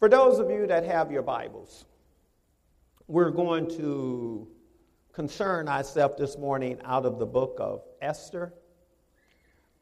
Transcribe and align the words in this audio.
For 0.00 0.08
those 0.08 0.38
of 0.38 0.50
you 0.50 0.66
that 0.66 0.84
have 0.86 1.12
your 1.12 1.20
Bibles, 1.20 1.84
we're 3.06 3.28
going 3.28 3.68
to 3.76 4.48
concern 5.12 5.68
ourselves 5.68 6.14
this 6.16 6.38
morning 6.38 6.78
out 6.86 7.04
of 7.04 7.18
the 7.18 7.26
book 7.26 7.58
of 7.60 7.82
Esther, 8.00 8.54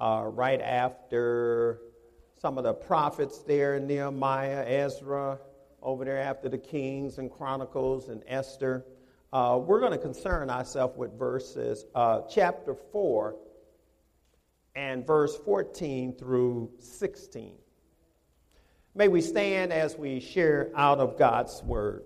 uh, 0.00 0.24
right 0.26 0.60
after 0.60 1.82
some 2.36 2.58
of 2.58 2.64
the 2.64 2.72
prophets 2.74 3.38
there 3.46 3.78
Nehemiah, 3.78 4.64
Ezra, 4.66 5.38
over 5.80 6.04
there 6.04 6.18
after 6.18 6.48
the 6.48 6.58
Kings 6.58 7.18
and 7.18 7.30
Chronicles 7.30 8.08
and 8.08 8.24
Esther. 8.26 8.84
Uh, 9.32 9.60
we're 9.64 9.78
going 9.78 9.92
to 9.92 9.98
concern 9.98 10.50
ourselves 10.50 10.98
with 10.98 11.16
verses, 11.16 11.86
uh, 11.94 12.22
chapter 12.28 12.74
4 12.74 13.36
and 14.74 15.06
verse 15.06 15.36
14 15.44 16.16
through 16.16 16.72
16. 16.80 17.52
May 18.94 19.08
we 19.08 19.20
stand 19.20 19.72
as 19.72 19.96
we 19.96 20.20
share 20.20 20.70
out 20.74 20.98
of 20.98 21.18
God's 21.18 21.62
word. 21.62 22.04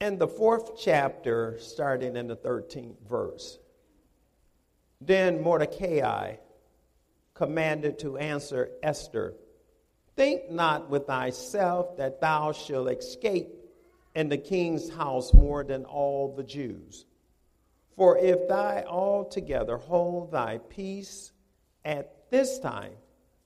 In 0.00 0.18
the 0.18 0.28
fourth 0.28 0.78
chapter, 0.78 1.58
starting 1.60 2.16
in 2.16 2.26
the 2.26 2.36
13th 2.36 2.96
verse, 3.06 3.58
then 5.00 5.42
Mordecai 5.42 6.36
commanded 7.34 7.98
to 7.98 8.16
answer 8.16 8.70
Esther 8.82 9.34
Think 10.16 10.50
not 10.50 10.90
with 10.90 11.06
thyself 11.06 11.96
that 11.96 12.20
thou 12.20 12.52
shalt 12.52 12.90
escape 12.90 13.48
in 14.14 14.28
the 14.28 14.36
king's 14.36 14.90
house 14.90 15.32
more 15.32 15.64
than 15.64 15.86
all 15.86 16.34
the 16.34 16.42
Jews. 16.42 17.06
For 17.96 18.18
if 18.18 18.48
thou 18.48 18.84
altogether 18.84 19.76
hold 19.76 20.32
thy 20.32 20.58
peace 20.58 21.32
at 21.84 22.30
this 22.30 22.58
time, 22.58 22.94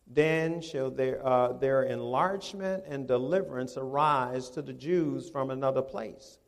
then 0.06 0.60
shall 0.60 0.90
their, 0.90 1.26
uh, 1.26 1.54
their 1.54 1.84
enlargement 1.84 2.84
and 2.86 3.08
deliverance 3.08 3.76
arise 3.76 4.50
to 4.50 4.62
the 4.62 4.72
Jews 4.72 5.30
from 5.30 5.50
another 5.50 5.82
place. 5.82 6.38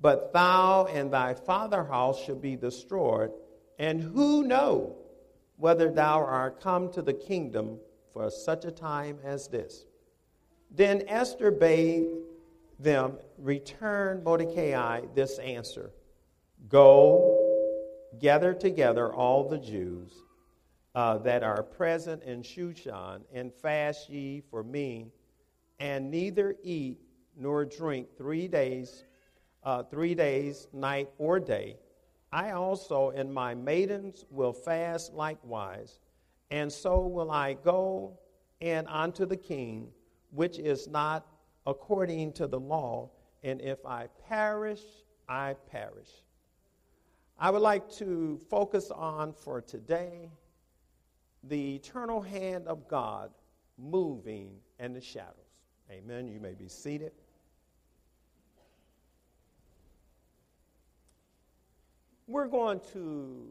But 0.00 0.32
thou 0.32 0.86
and 0.86 1.12
thy 1.12 1.34
father 1.34 1.84
house 1.84 2.22
shall 2.24 2.36
be 2.36 2.56
destroyed, 2.56 3.30
and 3.78 4.00
who 4.00 4.44
know 4.44 4.96
whether 5.56 5.90
thou 5.90 6.24
art 6.24 6.60
come 6.60 6.90
to 6.92 7.02
the 7.02 7.12
kingdom 7.12 7.78
for 8.14 8.30
such 8.30 8.64
a 8.64 8.70
time 8.70 9.18
as 9.22 9.48
this? 9.48 9.84
Then 10.70 11.04
Esther 11.06 11.50
bade 11.50 12.08
them 12.78 13.18
return 13.36 14.24
Mordecai 14.24 15.02
this 15.14 15.38
answer 15.38 15.90
Go, 16.68 17.38
gather 18.18 18.52
together 18.52 19.12
all 19.12 19.48
the 19.48 19.58
Jews 19.58 20.12
uh, 20.94 21.18
that 21.18 21.42
are 21.42 21.62
present 21.62 22.22
in 22.22 22.42
Shushan, 22.42 23.22
and 23.32 23.52
fast 23.52 24.10
ye 24.10 24.42
for 24.50 24.62
me, 24.62 25.06
and 25.78 26.10
neither 26.10 26.56
eat 26.62 27.00
nor 27.36 27.64
drink 27.64 28.08
three 28.16 28.48
days, 28.48 29.04
uh, 29.64 29.84
three 29.84 30.14
days, 30.14 30.68
night 30.72 31.08
or 31.18 31.40
day. 31.40 31.76
I 32.32 32.52
also 32.52 33.10
and 33.10 33.32
my 33.32 33.54
maidens 33.54 34.24
will 34.30 34.52
fast 34.52 35.12
likewise, 35.12 36.00
and 36.50 36.70
so 36.70 37.00
will 37.06 37.30
I 37.30 37.54
go 37.54 38.18
and 38.60 38.86
unto 38.88 39.26
the 39.26 39.36
king, 39.36 39.88
which 40.30 40.58
is 40.58 40.86
not 40.86 41.26
according 41.66 42.32
to 42.34 42.46
the 42.46 42.60
law, 42.60 43.10
and 43.42 43.60
if 43.60 43.84
I 43.86 44.08
perish, 44.28 44.82
I 45.28 45.54
perish. 45.70 46.10
I 47.42 47.48
would 47.48 47.62
like 47.62 47.90
to 47.92 48.38
focus 48.50 48.90
on 48.90 49.32
for 49.32 49.62
today 49.62 50.28
the 51.42 51.76
eternal 51.76 52.20
hand 52.20 52.68
of 52.68 52.86
God 52.86 53.30
moving 53.78 54.58
in 54.78 54.92
the 54.92 55.00
shadows. 55.00 55.32
Amen. 55.90 56.28
You 56.28 56.38
may 56.38 56.52
be 56.52 56.68
seated. 56.68 57.12
We're 62.26 62.46
going 62.46 62.80
to 62.92 63.46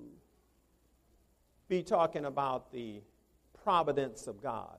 be 1.68 1.81
talking 1.81 2.25
about 2.25 2.72
the 2.72 3.02
providence 3.63 4.28
of 4.28 4.40
God. 4.40 4.78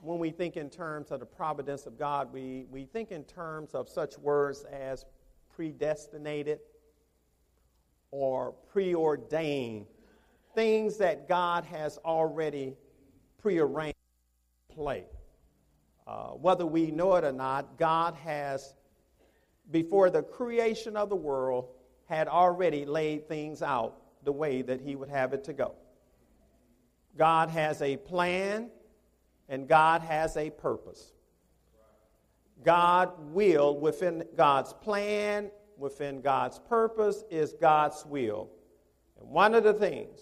When 0.00 0.18
we 0.18 0.30
think 0.30 0.56
in 0.56 0.70
terms 0.70 1.10
of 1.10 1.20
the 1.20 1.26
providence 1.26 1.84
of 1.84 1.98
God, 1.98 2.32
we, 2.32 2.64
we 2.70 2.86
think 2.86 3.12
in 3.12 3.24
terms 3.24 3.74
of 3.74 3.90
such 3.90 4.16
words 4.16 4.64
as 4.64 5.04
predestinated, 5.54 6.60
or 8.12 8.52
preordained, 8.70 9.86
things 10.54 10.98
that 10.98 11.26
God 11.26 11.64
has 11.64 11.98
already 12.04 12.76
prearranged 13.40 13.96
play. 14.72 15.04
Uh, 16.06 16.28
whether 16.30 16.66
we 16.66 16.90
know 16.90 17.14
it 17.16 17.24
or 17.24 17.32
not, 17.32 17.78
God 17.78 18.14
has, 18.14 18.74
before 19.70 20.10
the 20.10 20.22
creation 20.22 20.96
of 20.96 21.08
the 21.08 21.16
world, 21.16 21.68
had 22.08 22.28
already 22.28 22.84
laid 22.84 23.26
things 23.26 23.62
out 23.62 23.96
the 24.24 24.32
way 24.32 24.62
that 24.62 24.80
He 24.80 24.94
would 24.94 25.08
have 25.08 25.32
it 25.32 25.44
to 25.44 25.52
go. 25.52 25.74
God 27.16 27.48
has 27.50 27.80
a 27.82 27.96
plan 27.96 28.70
and 29.48 29.66
God 29.66 30.02
has 30.02 30.36
a 30.36 30.50
purpose. 30.50 31.12
God 32.62 33.12
will, 33.32 33.78
within 33.78 34.24
God's 34.36 34.72
plan 34.72 35.50
within 35.82 36.22
God's 36.22 36.58
purpose 36.58 37.24
is 37.30 37.52
God's 37.60 38.06
will. 38.06 38.48
And 39.20 39.28
one 39.28 39.54
of 39.54 39.64
the 39.64 39.74
things, 39.74 40.20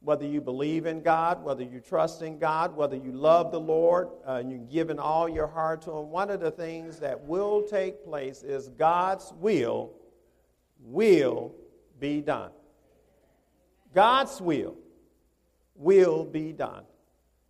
whether 0.00 0.26
you 0.26 0.40
believe 0.40 0.84
in 0.84 1.00
God, 1.00 1.42
whether 1.42 1.62
you 1.62 1.80
trust 1.80 2.20
in 2.22 2.38
God, 2.38 2.76
whether 2.76 2.96
you 2.96 3.12
love 3.12 3.50
the 3.50 3.60
Lord, 3.60 4.08
uh, 4.26 4.32
and 4.34 4.50
you're 4.50 4.60
giving 4.60 4.98
all 4.98 5.28
your 5.28 5.46
heart 5.46 5.82
to 5.82 5.92
Him, 5.92 6.10
one 6.10 6.30
of 6.30 6.40
the 6.40 6.50
things 6.50 6.98
that 6.98 7.20
will 7.24 7.62
take 7.62 8.04
place 8.04 8.42
is 8.42 8.68
God's 8.68 9.32
will 9.38 9.92
will 10.80 11.54
be 11.98 12.20
done. 12.20 12.50
God's 13.94 14.40
will 14.40 14.76
will 15.74 16.24
be 16.24 16.52
done. 16.52 16.84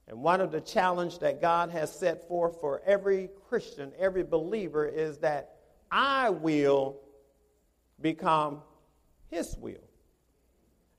And 0.06 0.22
one 0.22 0.40
of 0.40 0.50
the 0.50 0.60
challenges 0.60 1.18
that 1.18 1.40
God 1.40 1.70
has 1.70 1.92
set 1.92 2.26
forth 2.28 2.60
for 2.60 2.80
every 2.86 3.28
Christian, 3.48 3.92
every 3.98 4.22
believer, 4.22 4.86
is 4.86 5.18
that 5.18 5.57
I 5.90 6.30
will 6.30 7.00
become 8.00 8.62
His 9.30 9.56
will. 9.58 9.76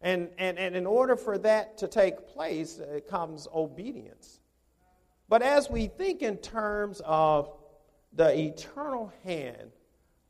And, 0.01 0.29
and, 0.37 0.57
and 0.57 0.75
in 0.75 0.85
order 0.85 1.15
for 1.15 1.37
that 1.39 1.77
to 1.79 1.87
take 1.87 2.27
place, 2.27 2.79
it 2.79 3.07
comes 3.07 3.47
obedience. 3.53 4.39
But 5.27 5.41
as 5.41 5.69
we 5.69 5.87
think 5.87 6.21
in 6.21 6.37
terms 6.37 7.01
of 7.05 7.51
the 8.13 8.37
eternal 8.37 9.11
hand 9.23 9.71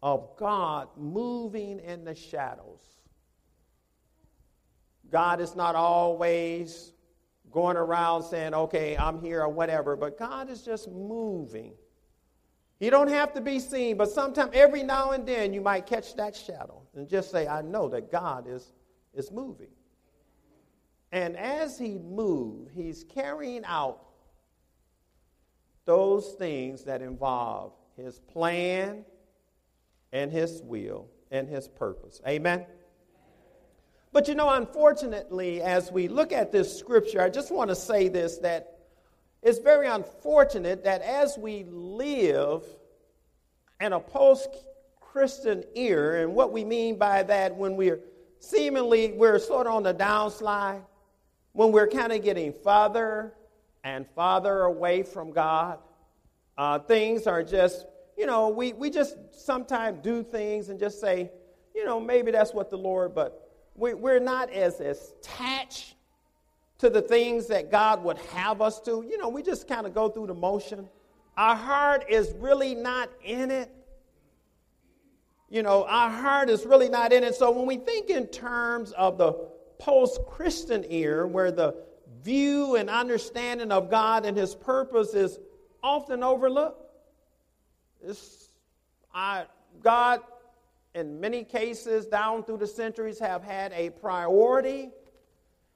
of 0.01 0.35
God 0.37 0.89
moving 0.97 1.79
in 1.79 2.03
the 2.03 2.15
shadows, 2.15 2.81
God 5.11 5.39
is 5.39 5.55
not 5.55 5.75
always 5.75 6.93
going 7.51 7.77
around 7.77 8.23
saying, 8.23 8.53
okay, 8.53 8.97
I'm 8.97 9.21
here 9.21 9.41
or 9.41 9.49
whatever, 9.49 9.95
but 9.95 10.17
God 10.17 10.49
is 10.49 10.61
just 10.61 10.89
moving 10.89 11.73
you 12.79 12.89
don't 12.89 13.09
have 13.09 13.33
to 13.33 13.41
be 13.41 13.59
seen, 13.59 13.97
but 13.97 14.09
sometimes, 14.09 14.51
every 14.53 14.83
now 14.83 15.11
and 15.11 15.25
then, 15.25 15.53
you 15.53 15.59
might 15.59 15.85
catch 15.85 16.15
that 16.15 16.35
shadow 16.35 16.81
and 16.95 17.09
just 17.09 17.29
say, 17.29 17.47
I 17.47 17.61
know 17.61 17.89
that 17.89 18.09
God 18.11 18.47
is, 18.47 18.71
is 19.13 19.31
moving. 19.31 19.67
And 21.11 21.35
as 21.35 21.77
He 21.77 21.97
moves, 21.97 22.71
He's 22.73 23.03
carrying 23.03 23.65
out 23.65 24.05
those 25.85 26.33
things 26.33 26.83
that 26.85 27.01
involve 27.01 27.73
His 27.97 28.19
plan 28.19 29.03
and 30.13 30.31
His 30.31 30.61
will 30.61 31.07
and 31.31 31.49
His 31.49 31.67
purpose. 31.67 32.21
Amen? 32.25 32.65
But 34.13 34.27
you 34.27 34.35
know, 34.35 34.49
unfortunately, 34.49 35.61
as 35.61 35.91
we 35.91 36.07
look 36.07 36.31
at 36.31 36.51
this 36.51 36.77
scripture, 36.77 37.21
I 37.21 37.29
just 37.29 37.51
want 37.51 37.69
to 37.69 37.75
say 37.75 38.07
this 38.07 38.37
that 38.37 38.78
it's 39.41 39.59
very 39.59 39.87
unfortunate 39.87 40.83
that 40.83 41.01
as 41.01 41.37
we 41.37 41.65
live 41.69 42.63
in 43.79 43.93
a 43.93 43.99
post 43.99 44.49
Christian 44.99 45.63
era, 45.75 46.21
and 46.21 46.35
what 46.35 46.51
we 46.51 46.63
mean 46.63 46.97
by 46.97 47.23
that 47.23 47.55
when 47.55 47.75
we're 47.75 47.99
seemingly 48.39 49.11
we're 49.13 49.39
sort 49.39 49.67
of 49.67 49.73
on 49.73 49.83
the 49.83 49.93
downslide, 49.93 50.81
when 51.53 51.71
we're 51.71 51.87
kind 51.87 52.11
of 52.11 52.23
getting 52.23 52.53
farther 52.53 53.33
and 53.83 54.05
farther 54.15 54.63
away 54.63 55.03
from 55.03 55.31
God, 55.31 55.79
uh, 56.57 56.79
things 56.79 57.25
are 57.25 57.41
just, 57.41 57.85
you 58.17 58.25
know, 58.25 58.49
we, 58.49 58.73
we 58.73 58.89
just 58.89 59.15
sometimes 59.31 59.99
do 60.03 60.21
things 60.21 60.69
and 60.69 60.79
just 60.79 60.99
say, 60.99 61.31
you 61.73 61.85
know, 61.85 61.99
maybe 61.99 62.31
that's 62.31 62.53
what 62.53 62.69
the 62.69 62.77
Lord, 62.77 63.15
but 63.15 63.49
we, 63.75 63.93
we're 63.93 64.19
not 64.19 64.51
as 64.51 64.79
attached 64.79 65.58
to 66.79 66.89
the 66.89 67.01
things 67.01 67.47
that 67.47 67.69
God 67.69 68.03
would 68.03 68.17
have 68.33 68.61
us 68.61 68.79
to. 68.81 69.05
You 69.07 69.17
know, 69.17 69.29
we 69.29 69.43
just 69.43 69.67
kind 69.67 69.85
of 69.85 69.93
go 69.93 70.09
through 70.09 70.27
the 70.27 70.33
motion. 70.33 70.87
Our 71.37 71.55
heart 71.55 72.05
is 72.09 72.33
really 72.39 72.73
not 72.73 73.09
in 73.23 73.51
it. 73.51 73.71
You 75.49 75.63
know, 75.63 75.85
our 75.85 76.09
heart 76.09 76.49
is 76.49 76.65
really 76.65 76.89
not 76.89 77.11
in 77.11 77.23
it. 77.23 77.35
So 77.35 77.51
when 77.51 77.65
we 77.65 77.77
think 77.77 78.09
in 78.09 78.27
terms 78.27 78.91
of 78.93 79.17
the 79.17 79.33
post 79.77 80.21
Christian 80.27 80.85
era, 80.89 81.27
where 81.27 81.51
the 81.51 81.75
view 82.23 82.75
and 82.75 82.89
understanding 82.89 83.71
of 83.71 83.89
God 83.89 84.25
and 84.25 84.37
His 84.37 84.55
purpose 84.55 85.13
is 85.13 85.39
often 85.81 86.23
overlooked, 86.23 86.85
it's, 88.05 88.51
I, 89.13 89.45
God, 89.81 90.21
in 90.93 91.19
many 91.19 91.43
cases, 91.43 92.05
down 92.05 92.43
through 92.43 92.57
the 92.57 92.67
centuries, 92.67 93.19
have 93.19 93.43
had 93.43 93.73
a 93.73 93.89
priority. 93.89 94.91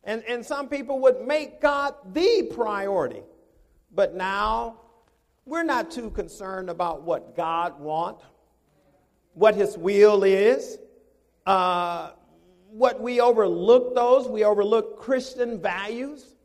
And, 0.04 0.24
and 0.24 0.46
some 0.46 0.68
people 0.68 1.00
would 1.02 1.26
make 1.26 1.62
God 1.62 1.96
the 2.14 2.50
priority. 2.54 3.22
But 3.94 4.16
now, 4.16 4.80
we're 5.46 5.64
not 5.64 5.92
too 5.92 6.10
concerned 6.10 6.70
about 6.70 7.04
what 7.04 7.36
God 7.36 7.80
wants 7.80 8.24
what 9.34 9.56
his 9.56 9.78
will 9.78 10.24
is. 10.24 10.78
Uh, 11.46 12.12
what 12.70 13.02
we 13.02 13.20
overlook 13.20 13.94
those, 13.94 14.28
we 14.28 14.44
overlook 14.44 15.00
Christian 15.00 15.62
values. 15.62 16.36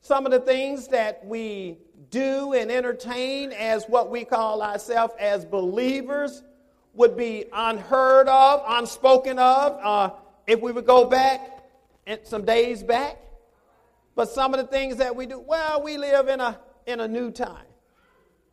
Some 0.00 0.26
of 0.26 0.32
the 0.32 0.40
things 0.40 0.88
that 0.88 1.24
we 1.24 1.78
do 2.10 2.52
and 2.52 2.70
entertain 2.70 3.52
as 3.52 3.84
what 3.84 4.10
we 4.10 4.24
call 4.24 4.62
ourselves 4.62 5.14
as 5.18 5.44
believers 5.44 6.42
would 6.94 7.16
be 7.16 7.44
unheard 7.52 8.28
of, 8.28 8.62
unspoken 8.66 9.38
of, 9.38 9.78
uh, 9.82 10.10
if 10.46 10.60
we 10.60 10.70
would 10.70 10.86
go 10.86 11.04
back 11.06 11.53
some 12.24 12.44
days 12.44 12.82
back. 12.82 13.18
But 14.14 14.28
some 14.28 14.54
of 14.54 14.60
the 14.60 14.66
things 14.66 14.98
that 14.98 15.16
we 15.16 15.26
do, 15.26 15.40
well, 15.40 15.82
we 15.82 15.98
live 15.98 16.28
in 16.28 16.40
a 16.40 16.58
in 16.86 17.00
a 17.00 17.08
new 17.08 17.30
time. 17.30 17.66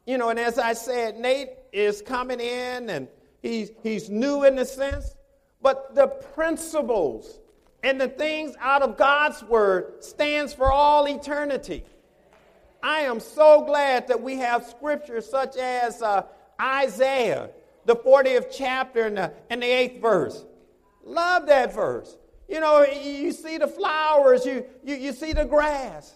You 0.06 0.18
know, 0.18 0.30
and 0.30 0.40
as 0.40 0.58
I 0.58 0.74
said, 0.74 1.18
Nate 1.20 1.50
is 1.72 2.02
coming 2.02 2.40
in 2.40 2.90
and 2.90 3.08
He's, 3.42 3.72
he's 3.82 4.10
new 4.10 4.44
in 4.44 4.58
a 4.60 4.66
sense, 4.66 5.16
but 5.62 5.96
the 5.96 6.08
principles 6.08 7.40
and 7.84 8.00
the 8.00 8.08
things 8.08 8.54
out 8.60 8.84
of 8.84 8.98
God's 8.98 9.42
word 9.44 10.04
stands 10.04 10.54
for 10.54 10.72
all 10.72 11.08
eternity. 11.08 11.84
I 12.84 13.02
am 13.02 13.20
so 13.20 13.64
glad 13.66 14.08
that 14.10 14.22
we 14.22 14.38
have 14.38 14.66
scriptures 14.66 15.28
such 15.28 15.56
as 15.58 16.02
uh, 16.02 16.24
Isaiah, 16.60 17.50
the 17.86 17.96
40th 17.96 18.54
chapter 18.56 19.06
and 19.06 19.18
the, 19.18 19.34
and 19.50 19.64
the 19.64 19.68
8th 19.68 20.02
verse. 20.02 20.46
Love 21.04 21.48
that 21.48 21.74
verse. 21.74 22.16
You 22.52 22.60
know, 22.60 22.86
you 22.86 23.32
see 23.32 23.58
the 23.58 23.68
flowers, 23.68 24.46
you, 24.46 24.66
you, 24.84 24.96
you 24.96 25.14
see 25.14 25.32
the 25.32 25.46
grass. 25.46 26.14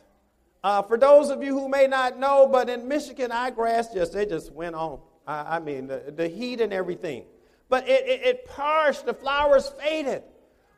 Uh, 0.61 0.81
for 0.81 0.97
those 0.97 1.29
of 1.29 1.41
you 1.41 1.57
who 1.57 1.69
may 1.69 1.87
not 1.87 2.19
know, 2.19 2.45
but 2.45 2.69
in 2.69 2.89
Michigan, 2.89 3.31
our 3.31 3.51
grass 3.51 3.93
just, 3.93 4.13
it 4.15 4.27
just 4.27 4.51
went 4.51 4.75
on. 4.75 4.99
I, 5.25 5.55
I 5.55 5.59
mean, 5.59 5.87
the, 5.87 6.13
the, 6.13 6.27
heat 6.27 6.59
and 6.59 6.73
everything. 6.73 7.23
But 7.69 7.87
it, 7.87 8.05
it, 8.05 8.21
it 8.25 8.45
parched, 8.47 9.05
the 9.05 9.13
flowers 9.13 9.69
faded. 9.81 10.23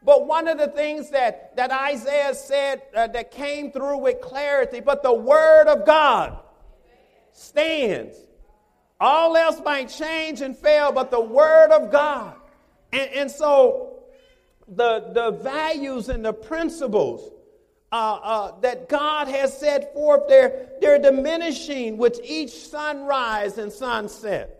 But 0.03 0.27
one 0.27 0.47
of 0.47 0.59
the 0.59 0.67
things 0.67 1.09
that, 1.09 1.55
that 1.55 1.71
Isaiah 1.71 2.35
said 2.35 2.83
uh, 2.95 3.07
that 3.07 3.31
came 3.31 3.71
through 3.71 3.97
with 3.97 4.21
clarity, 4.21 4.79
but 4.79 5.01
the 5.01 5.13
word 5.13 5.67
of 5.67 5.87
God 5.87 6.37
stands. 7.31 8.15
All 8.99 9.35
else 9.35 9.59
might 9.65 9.89
change 9.89 10.41
and 10.41 10.55
fail, 10.55 10.91
but 10.91 11.09
the 11.09 11.19
word 11.19 11.71
of 11.71 11.91
God. 11.91 12.35
And, 12.93 13.09
and 13.11 13.31
so 13.31 13.86
the, 14.67 15.11
the 15.13 15.31
values 15.31 16.09
and 16.09 16.23
the 16.23 16.33
principles 16.33 17.31
uh, 17.91 18.19
uh, 18.21 18.59
that 18.59 18.89
God 18.89 19.27
has 19.27 19.57
set 19.57 19.93
forth, 19.93 20.27
they're, 20.27 20.69
they're 20.81 20.99
diminishing 20.99 21.97
with 21.97 22.19
each 22.23 22.51
sunrise 22.51 23.57
and 23.57 23.71
sunset. 23.71 24.53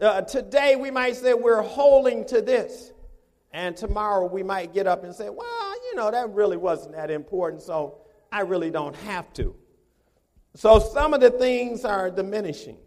Uh, 0.00 0.22
today 0.22 0.76
we 0.76 0.90
might 0.90 1.16
say 1.16 1.34
we're 1.34 1.62
holding 1.62 2.24
to 2.26 2.40
this, 2.40 2.92
and 3.52 3.76
tomorrow 3.76 4.26
we 4.26 4.42
might 4.42 4.72
get 4.72 4.86
up 4.86 5.04
and 5.04 5.14
say, 5.14 5.28
well, 5.28 5.74
you 5.84 5.96
know, 5.96 6.10
that 6.10 6.30
really 6.30 6.56
wasn't 6.56 6.94
that 6.94 7.10
important, 7.10 7.62
so 7.62 7.98
I 8.32 8.40
really 8.40 8.70
don't 8.70 8.96
have 8.96 9.32
to. 9.34 9.54
So 10.54 10.78
some 10.78 11.12
of 11.12 11.20
the 11.20 11.30
things 11.30 11.84
are 11.84 12.10
diminishing. 12.10 12.78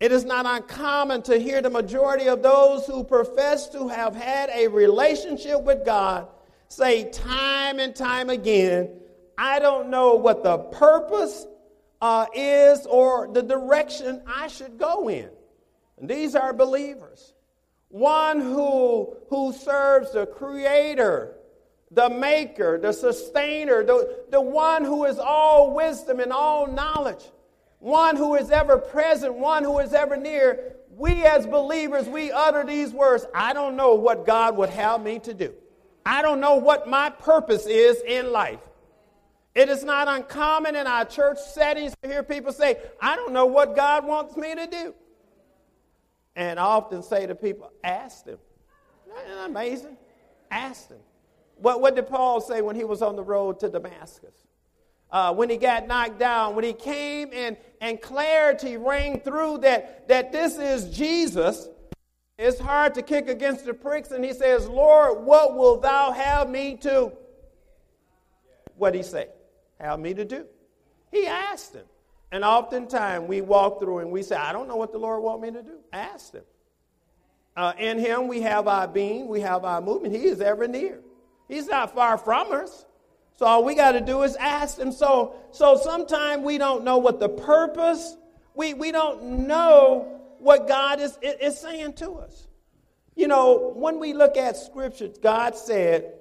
It 0.00 0.12
is 0.12 0.24
not 0.24 0.44
uncommon 0.46 1.22
to 1.22 1.38
hear 1.38 1.62
the 1.62 1.70
majority 1.70 2.28
of 2.28 2.42
those 2.42 2.86
who 2.86 3.04
profess 3.04 3.68
to 3.70 3.88
have 3.88 4.14
had 4.14 4.50
a 4.52 4.68
relationship 4.68 5.62
with 5.62 5.84
God 5.84 6.28
say 6.68 7.10
time 7.10 7.78
and 7.78 7.94
time 7.94 8.30
again, 8.30 8.90
I 9.38 9.58
don't 9.58 9.90
know 9.90 10.14
what 10.14 10.42
the 10.42 10.58
purpose 10.58 11.46
uh, 12.00 12.26
is 12.34 12.86
or 12.86 13.28
the 13.32 13.42
direction 13.42 14.22
I 14.26 14.48
should 14.48 14.78
go 14.78 15.08
in. 15.08 15.30
And 15.98 16.08
these 16.08 16.34
are 16.34 16.52
believers. 16.52 17.32
One 17.88 18.40
who, 18.40 19.16
who 19.28 19.52
serves 19.52 20.12
the 20.12 20.26
Creator, 20.26 21.36
the 21.90 22.10
Maker, 22.10 22.78
the 22.78 22.92
Sustainer, 22.92 23.84
the, 23.84 24.24
the 24.30 24.40
one 24.40 24.84
who 24.84 25.04
is 25.04 25.18
all 25.18 25.72
wisdom 25.74 26.18
and 26.18 26.32
all 26.32 26.66
knowledge, 26.66 27.24
one 27.84 28.16
who 28.16 28.34
is 28.34 28.50
ever 28.50 28.78
present, 28.78 29.34
one 29.34 29.62
who 29.62 29.78
is 29.78 29.92
ever 29.92 30.16
near. 30.16 30.74
We 30.96 31.22
as 31.24 31.46
believers, 31.46 32.08
we 32.08 32.32
utter 32.32 32.64
these 32.64 32.92
words 32.92 33.26
I 33.34 33.52
don't 33.52 33.76
know 33.76 33.94
what 33.94 34.24
God 34.24 34.56
would 34.56 34.70
have 34.70 35.02
me 35.02 35.18
to 35.18 35.34
do. 35.34 35.52
I 36.06 36.22
don't 36.22 36.40
know 36.40 36.56
what 36.56 36.88
my 36.88 37.10
purpose 37.10 37.66
is 37.66 38.00
in 38.06 38.32
life. 38.32 38.60
It 39.54 39.68
is 39.68 39.84
not 39.84 40.08
uncommon 40.08 40.76
in 40.76 40.86
our 40.86 41.04
church 41.04 41.38
settings 41.38 41.94
to 42.02 42.08
hear 42.08 42.22
people 42.22 42.52
say, 42.52 42.78
I 43.00 43.16
don't 43.16 43.34
know 43.34 43.46
what 43.46 43.76
God 43.76 44.06
wants 44.06 44.34
me 44.34 44.54
to 44.54 44.66
do. 44.66 44.94
And 46.34 46.58
I 46.58 46.64
often 46.64 47.02
say 47.02 47.26
to 47.26 47.34
people, 47.34 47.70
ask 47.84 48.24
them. 48.24 48.38
Isn't 49.26 49.44
amazing? 49.44 49.96
Ask 50.50 50.88
them. 50.88 50.98
What, 51.56 51.82
what 51.82 51.94
did 51.94 52.08
Paul 52.08 52.40
say 52.40 52.62
when 52.62 52.76
he 52.76 52.84
was 52.84 53.02
on 53.02 53.14
the 53.14 53.22
road 53.22 53.60
to 53.60 53.68
Damascus? 53.68 54.34
Uh, 55.14 55.32
when 55.32 55.48
he 55.48 55.56
got 55.56 55.86
knocked 55.86 56.18
down, 56.18 56.56
when 56.56 56.64
he 56.64 56.72
came 56.72 57.30
and, 57.32 57.56
and 57.84 58.00
clarity 58.00 58.78
rang 58.78 59.20
through 59.20 59.58
that, 59.58 60.08
that 60.08 60.32
this 60.32 60.56
is 60.56 60.96
Jesus, 60.96 61.68
it's 62.38 62.58
hard 62.58 62.94
to 62.94 63.02
kick 63.02 63.28
against 63.28 63.66
the 63.66 63.74
pricks. 63.74 64.10
And 64.10 64.24
he 64.24 64.32
says, 64.32 64.66
Lord, 64.66 65.22
what 65.22 65.54
will 65.54 65.78
thou 65.78 66.10
have 66.10 66.48
me 66.48 66.78
to? 66.78 67.12
What 68.78 68.92
did 68.92 69.00
he 69.00 69.04
say? 69.04 69.28
Have 69.78 70.00
me 70.00 70.14
to 70.14 70.24
do? 70.24 70.46
He 71.12 71.26
asked 71.26 71.74
him. 71.74 71.84
And 72.32 72.42
oftentimes 72.42 73.28
we 73.28 73.42
walk 73.42 73.80
through 73.80 73.98
and 73.98 74.10
we 74.10 74.22
say, 74.22 74.36
I 74.36 74.54
don't 74.54 74.66
know 74.66 74.76
what 74.76 74.90
the 74.90 74.98
Lord 74.98 75.22
want 75.22 75.42
me 75.42 75.50
to 75.50 75.62
do. 75.62 75.76
Ask 75.92 76.32
him. 76.32 76.44
Uh, 77.54 77.74
in 77.78 77.98
him 77.98 78.28
we 78.28 78.40
have 78.40 78.66
our 78.66 78.88
being, 78.88 79.28
we 79.28 79.42
have 79.42 79.66
our 79.66 79.82
movement. 79.82 80.14
He 80.14 80.24
is 80.24 80.40
ever 80.40 80.66
near. 80.66 81.00
He's 81.48 81.66
not 81.66 81.94
far 81.94 82.16
from 82.16 82.50
us. 82.50 82.86
So 83.36 83.46
all 83.46 83.64
we 83.64 83.74
got 83.74 83.92
to 83.92 84.00
do 84.00 84.22
is 84.22 84.36
ask 84.36 84.78
him. 84.78 84.92
So, 84.92 85.34
so 85.50 85.76
sometimes 85.76 86.44
we 86.44 86.56
don't 86.58 86.84
know 86.84 86.98
what 86.98 87.18
the 87.18 87.28
purpose, 87.28 88.16
we, 88.54 88.74
we 88.74 88.92
don't 88.92 89.46
know 89.46 90.20
what 90.38 90.68
God 90.68 91.00
is, 91.00 91.18
is 91.22 91.58
saying 91.58 91.94
to 91.94 92.12
us. 92.14 92.46
You 93.16 93.28
know, 93.28 93.72
when 93.74 93.98
we 93.98 94.12
look 94.12 94.36
at 94.36 94.56
scripture, 94.56 95.08
God 95.22 95.56
said, 95.56 96.12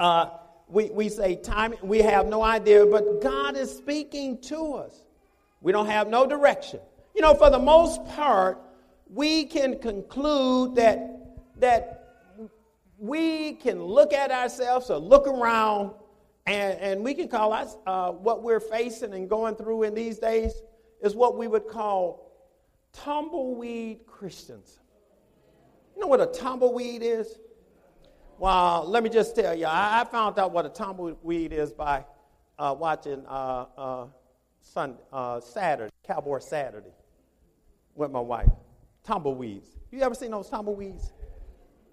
uh, 0.00 0.30
we, 0.68 0.90
we 0.90 1.08
say 1.08 1.36
time, 1.36 1.74
we 1.82 1.98
have 1.98 2.26
no 2.26 2.42
idea, 2.42 2.84
but 2.86 3.20
God 3.22 3.56
is 3.56 3.74
speaking 3.74 4.40
to 4.42 4.74
us. 4.74 4.96
We 5.60 5.72
don't 5.72 5.86
have 5.86 6.08
no 6.08 6.26
direction. 6.26 6.80
You 7.14 7.22
know, 7.22 7.34
for 7.34 7.50
the 7.50 7.58
most 7.58 8.04
part, 8.06 8.60
we 9.12 9.44
can 9.44 9.78
conclude 9.78 10.76
that, 10.76 11.60
that 11.60 11.98
we 12.98 13.54
can 13.54 13.82
look 13.82 14.12
at 14.12 14.30
ourselves 14.30 14.90
or 14.90 14.98
look 14.98 15.26
around 15.26 15.92
and, 16.48 16.80
and 16.80 17.04
we 17.04 17.14
can 17.14 17.28
call 17.28 17.52
us 17.52 17.76
uh, 17.86 18.10
what 18.12 18.42
we're 18.42 18.60
facing 18.60 19.12
and 19.12 19.28
going 19.28 19.54
through 19.54 19.82
in 19.82 19.94
these 19.94 20.18
days 20.18 20.62
is 21.02 21.14
what 21.14 21.36
we 21.36 21.46
would 21.46 21.68
call 21.68 22.32
tumbleweed 22.92 24.06
Christians. 24.06 24.80
You 25.94 26.02
know 26.02 26.06
what 26.06 26.20
a 26.20 26.26
tumbleweed 26.26 27.02
is? 27.02 27.38
Well, 28.38 28.84
let 28.86 29.02
me 29.02 29.10
just 29.10 29.34
tell 29.34 29.54
you, 29.54 29.66
I, 29.66 30.00
I 30.00 30.04
found 30.04 30.38
out 30.38 30.52
what 30.52 30.64
a 30.64 30.70
tumbleweed 30.70 31.52
is 31.52 31.72
by 31.72 32.04
uh, 32.58 32.74
watching 32.78 33.24
uh, 33.26 33.66
uh, 33.76 34.06
Sunday, 34.62 34.98
uh, 35.12 35.40
Saturday, 35.40 35.92
Cowboy 36.06 36.38
Saturday, 36.38 36.92
with 37.94 38.10
my 38.10 38.20
wife. 38.20 38.50
Tumbleweeds. 39.04 39.68
You 39.90 40.00
ever 40.02 40.14
seen 40.14 40.30
those 40.30 40.48
tumbleweeds 40.48 41.12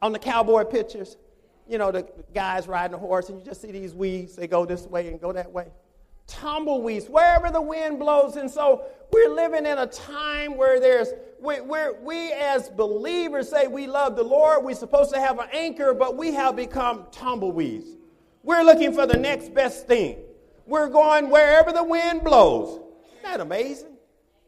on 0.01 0.11
the 0.11 0.19
cowboy 0.19 0.63
pictures? 0.65 1.17
You 1.67 1.77
know, 1.77 1.91
the 1.91 2.07
guys 2.33 2.67
riding 2.67 2.93
a 2.93 2.97
horse, 2.99 3.29
and 3.29 3.39
you 3.39 3.45
just 3.45 3.61
see 3.61 3.71
these 3.71 3.93
weeds. 3.93 4.35
They 4.35 4.47
go 4.47 4.65
this 4.65 4.85
way 4.85 5.07
and 5.07 5.19
go 5.19 5.31
that 5.33 5.51
way 5.51 5.67
tumbleweeds, 6.27 7.07
wherever 7.07 7.51
the 7.51 7.61
wind 7.61 7.99
blows. 7.99 8.35
And 8.35 8.49
so 8.49 8.85
we're 9.11 9.29
living 9.29 9.65
in 9.65 9.77
a 9.77 9.87
time 9.87 10.57
where 10.57 10.79
there's, 10.79 11.09
we, 11.39 11.61
we 11.61 12.31
as 12.33 12.69
believers 12.69 13.49
say 13.49 13.67
we 13.67 13.87
love 13.87 14.15
the 14.15 14.23
Lord. 14.23 14.63
We're 14.63 14.75
supposed 14.75 15.13
to 15.13 15.19
have 15.19 15.39
an 15.39 15.47
anchor, 15.53 15.93
but 15.93 16.17
we 16.17 16.33
have 16.33 16.55
become 16.55 17.05
tumbleweeds. 17.11 17.87
We're 18.43 18.63
looking 18.63 18.93
for 18.93 19.05
the 19.05 19.17
next 19.17 19.53
best 19.53 19.87
thing. 19.87 20.17
We're 20.65 20.89
going 20.89 21.29
wherever 21.29 21.71
the 21.71 21.83
wind 21.83 22.23
blows. 22.23 22.79
Isn't 23.19 23.23
that 23.23 23.39
amazing? 23.39 23.97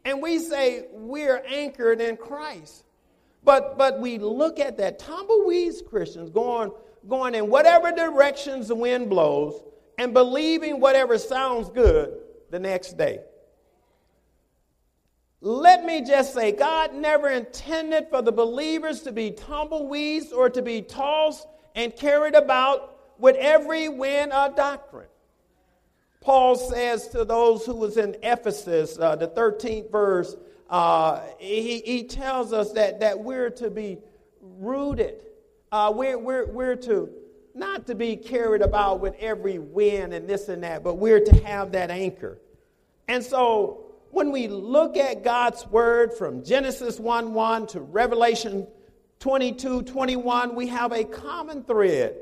And 0.06 0.22
we 0.22 0.40
say 0.40 0.88
we're 0.92 1.44
anchored 1.48 2.02
in 2.02 2.18
Christ. 2.18 2.86
But, 3.44 3.78
but 3.78 4.00
we 4.00 4.18
look 4.18 4.60
at 4.60 4.78
that 4.78 5.00
tumbleweeds 5.00 5.82
Christians 5.82 6.30
going, 6.30 6.72
going 7.08 7.36
in 7.36 7.50
whatever 7.50 7.92
directions 7.92 8.68
the 8.68 8.76
wind 8.76 9.10
blows 9.10 9.62
and 9.98 10.14
believing 10.14 10.80
whatever 10.80 11.18
sounds 11.18 11.70
good 11.70 12.18
the 12.50 12.60
next 12.60 12.98
day. 12.98 13.20
Let 15.42 15.86
me 15.86 16.04
just 16.04 16.34
say, 16.34 16.52
God 16.52 16.94
never 16.96 17.30
intended 17.30 18.08
for 18.10 18.22
the 18.22 18.32
believers 18.32 19.02
to 19.04 19.12
be 19.12 19.32
tumbleweeds 19.32 20.32
or 20.32 20.50
to 20.50 20.62
be 20.62 20.82
tossed 20.82 21.48
and 21.76 21.96
carried 21.96 22.34
about 22.34 23.20
with 23.20 23.36
every 23.36 23.88
wind 23.88 24.32
of 24.32 24.56
doctrine. 24.56 25.08
Paul 26.22 26.56
says 26.56 27.08
to 27.10 27.24
those 27.24 27.66
who 27.66 27.76
was 27.76 27.98
in 27.98 28.18
Ephesus, 28.24 28.98
uh, 29.00 29.16
the 29.16 29.28
13th 29.28 29.92
verse, 29.92 30.36
uh, 30.70 31.22
he, 31.38 31.80
he 31.80 32.04
tells 32.04 32.52
us 32.52 32.74
that, 32.74 33.00
that 33.00 33.20
we're 33.20 33.52
to 33.52 33.70
be 33.70 34.00
rooted. 34.42 35.22
Uh, 35.72 35.92
we're, 35.94 36.18
we're, 36.18 36.46
we're 36.46 36.76
to 36.76 37.10
not 37.54 37.88
to 37.88 37.96
be 37.96 38.16
carried 38.16 38.62
about 38.62 39.00
with 39.00 39.16
every 39.20 39.60
wind 39.60 40.14
and 40.14 40.28
this 40.28 40.48
and 40.48 40.64
that, 40.64 40.84
but 40.84 40.96
we're 40.96 41.20
to 41.20 41.44
have 41.44 41.72
that 41.72 41.90
anchor. 41.90 42.38
And 43.08 43.24
so 43.24 43.86
when 44.12 44.32
we 44.32 44.48
look 44.48 44.96
at 44.96 45.24
God's 45.24 45.66
word 45.68 46.14
from 46.14 46.44
Genesis 46.44 47.00
1 47.00 47.34
1 47.34 47.68
to 47.68 47.82
Revelation 47.82 48.68
22 49.20 49.84
21, 49.84 50.56
we 50.56 50.68
have 50.68 50.92
a 50.92 51.04
common 51.04 51.64
thread 51.64 52.16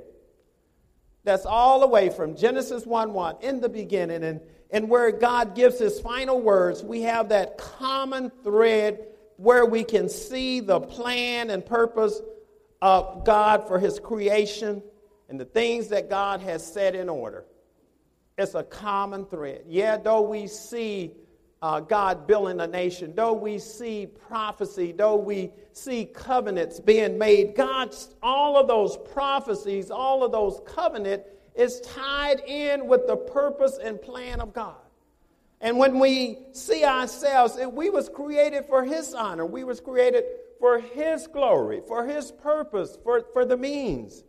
that's 1.24 1.46
all 1.46 1.80
the 1.80 1.88
way 1.88 2.10
from 2.10 2.38
Genesis 2.38 2.86
1 2.86 3.14
1 3.14 3.36
in 3.42 3.60
the 3.60 3.70
beginning 3.70 4.24
and 4.24 4.40
and 4.72 4.90
where 4.90 5.12
God 5.12 5.56
gives 5.56 5.80
his 5.80 6.00
final 6.00 6.42
words, 6.42 6.84
we 6.84 7.04
have 7.04 7.30
that 7.30 7.58
common 7.58 8.32
thread 8.44 9.06
where 9.38 9.66
we 9.66 9.84
can 9.84 10.10
see 10.10 10.60
the 10.60 10.80
plan 10.80 11.50
and 11.50 11.66
purpose 11.66 12.20
of 12.86 13.24
God 13.24 13.68
for 13.68 13.80
his 13.80 14.00
creation 14.00 14.84
and 15.28 15.40
the 15.40 15.46
things 15.46 15.88
that 15.88 16.08
God 16.08 16.40
has 16.42 16.64
set 16.64 16.94
in 16.94 17.10
order. 17.10 17.44
It's 18.38 18.54
a 18.54 18.62
common 18.62 19.26
thread. 19.26 19.64
Yeah, 19.68 19.98
though 19.98 20.22
we 20.22 20.46
see 20.46 21.14
uh, 21.64 21.80
God 21.80 22.28
building 22.28 22.60
a 22.60 22.68
nation, 22.68 23.14
though 23.16 23.34
we 23.34 23.58
see 23.58 24.06
prophecy, 24.06 24.92
though 24.92 25.16
we 25.16 25.50
see 25.74 26.06
covenants 26.06 26.80
being 26.80 27.18
made, 27.18 27.56
God's 27.56 28.14
all 28.22 28.56
of 28.56 28.68
those 28.68 28.98
prophecies, 28.98 29.90
all 29.90 30.24
of 30.24 30.32
those 30.32 30.62
covenant 30.68 31.24
is 31.56 31.82
tied 31.82 32.42
in 32.42 32.86
with 32.86 33.08
the 33.08 33.18
purpose 33.18 33.80
and 33.84 34.00
plan 34.00 34.40
of 34.40 34.54
God. 34.54 34.76
And 35.60 35.80
when 35.80 35.98
we 35.98 36.38
see 36.52 36.86
ourselves, 36.86 37.58
we 37.72 37.90
was 37.90 38.10
created 38.10 38.68
for 38.68 38.84
his 38.84 39.16
honor. 39.16 39.48
We 39.48 39.64
was 39.64 39.80
created 39.80 40.26
for 40.60 40.80
his 40.80 41.28
glory, 41.28 41.82
for 41.88 42.06
his 42.06 42.32
purpose, 42.32 42.98
for, 43.04 43.24
for 43.34 43.46
the 43.46 43.58
means. 43.58 44.24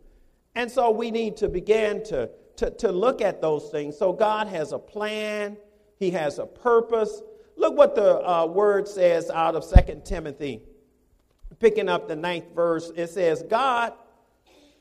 And 0.55 0.71
so 0.71 0.91
we 0.91 1.11
need 1.11 1.37
to 1.37 1.49
begin 1.49 2.03
to, 2.05 2.29
to, 2.57 2.71
to 2.71 2.91
look 2.91 3.21
at 3.21 3.41
those 3.41 3.69
things. 3.69 3.97
So 3.97 4.11
God 4.11 4.47
has 4.47 4.71
a 4.71 4.79
plan, 4.79 5.57
he 5.99 6.11
has 6.11 6.39
a 6.39 6.45
purpose. 6.45 7.21
Look 7.55 7.75
what 7.75 7.95
the 7.95 8.27
uh, 8.27 8.45
word 8.45 8.87
says 8.87 9.29
out 9.29 9.55
of 9.55 9.63
Second 9.63 10.05
Timothy, 10.05 10.61
picking 11.59 11.89
up 11.89 12.07
the 12.07 12.15
ninth 12.15 12.53
verse. 12.55 12.91
It 12.95 13.07
says, 13.07 13.43
God, 13.49 13.93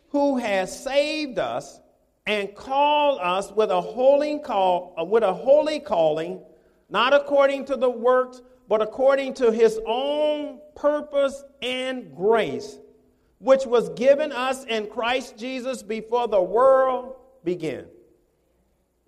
who 0.09 0.39
has 0.39 0.83
saved 0.83 1.39
us 1.39 1.81
and 2.27 2.55
called 2.55 3.21
us 3.23 3.53
with 3.53 3.71
a 3.71 3.81
holy 3.81 4.39
call, 4.39 4.95
uh, 4.99 5.05
with 5.05 5.23
a 5.23 5.33
holy 5.33 5.81
calling, 5.81 6.41
not 6.91 7.15
according 7.15 7.65
to 7.67 7.77
the 7.77 7.91
works, 7.91 8.43
but 8.69 8.83
according 8.83 9.35
to 9.35 9.53
his 9.53 9.79
own 9.87 10.61
purpose 10.75 11.45
and 11.63 12.15
grace, 12.15 12.79
which 13.39 13.67
was 13.67 13.89
given 13.91 14.33
us 14.33 14.65
in 14.65 14.87
Christ 14.87 15.37
Jesus 15.37 15.83
before 15.83 16.29
the 16.29 16.41
world 16.41 17.17
began. 17.45 17.87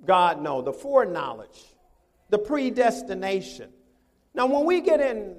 God 0.05 0.43
know 0.43 0.62
the 0.62 0.73
foreknowledge, 0.73 1.65
the 2.31 2.38
predestination. 2.38 3.71
Now, 4.35 4.47
when 4.47 4.65
we 4.65 4.81
get 4.81 5.00
in 5.00 5.35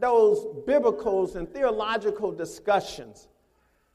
those 0.00 0.44
biblical 0.66 1.36
and 1.36 1.48
theological 1.52 2.32
discussions, 2.32 3.28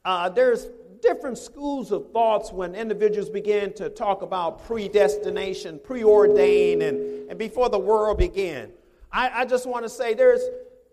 uh, 0.04 0.28
there's 0.28 0.68
different 1.02 1.36
schools 1.36 1.92
of 1.92 2.10
thoughts 2.12 2.52
when 2.52 2.74
individuals 2.74 3.28
begin 3.28 3.72
to 3.74 3.90
talk 3.90 4.22
about 4.22 4.64
predestination, 4.64 5.80
preordained, 5.82 6.82
and, 6.82 7.28
and 7.28 7.38
before 7.38 7.68
the 7.68 7.78
world 7.78 8.18
began. 8.18 8.70
I, 9.12 9.42
I 9.42 9.44
just 9.44 9.66
want 9.66 9.84
to 9.84 9.88
say 9.88 10.14
there's, 10.14 10.42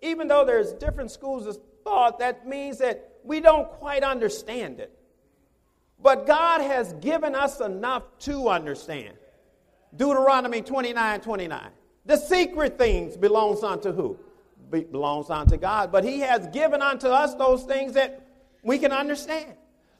even 0.01 0.27
though 0.27 0.45
there's 0.45 0.73
different 0.73 1.11
schools 1.11 1.45
of 1.45 1.57
thought, 1.83 2.19
that 2.19 2.47
means 2.47 2.77
that 2.79 3.09
we 3.23 3.39
don't 3.39 3.69
quite 3.69 4.03
understand 4.03 4.79
it. 4.79 4.91
But 6.01 6.27
God 6.27 6.61
has 6.61 6.93
given 6.93 7.33
us 7.33 7.61
enough 7.61 8.03
to 8.19 8.49
understand. 8.49 9.15
Deuteronomy 9.95 10.61
29 10.61 11.21
29. 11.21 11.69
The 12.05 12.17
secret 12.17 12.77
things 12.77 13.15
belongs 13.15 13.63
unto 13.63 13.93
who? 13.93 14.17
Be- 14.69 14.83
belongs 14.83 15.29
unto 15.29 15.55
God. 15.55 15.91
But 15.91 16.03
He 16.03 16.19
has 16.19 16.47
given 16.47 16.81
unto 16.81 17.07
us 17.07 17.35
those 17.35 17.63
things 17.63 17.93
that 17.93 18.27
we 18.63 18.77
can 18.79 18.91
understand. 18.91 19.53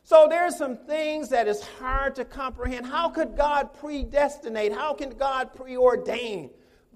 So 0.04 0.28
there's 0.30 0.58
some 0.58 0.78
things 0.86 1.30
that 1.30 1.48
is 1.48 1.64
hard 1.80 2.16
to 2.16 2.26
comprehend. 2.26 2.86
How 2.86 3.10
could 3.10 3.38
God 3.38 3.74
predestinate? 3.74 4.74
How 4.74 4.94
can 4.94 5.12
God 5.12 5.54
preordain? 5.54 6.50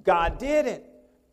God 0.04 0.38
did 0.38 0.66
it. 0.66 0.86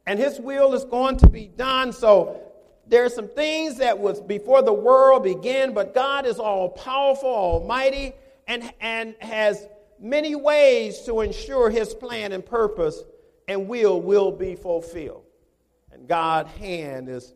And 0.06 0.18
his 0.18 0.38
will 0.38 0.74
is 0.74 0.84
going 0.84 1.16
to 1.18 1.28
be 1.28 1.46
done. 1.46 1.92
So 1.92 2.40
there 2.86 3.04
are 3.04 3.10
some 3.10 3.28
things 3.28 3.78
that 3.78 3.98
was 3.98 4.20
before 4.20 4.62
the 4.62 4.72
world 4.72 5.24
began, 5.24 5.72
but 5.72 5.94
God 5.94 6.26
is 6.26 6.38
all 6.38 6.68
powerful, 6.68 7.28
almighty, 7.28 8.12
and, 8.46 8.72
and 8.80 9.14
has 9.20 9.66
many 9.98 10.34
ways 10.34 11.00
to 11.02 11.20
ensure 11.20 11.70
his 11.70 11.94
plan 11.94 12.32
and 12.32 12.44
purpose 12.44 13.02
and 13.48 13.68
will 13.68 14.00
will 14.00 14.32
be 14.32 14.54
fulfilled. 14.54 15.24
And 15.92 16.08
God's 16.08 16.50
hand 16.52 17.08
is 17.08 17.34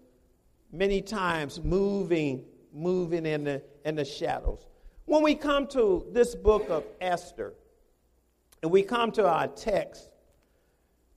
many 0.73 1.01
times 1.01 1.63
moving, 1.63 2.45
moving 2.73 3.25
in 3.25 3.45
the 3.45 3.63
and 3.85 3.97
the 3.99 4.05
shadows. 4.05 4.67
When 5.07 5.23
we 5.23 5.35
come 5.35 5.67
to 5.69 6.07
this 6.13 6.35
book 6.35 6.69
of 6.69 6.85
Esther, 7.01 7.55
and 8.63 8.71
we 8.71 8.83
come 8.83 9.11
to 9.13 9.27
our 9.27 9.47
text, 9.47 10.11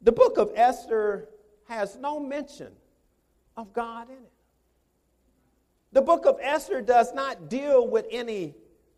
the 0.02 0.12
book 0.12 0.38
of 0.38 0.52
Esther 0.56 1.28
has 1.72 1.96
no 1.96 2.20
mention 2.20 2.74
of 3.56 3.72
God 3.72 4.10
in 4.10 4.16
it. 4.16 4.32
The 5.94 6.02
book 6.02 6.26
of 6.26 6.38
Esther 6.42 6.82
does 6.82 7.14
not 7.14 7.50
deal 7.50 7.88
with 7.88 8.06
any 8.12 8.56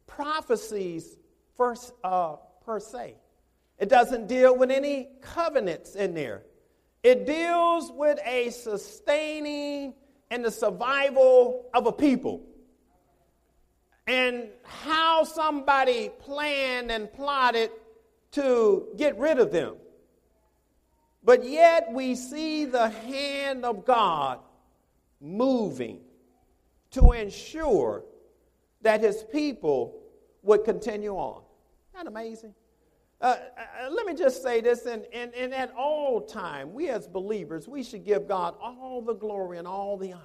prophecies 0.08 1.18
first, 1.56 1.94
uh, 2.04 2.38
per 2.66 2.80
se. 2.80 3.16
It 3.78 3.90
doesn't 3.90 4.28
deal 4.28 4.58
with 4.58 4.72
any 4.72 5.10
covenants 5.22 5.96
in 5.96 6.16
there. 6.16 6.44
It 7.04 7.26
deals 7.28 7.92
with 7.92 8.20
a 8.26 8.50
sustaining 8.50 9.94
and 10.32 10.44
the 10.44 10.52
survival 10.52 11.70
of 11.74 11.86
a 11.86 11.92
people 11.92 12.42
and 14.08 14.48
how 14.64 15.24
somebody 15.24 16.10
planned 16.10 16.92
and 16.92 17.12
plotted 17.14 17.70
to 18.32 18.88
get 18.98 19.18
rid 19.18 19.38
of 19.38 19.52
them. 19.52 19.76
But 21.24 21.46
yet 21.46 21.92
we 21.92 22.16
see 22.16 22.66
the 22.66 22.90
hand 22.90 23.64
of 23.64 23.86
God 23.86 24.40
moving 25.22 26.02
to 26.92 27.12
ensure 27.12 28.04
that 28.82 29.02
his 29.02 29.24
people 29.32 30.02
would 30.42 30.66
continue 30.66 31.16
on. 31.16 31.42
Isn't 31.94 32.06
that 32.06 32.08
amazing? 32.08 32.54
Uh, 33.22 33.38
uh, 33.58 33.90
let 33.90 34.06
me 34.06 34.14
just 34.14 34.44
say 34.44 34.60
this, 34.60 34.86
and, 34.86 35.06
and, 35.14 35.34
and 35.34 35.54
at 35.54 35.74
all 35.78 36.20
time, 36.20 36.74
we 36.74 36.90
as 36.90 37.08
believers, 37.08 37.70
we 37.70 37.82
should 37.82 38.04
give 38.04 38.28
God 38.28 38.56
all 38.62 39.02
the 39.02 39.14
glory 39.14 39.58
and 39.58 39.66
all 39.66 39.96
the 39.96 40.12
honor. 40.12 40.22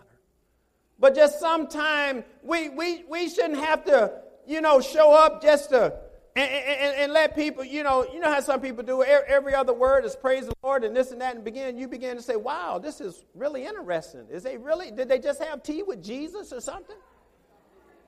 But 0.99 1.15
just 1.15 1.39
sometime 1.39 2.25
we, 2.43 2.69
we, 2.71 3.05
we 3.09 3.29
shouldn't 3.29 3.61
have 3.61 3.85
to, 3.85 4.15
you 4.49 4.61
know, 4.61 4.81
show 4.81 5.13
up 5.13 5.41
just 5.41 5.71
to 5.71 5.95
and, 6.37 6.51
and, 6.51 6.97
and, 6.97 7.13
let 7.13 7.35
people, 7.35 7.65
you 7.65 7.83
know, 7.83 8.07
you 8.13 8.21
know 8.21 8.31
how 8.31 8.41
some 8.41 8.61
people 8.61 8.85
do 8.85 9.03
every 9.03 9.55
other 9.55 9.73
word 9.73 10.05
is 10.05 10.15
praise 10.15 10.47
the 10.47 10.55
Lord 10.63 10.85
and 10.85 10.95
this 10.95 11.11
and 11.11 11.21
that, 11.21 11.35
and 11.35 11.45
begin 11.45 11.77
you 11.77 11.89
begin 11.89 12.17
to 12.17 12.23
say, 12.23 12.37
"Wow, 12.37 12.79
this 12.79 13.01
is 13.01 13.25
really 13.35 13.65
interesting." 13.67 14.27
Is 14.31 14.43
they 14.43 14.57
really? 14.57 14.91
Did 14.91 15.09
they 15.09 15.19
just 15.19 15.43
have 15.43 15.63
tea 15.63 15.83
with 15.83 16.03
Jesus 16.03 16.53
or 16.53 16.61
something? 16.61 16.97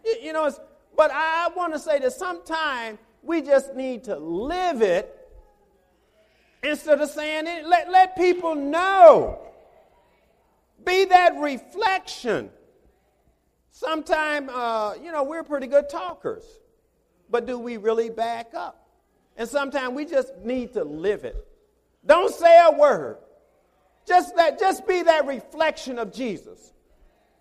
You, 0.04 0.16
you 0.22 0.32
know, 0.32 0.50
but 0.96 1.10
I 1.12 1.48
want 1.56 1.72
to 1.72 1.78
say 1.78 1.98
that 1.98 2.12
sometime 2.12 2.98
we 3.22 3.42
just 3.42 3.74
need 3.74 4.04
to 4.04 4.16
live 4.16 4.82
it 4.82 5.16
instead 6.62 7.00
of 7.00 7.10
saying 7.10 7.46
it. 7.46 7.66
Let 7.66 7.90
let 7.90 8.16
people 8.16 8.54
know. 8.54 9.40
Be 10.84 11.04
that 11.06 11.38
reflection. 11.38 12.50
Sometimes, 13.70 14.50
uh, 14.50 14.94
you 15.02 15.12
know, 15.12 15.22
we're 15.22 15.42
pretty 15.42 15.66
good 15.66 15.88
talkers, 15.88 16.44
but 17.30 17.46
do 17.46 17.58
we 17.58 17.76
really 17.76 18.10
back 18.10 18.54
up? 18.54 18.88
And 19.36 19.48
sometimes 19.48 19.94
we 19.94 20.04
just 20.04 20.36
need 20.44 20.72
to 20.74 20.84
live 20.84 21.24
it. 21.24 21.46
Don't 22.04 22.34
say 22.34 22.62
a 22.66 22.72
word. 22.72 23.18
Just 24.06 24.36
that, 24.36 24.58
just 24.58 24.86
be 24.86 25.02
that 25.02 25.26
reflection 25.26 25.98
of 25.98 26.12
Jesus. 26.12 26.72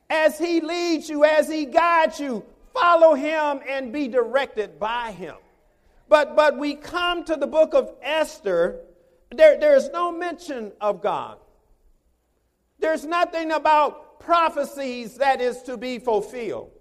As 0.10 0.38
he 0.38 0.62
leads 0.62 1.10
you, 1.10 1.24
as 1.24 1.50
he 1.50 1.66
guides 1.66 2.20
you, 2.20 2.46
follow 2.74 3.14
him 3.14 3.62
and 3.68 3.92
be 3.92 4.08
directed 4.08 4.80
by 4.80 5.12
him. 5.12 5.36
But, 6.08 6.36
but 6.36 6.58
we 6.58 6.76
come 6.76 7.24
to 7.26 7.36
the 7.36 7.48
book 7.48 7.74
of 7.74 7.92
Esther, 8.02 8.82
there, 9.32 9.60
there's 9.60 9.90
no 9.90 10.12
mention 10.12 10.72
of 10.82 11.02
God. 11.02 11.38
There's 12.80 13.06
nothing 13.06 13.52
about 13.52 14.20
prophecies 14.20 15.16
that 15.16 15.42
is 15.42 15.62
to 15.64 15.78
be 15.78 16.00
fulfilled. 16.00 16.72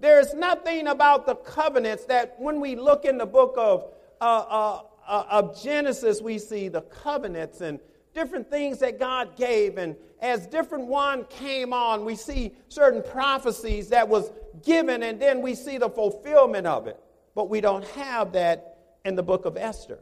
There's 0.00 0.32
nothing 0.34 0.86
about 0.86 1.26
the 1.26 1.34
covenants 1.34 2.04
that 2.04 2.36
when 2.38 2.60
we 2.60 2.76
look 2.76 3.04
in 3.04 3.18
the 3.18 3.26
book 3.26 3.54
of, 3.56 3.92
uh, 4.20 4.24
uh, 4.24 4.82
uh, 5.06 5.24
of 5.30 5.60
Genesis, 5.60 6.20
we 6.20 6.38
see 6.38 6.68
the 6.68 6.82
covenants 6.82 7.60
and 7.60 7.80
different 8.14 8.48
things 8.48 8.78
that 8.78 8.98
God 8.98 9.36
gave. 9.36 9.76
And 9.76 9.96
as 10.20 10.46
different 10.46 10.86
one 10.86 11.24
came 11.24 11.72
on, 11.72 12.04
we 12.04 12.14
see 12.14 12.52
certain 12.68 13.02
prophecies 13.02 13.88
that 13.88 14.08
was 14.08 14.30
given, 14.64 15.02
and 15.02 15.20
then 15.20 15.42
we 15.42 15.54
see 15.54 15.78
the 15.78 15.90
fulfillment 15.90 16.66
of 16.66 16.86
it. 16.86 17.00
But 17.34 17.48
we 17.48 17.60
don't 17.60 17.84
have 17.88 18.32
that 18.32 18.78
in 19.04 19.16
the 19.16 19.22
book 19.22 19.46
of 19.46 19.56
Esther. 19.56 19.98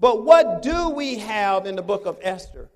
But 0.00 0.24
what 0.24 0.62
do 0.62 0.90
we 0.90 1.18
have 1.18 1.66
in 1.66 1.74
the 1.76 1.82
book 1.82 2.06
of 2.06 2.18
Esther? 2.22 2.68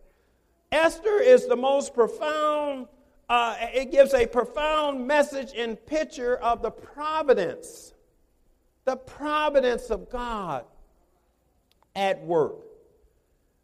Esther 0.71 1.21
is 1.21 1.47
the 1.47 1.57
most 1.57 1.95
profound, 1.95 2.88
uh, 3.33 3.57
it 3.73 3.91
gives 3.91 4.12
a 4.12 4.27
profound 4.27 5.07
message 5.07 5.55
and 5.57 5.83
picture 5.87 6.37
of 6.37 6.61
the 6.61 6.71
providence, 6.71 7.95
the 8.85 8.95
providence 8.95 9.89
of 9.89 10.11
God 10.11 10.67
at 11.97 12.23
work. 12.27 12.57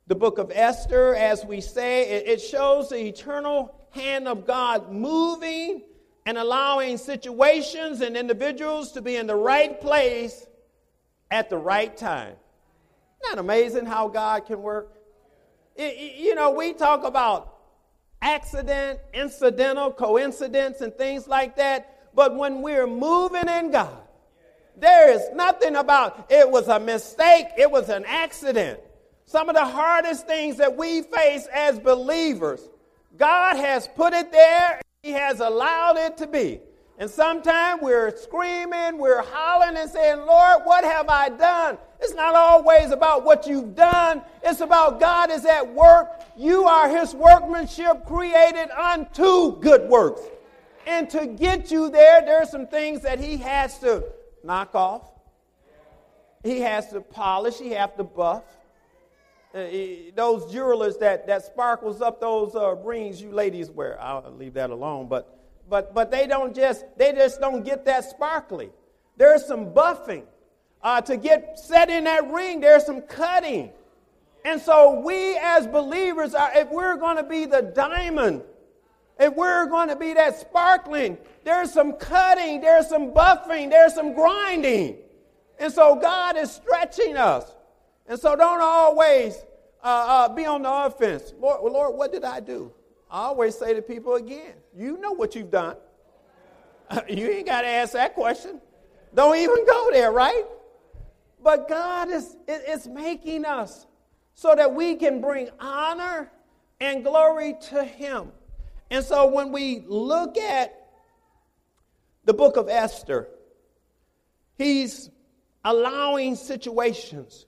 The 0.07 0.15
book 0.15 0.39
of 0.39 0.51
Esther, 0.55 1.15
as 1.15 1.45
we 1.45 1.61
say, 1.61 2.09
it 2.09 2.41
shows 2.41 2.89
the 2.89 3.09
eternal 3.09 3.75
hand 3.91 4.27
of 4.27 4.47
God 4.47 4.91
moving 4.91 5.83
and 6.25 6.39
allowing 6.39 6.97
situations 6.97 8.01
and 8.01 8.17
individuals 8.17 8.93
to 8.93 9.03
be 9.03 9.17
in 9.17 9.27
the 9.27 9.37
right 9.37 9.79
place 9.79 10.47
at 11.31 11.51
the 11.51 11.59
right 11.59 11.95
time. 11.95 12.37
Isn't 13.23 13.37
that 13.37 13.39
amazing 13.39 13.85
how 13.85 14.09
God 14.09 14.47
can 14.47 14.63
work? 14.63 14.95
you 15.77 16.35
know, 16.35 16.53
we 16.53 16.73
talk 16.73 17.05
about 17.05 17.58
accident, 18.23 19.01
incidental, 19.15 19.93
coincidence, 19.93 20.81
and 20.81 20.95
things 20.95 21.29
like 21.29 21.57
that. 21.57 22.15
But 22.15 22.37
when 22.37 22.63
we're 22.63 22.87
moving 22.87 23.49
in 23.49 23.71
God, 23.71 23.97
there 24.77 25.13
is 25.13 25.23
nothing 25.35 25.77
about 25.77 26.27
it 26.31 26.49
was 26.49 26.69
a 26.69 26.79
mistake, 26.79 27.47
it 27.57 27.71
was 27.71 27.89
an 27.89 28.05
accident. 28.07 28.81
Some 29.27 29.49
of 29.49 29.55
the 29.55 29.65
hardest 29.65 30.27
things 30.27 30.57
that 30.57 30.77
we 30.77 31.03
face 31.03 31.47
as 31.53 31.79
believers, 31.79 32.69
God 33.17 33.57
has 33.57 33.89
put 33.89 34.15
it 34.15 34.33
there, 34.33 34.81
He 35.03 35.11
has 35.11 35.41
allowed 35.41 35.97
it 35.99 36.17
to 36.19 36.27
be. 36.27 36.61
And 37.01 37.09
sometimes 37.09 37.81
we're 37.81 38.17
screaming, 38.17 38.99
we're 38.99 39.23
hollering 39.23 39.77
and 39.77 39.89
saying, 39.89 40.19
Lord, 40.19 40.63
what 40.65 40.83
have 40.83 41.09
I 41.09 41.29
done? 41.29 41.79
It's 42.01 42.15
not 42.15 42.35
always 42.35 42.91
about 42.91 43.25
what 43.25 43.47
you've 43.47 43.77
done. 43.77 44.21
It's 44.43 44.61
about 44.61 44.99
God 44.99 45.31
is 45.31 45.45
at 45.45 45.73
work. 45.75 46.09
You 46.37 46.65
are 46.65 46.89
his 46.89 47.15
workmanship 47.15 48.05
created 48.05 48.71
unto 48.71 49.61
good 49.61 49.89
works. 49.89 50.23
And 50.89 51.09
to 51.11 51.27
get 51.29 51.71
you 51.71 51.89
there, 51.89 52.21
there 52.23 52.43
are 52.43 52.47
some 52.47 52.67
things 52.67 53.03
that 53.03 53.21
he 53.21 53.37
has 53.37 53.79
to 53.79 54.05
knock 54.43 54.75
off. 54.75 55.03
He 56.43 56.61
has 56.61 56.89
to 56.91 57.01
polish. 57.01 57.59
He 57.59 57.71
has 57.71 57.91
to 57.97 58.05
buff. 58.05 58.43
Uh, 59.55 59.65
those 60.15 60.51
jewelers 60.53 60.97
that, 60.99 61.27
that 61.27 61.45
sparkles 61.45 62.01
up 62.01 62.21
those 62.21 62.55
uh, 62.57 62.75
rings 62.77 63.23
you 63.23 63.31
ladies 63.31 63.71
wear. 63.71 64.01
I'll 64.01 64.35
leave 64.37 64.55
that 64.55 64.71
alone. 64.71 65.09
But, 65.09 65.38
but, 65.69 65.95
but 65.95 66.11
they 66.11 66.27
don't 66.27 66.55
just, 66.55 66.85
they 66.97 67.13
just 67.13 67.41
don't 67.41 67.65
get 67.65 67.85
that 67.85 68.05
sparkly. 68.05 68.71
There's 69.17 69.45
some 69.47 69.73
buffing 69.73 70.25
uh, 70.83 71.01
to 71.03 71.17
get 71.17 71.59
set 71.59 71.91
in 71.91 72.05
that 72.05 72.31
ring, 72.31 72.61
there's 72.61 72.87
some 72.87 73.03
cutting. 73.03 73.71
And 74.45 74.61
so, 74.61 75.01
we 75.01 75.37
as 75.37 75.67
believers, 75.67 76.35
are, 76.35 76.51
if 76.55 76.71
we're 76.71 76.97
going 76.97 77.17
to 77.17 77.25
be 77.25 77.45
the 77.45 77.63
diamond, 77.63 78.43
if 79.19 79.35
we're 79.35 79.67
going 79.67 79.89
to 79.89 79.97
be 79.97 80.15
that 80.15 80.39
sparkling, 80.39 81.19
there's 81.45 81.73
some 81.73 81.95
cutting, 81.95 82.61
there's 82.61 82.89
some 82.89 83.13
buffing, 83.13 83.69
there's 83.69 83.95
some 83.95 84.15
grinding. 84.15 84.97
And 85.59 85.73
so, 85.73 85.97
God 85.97 86.37
is 86.37 86.53
stretching 86.53 87.17
us. 87.17 87.53
And 88.07 88.19
so, 88.19 88.37
don't 88.37 88.63
always 88.63 89.37
uh, 89.83 90.29
uh, 90.29 90.35
be 90.35 90.47
on 90.47 90.63
the 90.63 90.73
offense. 90.73 91.35
Lord, 91.39 91.73
Lord, 91.73 91.97
what 91.97 92.13
did 92.13 92.25
I 92.25 92.41
do? 92.41 92.73
I 93.11 93.23
always 93.23 93.57
say 93.57 93.75
to 93.75 93.83
people 93.83 94.15
again, 94.15 94.55
you 94.77 94.99
know 94.99 95.13
what 95.13 95.35
you've 95.35 95.51
done. 95.51 95.77
you 97.09 97.29
ain't 97.29 97.47
got 97.47 97.63
to 97.63 97.69
ask 97.69 97.93
that 97.95 98.15
question. 98.15 98.61
Don't 99.15 99.37
even 99.37 99.67
go 99.67 99.91
there, 99.93 100.13
right? 100.13 100.45
But 101.43 101.69
God 101.69 102.11
is, 102.11 102.37
is 102.47 102.87
making 102.87 103.45
us 103.45 103.87
so 104.35 104.55
that 104.55 104.75
we 104.75 104.97
can 104.97 105.21
bring 105.21 105.49
honor 105.59 106.31
and 106.81 107.03
glory 107.03 107.57
to 107.71 107.85
Him. 107.85 108.33
And 108.91 109.05
so 109.05 109.27
when 109.27 109.53
we 109.53 109.85
look 109.87 110.37
at 110.37 110.75
the 112.25 112.35
book 112.35 112.57
of 112.57 112.69
Esther, 112.69 113.29
He's 114.57 115.11
allowing 115.65 116.37
situations, 116.37 117.47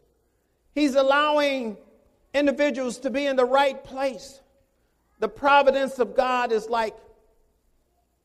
He's 0.74 0.94
allowing 0.94 1.76
individuals 2.32 2.98
to 3.00 3.10
be 3.10 3.26
in 3.26 3.36
the 3.36 3.44
right 3.44 3.82
place. 3.82 4.39
The 5.20 5.28
providence 5.28 5.98
of 5.98 6.16
God 6.16 6.50
is 6.50 6.68
like 6.68 6.96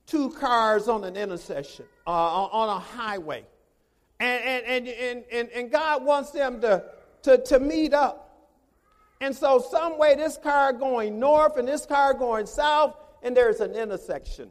two 0.07 0.31
cars 0.31 0.87
on 0.87 1.03
an 1.03 1.15
intersection, 1.15 1.85
uh, 2.07 2.09
on 2.09 2.69
a 2.69 2.79
highway. 2.79 3.45
And, 4.19 4.65
and, 4.65 4.87
and, 4.87 5.23
and, 5.31 5.49
and 5.49 5.71
God 5.71 6.05
wants 6.05 6.31
them 6.31 6.61
to, 6.61 6.83
to, 7.23 7.37
to 7.37 7.59
meet 7.59 7.93
up. 7.93 8.21
And 9.21 9.35
so, 9.35 9.59
some 9.59 9.97
way, 9.97 10.15
this 10.15 10.37
car 10.37 10.73
going 10.73 11.19
north 11.19 11.57
and 11.57 11.67
this 11.67 11.85
car 11.85 12.13
going 12.13 12.45
south, 12.45 12.95
and 13.23 13.35
there's 13.35 13.59
an 13.59 13.73
intersection. 13.73 14.49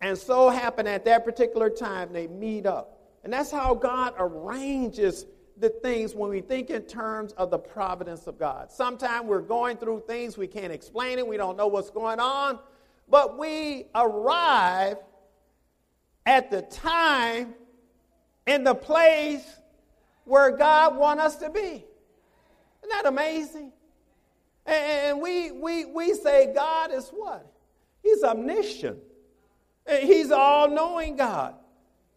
And 0.00 0.16
so 0.16 0.48
happened 0.48 0.88
at 0.88 1.04
that 1.06 1.24
particular 1.24 1.70
time, 1.70 2.12
they 2.12 2.26
meet 2.28 2.66
up. 2.66 3.00
And 3.24 3.32
that's 3.32 3.50
how 3.50 3.74
God 3.74 4.14
arranges 4.18 5.26
the 5.58 5.70
things 5.70 6.14
when 6.14 6.30
we 6.30 6.40
think 6.40 6.70
in 6.70 6.82
terms 6.82 7.32
of 7.32 7.50
the 7.50 7.58
providence 7.58 8.26
of 8.26 8.38
God. 8.38 8.70
Sometimes 8.70 9.26
we're 9.26 9.40
going 9.40 9.76
through 9.76 10.04
things, 10.06 10.38
we 10.38 10.46
can't 10.46 10.72
explain 10.72 11.18
it, 11.18 11.26
we 11.26 11.36
don't 11.36 11.56
know 11.56 11.66
what's 11.66 11.90
going 11.90 12.20
on, 12.20 12.58
but 13.08 13.38
we 13.38 13.86
arrive 13.94 14.98
at 16.26 16.50
the 16.50 16.62
time 16.62 17.54
in 18.46 18.64
the 18.64 18.74
place 18.74 19.44
where 20.24 20.50
God 20.50 20.96
wants 20.96 21.22
us 21.22 21.36
to 21.36 21.50
be. 21.50 21.60
Isn't 21.60 22.90
that 22.90 23.06
amazing? 23.06 23.72
And 24.66 25.20
we, 25.20 25.50
we, 25.50 25.86
we 25.86 26.14
say 26.14 26.52
God 26.54 26.92
is 26.92 27.08
what? 27.08 27.50
He's 28.02 28.22
omniscient. 28.22 28.98
He's 29.88 30.30
all 30.30 30.68
knowing 30.68 31.16
God. 31.16 31.54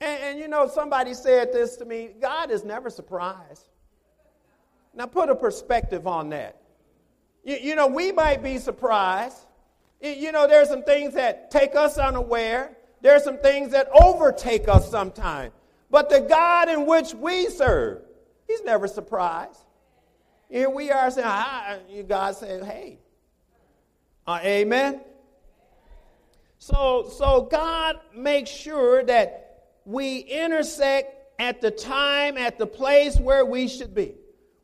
And, 0.02 0.24
and, 0.24 0.40
you 0.40 0.48
know, 0.48 0.68
somebody 0.68 1.14
said 1.14 1.54
this 1.54 1.78
to 1.78 1.86
me 1.86 2.10
God 2.20 2.50
is 2.50 2.66
never 2.66 2.90
surprised. 2.90 3.70
Now, 4.94 5.06
put 5.06 5.30
a 5.30 5.36
perspective 5.36 6.08
on 6.08 6.30
that. 6.32 6.60
You, 7.46 7.58
you 7.58 7.76
know, 7.76 7.88
we 7.88 8.12
might 8.12 8.44
be 8.44 8.58
surprised. 8.58 9.38
You 10.02 10.32
know, 10.32 10.48
there's 10.48 10.68
some 10.68 10.84
things 10.84 11.14
that 11.14 11.52
take 11.52 11.76
us 11.76 12.00
unaware, 12.00 12.76
there's 13.02 13.24
some 13.24 13.38
things 13.38 13.72
that 13.72 13.90
overtake 13.94 14.68
us 14.68 14.90
sometimes. 14.90 15.54
But 15.92 16.10
the 16.10 16.22
God 16.22 16.70
in 16.70 16.88
which 16.88 17.14
we 17.14 17.50
serve, 17.50 18.02
He's 18.48 18.64
never 18.64 18.88
surprised. 18.88 19.60
Here 20.50 20.70
we 20.70 20.92
are 20.92 21.12
saying, 21.12 21.28
ah, 21.30 21.78
God 22.08 22.36
said, 22.36 22.64
hey, 22.64 22.98
uh, 24.28 24.40
amen. 24.44 25.02
So, 26.60 27.10
so 27.18 27.48
God 27.50 28.00
makes 28.14 28.50
sure 28.50 29.04
that 29.06 29.41
we 29.86 30.20
intersect 30.20 31.40
at 31.40 31.62
the 31.62 31.72
time, 31.72 32.38
at 32.38 32.58
the 32.58 32.68
place 32.68 33.20
where 33.20 33.46
we 33.46 33.68
should 33.68 33.96
be. 33.96 34.16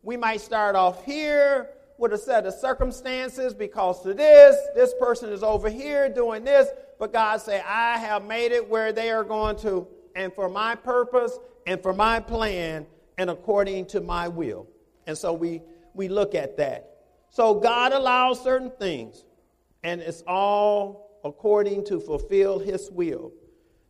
We 0.03 0.15
might 0.17 0.41
start 0.41 0.75
off 0.75 1.03
here 1.03 1.71
with 1.97 2.13
a 2.13 2.17
set 2.17 2.45
of 2.45 2.53
circumstances 2.53 3.53
because 3.53 4.05
of 4.05 4.17
this. 4.17 4.55
This 4.75 4.93
person 4.99 5.31
is 5.31 5.43
over 5.43 5.69
here 5.69 6.07
doing 6.07 6.43
this, 6.43 6.69
but 6.99 7.11
God 7.11 7.41
say, 7.41 7.61
I 7.61 7.97
have 7.97 8.23
made 8.25 8.51
it 8.51 8.69
where 8.69 8.93
they 8.93 9.09
are 9.09 9.23
going 9.23 9.57
to 9.57 9.87
and 10.15 10.33
for 10.33 10.49
my 10.49 10.75
purpose 10.75 11.37
and 11.65 11.81
for 11.81 11.93
my 11.93 12.19
plan 12.19 12.85
and 13.17 13.29
according 13.29 13.87
to 13.87 14.01
my 14.01 14.27
will. 14.27 14.67
And 15.07 15.17
so 15.17 15.33
we, 15.33 15.61
we 15.93 16.07
look 16.07 16.35
at 16.35 16.57
that. 16.57 16.91
So 17.29 17.55
God 17.55 17.91
allows 17.91 18.41
certain 18.41 18.71
things, 18.79 19.25
and 19.83 20.01
it's 20.01 20.23
all 20.27 21.19
according 21.23 21.85
to 21.85 21.99
fulfill 21.99 22.59
his 22.59 22.89
will. 22.91 23.31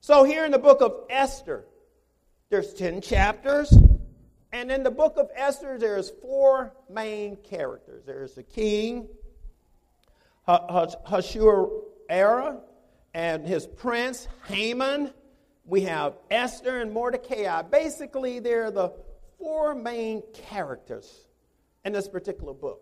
So 0.07 0.23
here 0.23 0.45
in 0.45 0.51
the 0.51 0.57
book 0.57 0.79
of 0.79 1.01
Esther, 1.09 1.65
there's 2.49 2.73
10 2.73 3.01
chapters. 3.01 3.77
And 4.53 4.71
in 4.71 4.83
the 4.83 4.89
book 4.89 5.17
of 5.17 5.29
Esther, 5.35 5.77
there's 5.77 6.11
four 6.21 6.71
main 6.89 7.35
characters. 7.35 8.05
There's 8.05 8.33
the 8.33 8.43
king, 8.43 9.09
Ahasuerus, 10.47 11.71
and 13.13 13.45
his 13.45 13.67
prince, 13.67 14.29
Haman. 14.45 15.11
We 15.65 15.81
have 15.81 16.13
Esther 16.31 16.79
and 16.79 16.93
Mordecai. 16.93 17.61
Basically, 17.63 18.39
they're 18.39 18.71
the 18.71 18.93
four 19.37 19.75
main 19.75 20.23
characters 20.33 21.27
in 21.83 21.91
this 21.91 22.07
particular 22.07 22.53
book. 22.53 22.81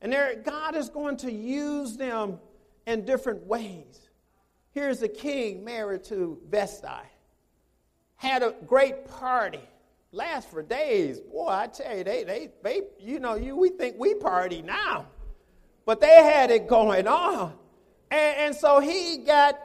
And 0.00 0.12
God 0.42 0.74
is 0.74 0.88
going 0.88 1.18
to 1.18 1.30
use 1.30 1.96
them 1.96 2.40
in 2.84 3.04
different 3.04 3.46
ways. 3.46 4.07
Here's 4.78 5.02
a 5.02 5.08
king 5.08 5.64
married 5.64 6.04
to 6.04 6.38
Vashti. 6.48 6.86
Had 8.14 8.44
a 8.44 8.54
great 8.64 9.08
party. 9.08 9.58
Last 10.12 10.48
for 10.48 10.62
days. 10.62 11.18
Boy, 11.18 11.48
I 11.48 11.66
tell 11.66 11.98
you, 11.98 12.04
they, 12.04 12.22
they, 12.22 12.50
they, 12.62 12.82
you 13.00 13.18
know, 13.18 13.34
you, 13.34 13.56
we 13.56 13.70
think 13.70 13.96
we 13.98 14.14
party 14.14 14.62
now. 14.62 15.06
But 15.84 16.00
they 16.00 16.22
had 16.22 16.52
it 16.52 16.68
going 16.68 17.08
on. 17.08 17.54
And, 18.12 18.36
and 18.36 18.54
so 18.54 18.78
he 18.78 19.16
got, 19.26 19.58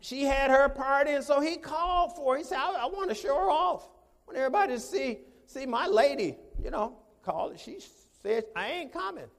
she 0.00 0.24
had 0.24 0.50
her 0.50 0.68
party, 0.68 1.12
and 1.12 1.22
so 1.22 1.40
he 1.40 1.58
called 1.58 2.16
for 2.16 2.32
her. 2.32 2.38
He 2.38 2.42
said, 2.42 2.58
I, 2.58 2.72
I 2.72 2.86
want 2.86 3.08
to 3.10 3.14
show 3.14 3.36
her 3.36 3.48
off. 3.48 3.84
I 3.84 4.32
want 4.32 4.38
everybody 4.38 4.72
to 4.72 4.80
see, 4.80 5.18
see 5.46 5.64
my 5.64 5.86
lady, 5.86 6.38
you 6.60 6.72
know, 6.72 6.96
called. 7.22 7.56
She 7.60 7.78
said, 8.20 8.46
I 8.56 8.66
ain't 8.66 8.92
coming. 8.92 9.30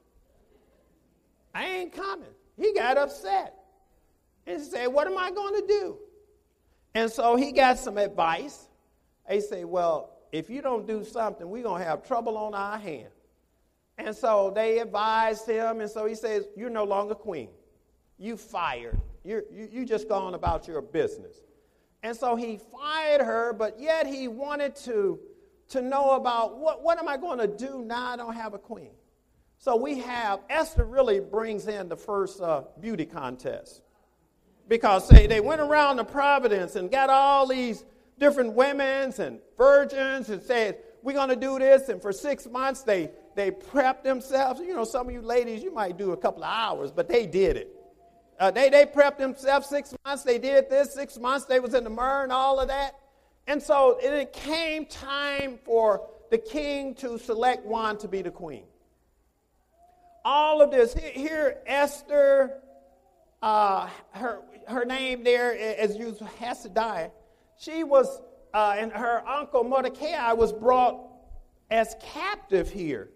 I 1.53 1.65
ain't 1.65 1.91
coming. 1.91 2.31
He 2.55 2.73
got 2.73 2.97
upset 2.97 3.56
and 4.47 4.61
said, 4.61 4.87
What 4.87 5.07
am 5.07 5.17
I 5.17 5.29
going 5.31 5.61
to 5.61 5.67
do? 5.67 5.97
And 6.95 7.11
so 7.11 7.35
he 7.35 7.51
got 7.51 7.77
some 7.77 7.97
advice. 7.97 8.67
They 9.29 9.41
say, 9.41 9.65
Well, 9.65 10.17
if 10.31 10.49
you 10.49 10.61
don't 10.61 10.87
do 10.87 11.03
something, 11.03 11.47
we're 11.47 11.63
going 11.63 11.81
to 11.81 11.87
have 11.87 12.07
trouble 12.07 12.37
on 12.37 12.53
our 12.55 12.77
hands. 12.77 13.13
And 13.97 14.15
so 14.15 14.51
they 14.53 14.79
advised 14.79 15.47
him, 15.47 15.81
and 15.81 15.89
so 15.89 16.05
he 16.05 16.15
says, 16.15 16.47
You're 16.55 16.69
no 16.69 16.85
longer 16.85 17.13
queen. 17.15 17.49
You 18.17 18.37
fired. 18.37 18.99
You're, 19.23 19.43
you, 19.51 19.67
you 19.71 19.85
just 19.85 20.07
gone 20.07 20.33
about 20.33 20.67
your 20.67 20.81
business. 20.81 21.35
And 22.01 22.15
so 22.15 22.35
he 22.35 22.59
fired 22.71 23.21
her, 23.21 23.53
but 23.53 23.79
yet 23.79 24.07
he 24.07 24.27
wanted 24.27 24.75
to, 24.77 25.19
to 25.69 25.81
know 25.81 26.11
about 26.11 26.57
what, 26.57 26.81
what 26.83 26.97
am 26.97 27.07
I 27.07 27.17
going 27.17 27.39
to 27.39 27.47
do 27.47 27.83
now 27.85 28.11
I 28.11 28.15
don't 28.15 28.35
have 28.35 28.53
a 28.53 28.59
queen? 28.59 28.91
So 29.57 29.75
we 29.75 29.99
have, 29.99 30.39
Esther 30.49 30.85
really 30.85 31.19
brings 31.19 31.67
in 31.67 31.89
the 31.89 31.97
first 31.97 32.39
uh, 32.39 32.63
beauty 32.79 33.05
contest. 33.05 33.81
Because 34.67 35.07
they, 35.07 35.27
they 35.27 35.39
went 35.39 35.61
around 35.61 35.97
the 35.97 36.03
Providence 36.03 36.75
and 36.75 36.91
got 36.91 37.09
all 37.09 37.47
these 37.47 37.83
different 38.19 38.53
women's 38.53 39.19
and 39.19 39.39
virgins 39.57 40.29
and 40.29 40.41
said, 40.41 40.79
we're 41.03 41.13
going 41.13 41.29
to 41.29 41.35
do 41.35 41.57
this. 41.59 41.89
And 41.89 42.01
for 42.01 42.11
six 42.11 42.47
months, 42.47 42.83
they, 42.83 43.09
they 43.35 43.51
prepped 43.51 44.03
themselves. 44.03 44.59
You 44.59 44.75
know, 44.75 44.83
some 44.83 45.07
of 45.07 45.13
you 45.13 45.21
ladies, 45.21 45.63
you 45.63 45.73
might 45.73 45.97
do 45.97 46.11
a 46.11 46.17
couple 46.17 46.43
of 46.43 46.49
hours, 46.49 46.91
but 46.91 47.07
they 47.07 47.25
did 47.25 47.55
it. 47.55 47.73
Uh, 48.39 48.51
they, 48.51 48.69
they 48.69 48.85
prepped 48.85 49.17
themselves 49.17 49.67
six 49.67 49.95
months. 50.05 50.23
They 50.23 50.37
did 50.37 50.69
this. 50.69 50.93
Six 50.93 51.17
months, 51.17 51.45
they 51.45 51.59
was 51.59 51.73
in 51.73 51.83
the 51.83 51.89
myrrh 51.89 52.23
and 52.23 52.31
all 52.31 52.59
of 52.59 52.67
that. 52.67 52.95
And 53.47 53.63
so 53.63 53.97
it 54.01 54.33
came 54.33 54.85
time 54.85 55.59
for 55.63 56.07
the 56.29 56.37
king 56.37 56.93
to 56.95 57.17
select 57.17 57.65
one 57.65 57.97
to 57.99 58.07
be 58.07 58.21
the 58.21 58.31
queen 58.31 58.63
all 60.27 60.61
of 60.61 60.71
this. 60.71 60.93
Here, 60.93 61.59
Esther, 61.65 62.59
uh, 63.41 63.87
her, 64.11 64.41
her 64.67 64.85
name 64.85 65.23
there 65.23 65.53
is 65.53 65.95
used 65.95 66.21
Hadassah. 66.39 67.11
She 67.57 67.83
was, 67.83 68.21
uh, 68.53 68.75
and 68.77 68.91
her 68.91 69.27
uncle 69.27 69.63
Mordecai 69.63 70.33
was 70.33 70.53
brought 70.53 70.99
as 71.69 71.95
captive 72.01 72.69
here. 72.69 73.09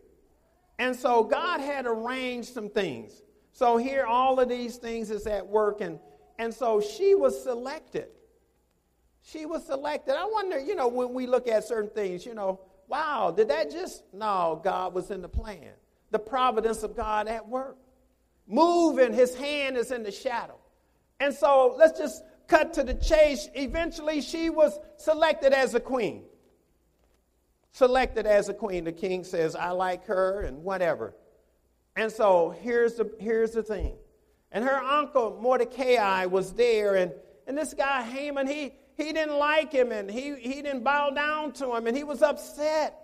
And 0.80 0.96
so 0.96 1.24
God 1.24 1.62
had 1.62 1.86
arranged 1.86 2.54
some 2.54 2.70
things. 2.70 3.22
So 3.54 3.78
here, 3.78 4.06
all 4.06 4.40
of 4.40 4.50
these 4.50 4.78
things 4.78 5.12
is 5.12 5.28
at 5.28 5.46
work. 5.46 5.82
And, 5.82 6.00
and 6.40 6.54
so 6.54 6.82
she 6.82 7.14
was 7.16 7.42
selected. 7.44 8.08
She 9.22 9.46
was 9.46 9.66
selected. 9.66 10.16
I 10.16 10.26
wonder, 10.26 10.60
you 10.60 10.76
know, 10.76 10.88
when 10.88 11.14
we 11.14 11.28
look 11.28 11.48
at 11.48 11.64
certain 11.66 11.92
things, 11.92 12.26
you 12.26 12.34
know, 12.34 12.60
wow, 12.88 13.32
did 13.36 13.50
that 13.50 13.70
just, 13.70 14.04
no, 14.14 14.60
God 14.64 14.94
was 14.94 15.12
in 15.12 15.22
the 15.22 15.30
plan 15.30 15.72
the 16.12 16.20
providence 16.20 16.84
of 16.84 16.96
God 16.96 17.28
at 17.28 17.48
work. 17.48 17.78
Moving, 18.48 19.14
his 19.14 19.34
hand 19.34 19.78
is 19.78 19.92
in 19.92 20.04
the 20.04 20.12
shadow. 20.12 20.58
And 21.22 21.36
so 21.36 21.76
let's 21.78 22.00
just 22.00 22.24
cut 22.48 22.74
to 22.74 22.84
the 22.84 22.96
chase. 22.96 23.48
Eventually, 23.54 24.22
she 24.22 24.50
was 24.50 24.80
selected 24.98 25.54
as 25.54 25.76
a 25.76 25.80
queen. 25.80 26.24
Selected 27.74 28.26
as 28.26 28.50
a 28.50 28.56
queen. 28.56 28.86
The 28.86 28.92
king 28.92 29.24
says, 29.24 29.56
I 29.56 29.70
like 29.70 30.04
her 30.08 30.42
and 30.42 30.64
whatever. 30.64 31.14
And 31.96 32.12
so 32.12 32.56
here's 32.60 32.96
the, 32.96 33.12
here's 33.20 33.52
the 33.52 33.62
thing. 33.62 33.94
And 34.52 34.66
her 34.66 34.76
uncle 34.76 35.38
Mordecai 35.40 36.26
was 36.26 36.54
there, 36.54 36.96
and, 36.96 37.12
and 37.46 37.56
this 37.56 37.76
guy 37.76 38.02
Haman, 38.02 38.48
he, 38.48 38.74
he 38.98 39.14
didn't 39.14 39.38
like 39.38 39.72
him 39.72 39.92
and 39.92 40.10
he, 40.10 40.36
he 40.36 40.64
didn't 40.64 40.84
bow 40.84 41.12
down 41.12 41.52
to 41.54 41.76
him, 41.76 41.86
and 41.86 41.96
he 41.96 42.04
was 42.04 42.24
upset. 42.24 42.98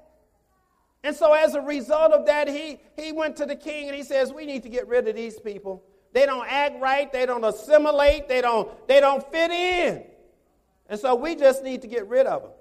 And 1.04 1.16
so, 1.16 1.34
as 1.34 1.54
a 1.54 1.62
result 1.62 2.14
of 2.14 2.26
that, 2.26 2.48
he, 2.48 2.80
he 2.96 3.12
went 3.12 3.36
to 3.38 3.46
the 3.46 3.56
king 3.56 3.88
and 3.88 3.96
he 3.96 4.04
says, 4.04 4.34
We 4.34 4.48
need 4.48 4.64
to 4.64 4.70
get 4.70 4.88
rid 4.88 5.08
of 5.08 5.16
these 5.16 5.40
people. 5.40 5.84
They 6.18 6.26
don't 6.26 6.48
act 6.50 6.82
right, 6.82 7.14
they 7.14 7.28
don't 7.28 7.44
assimilate, 7.44 8.28
they 8.28 8.42
don't, 8.42 8.88
they 8.88 9.00
don't 9.00 9.24
fit 9.32 9.52
in. 9.52 10.04
And 10.90 11.00
so, 11.00 11.14
we 11.14 11.36
just 11.36 11.64
need 11.64 11.84
to 11.84 11.88
get 11.88 12.08
rid 12.08 12.26
of 12.26 12.42
them. 12.42 12.52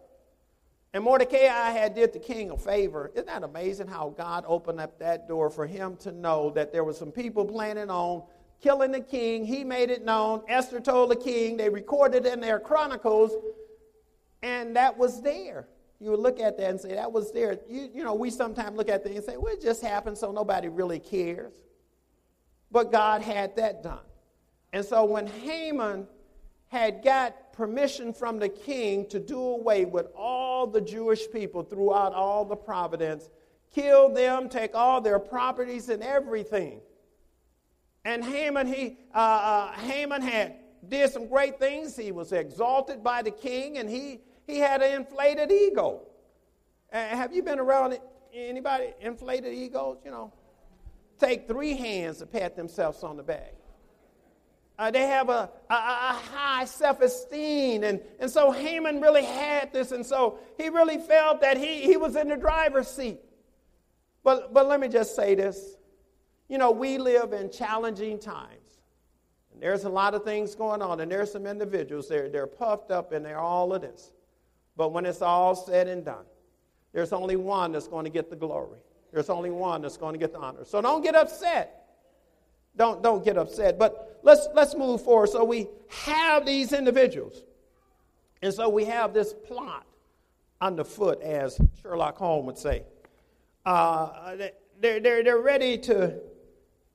And 0.92 1.02
Mordecai 1.02 1.70
had 1.70 1.94
did 1.94 2.12
the 2.12 2.18
king 2.18 2.50
a 2.50 2.58
favor. 2.58 3.10
Isn't 3.14 3.28
that 3.28 3.44
amazing 3.44 3.86
how 3.86 4.10
God 4.14 4.44
opened 4.46 4.78
up 4.78 4.98
that 4.98 5.26
door 5.26 5.48
for 5.48 5.66
him 5.66 5.96
to 6.00 6.12
know 6.12 6.50
that 6.50 6.70
there 6.70 6.84
were 6.84 6.92
some 6.92 7.10
people 7.10 7.46
planning 7.46 7.88
on 7.88 8.24
killing 8.60 8.92
the 8.92 9.00
king? 9.00 9.46
He 9.46 9.64
made 9.64 9.88
it 9.88 10.04
known. 10.04 10.42
Esther 10.48 10.78
told 10.78 11.10
the 11.10 11.16
king. 11.16 11.56
They 11.56 11.70
recorded 11.70 12.26
in 12.26 12.40
their 12.40 12.60
chronicles, 12.60 13.32
and 14.42 14.76
that 14.76 14.98
was 14.98 15.22
there 15.22 15.66
you 15.98 16.10
would 16.10 16.20
look 16.20 16.40
at 16.40 16.58
that 16.58 16.68
and 16.68 16.78
say, 16.78 16.94
that 16.94 17.10
was 17.10 17.32
there. 17.32 17.58
You, 17.70 17.88
you 17.94 18.04
know, 18.04 18.12
we 18.12 18.28
sometimes 18.28 18.76
look 18.76 18.90
at 18.90 19.02
things 19.02 19.16
and 19.16 19.24
say, 19.24 19.38
well, 19.38 19.54
it 19.54 19.62
just 19.62 19.80
happened, 19.80 20.18
so 20.18 20.30
nobody 20.30 20.68
really 20.68 20.98
cares. 20.98 21.54
But 22.70 22.92
God 22.92 23.22
had 23.22 23.56
that 23.56 23.82
done. 23.82 24.04
And 24.72 24.84
so 24.84 25.04
when 25.04 25.26
Haman 25.26 26.06
had 26.68 27.02
got 27.02 27.52
permission 27.52 28.12
from 28.12 28.38
the 28.38 28.48
king 28.48 29.06
to 29.08 29.18
do 29.18 29.38
away 29.38 29.84
with 29.84 30.08
all 30.14 30.66
the 30.66 30.80
Jewish 30.80 31.30
people 31.30 31.62
throughout 31.62 32.12
all 32.12 32.44
the 32.44 32.56
providence, 32.56 33.30
kill 33.74 34.08
them, 34.10 34.48
take 34.48 34.74
all 34.74 35.00
their 35.00 35.18
properties 35.18 35.88
and 35.88 36.02
everything. 36.02 36.80
And 38.04 38.24
Haman, 38.24 38.66
he, 38.66 38.98
uh, 39.14 39.18
uh, 39.18 39.72
Haman 39.72 40.22
had 40.22 40.56
did 40.88 41.10
some 41.10 41.26
great 41.26 41.58
things. 41.58 41.96
He 41.96 42.12
was 42.12 42.32
exalted 42.32 43.02
by 43.02 43.22
the 43.22 43.30
king, 43.30 43.78
and 43.78 43.88
he 43.88 44.20
he 44.46 44.58
had 44.58 44.80
an 44.80 44.92
inflated 44.92 45.50
ego. 45.50 46.02
Uh, 46.92 46.98
have 46.98 47.34
you 47.34 47.42
been 47.42 47.58
around 47.58 47.98
anybody 48.32 48.94
inflated 49.00 49.52
egos? 49.52 49.98
You 50.04 50.12
know, 50.12 50.32
take 51.18 51.48
three 51.48 51.74
hands 51.76 52.18
to 52.18 52.26
pat 52.26 52.56
themselves 52.56 53.02
on 53.02 53.16
the 53.16 53.22
back. 53.22 53.54
Uh, 54.78 54.90
they 54.90 55.06
have 55.06 55.30
a, 55.30 55.50
a, 55.70 55.74
a 55.74 56.20
high 56.32 56.64
self 56.66 57.00
esteem. 57.00 57.82
And, 57.82 58.00
and 58.20 58.30
so 58.30 58.50
Haman 58.50 59.00
really 59.00 59.24
had 59.24 59.72
this. 59.72 59.92
And 59.92 60.04
so 60.04 60.38
he 60.58 60.68
really 60.68 60.98
felt 60.98 61.40
that 61.40 61.56
he, 61.56 61.82
he 61.82 61.96
was 61.96 62.14
in 62.16 62.28
the 62.28 62.36
driver's 62.36 62.88
seat. 62.88 63.20
But, 64.22 64.52
but 64.52 64.68
let 64.68 64.80
me 64.80 64.88
just 64.88 65.16
say 65.16 65.34
this. 65.34 65.76
You 66.48 66.58
know, 66.58 66.70
we 66.70 66.98
live 66.98 67.32
in 67.32 67.50
challenging 67.50 68.18
times. 68.18 68.80
And 69.52 69.62
there's 69.62 69.84
a 69.84 69.88
lot 69.88 70.14
of 70.14 70.24
things 70.24 70.54
going 70.54 70.82
on. 70.82 71.00
And 71.00 71.10
there's 71.10 71.32
some 71.32 71.46
individuals, 71.46 72.08
they're, 72.08 72.28
they're 72.28 72.46
puffed 72.46 72.90
up 72.90 73.12
and 73.12 73.24
they're 73.24 73.38
all 73.38 73.72
of 73.72 73.80
this. 73.80 74.12
But 74.76 74.92
when 74.92 75.06
it's 75.06 75.22
all 75.22 75.54
said 75.54 75.88
and 75.88 76.04
done, 76.04 76.26
there's 76.92 77.12
only 77.12 77.36
one 77.36 77.72
that's 77.72 77.88
going 77.88 78.04
to 78.04 78.10
get 78.10 78.28
the 78.28 78.36
glory. 78.36 78.80
There's 79.16 79.30
only 79.30 79.48
one 79.48 79.80
that's 79.80 79.96
going 79.96 80.12
to 80.12 80.18
get 80.18 80.34
the 80.34 80.38
honor. 80.38 80.66
So 80.66 80.82
don't 80.82 81.02
get 81.02 81.14
upset. 81.14 81.86
Don't, 82.76 83.02
don't 83.02 83.24
get 83.24 83.38
upset. 83.38 83.78
But 83.78 84.20
let's, 84.22 84.46
let's 84.52 84.74
move 84.74 85.02
forward. 85.02 85.30
So 85.30 85.42
we 85.42 85.68
have 85.88 86.44
these 86.44 86.74
individuals. 86.74 87.42
And 88.42 88.52
so 88.52 88.68
we 88.68 88.84
have 88.84 89.14
this 89.14 89.32
plot 89.32 89.86
underfoot, 90.60 91.22
as 91.22 91.58
Sherlock 91.80 92.18
Holmes 92.18 92.44
would 92.44 92.58
say. 92.58 92.82
Uh, 93.64 94.36
they're, 94.80 95.00
they're, 95.00 95.24
they're 95.24 95.40
ready 95.40 95.78
to, 95.78 96.20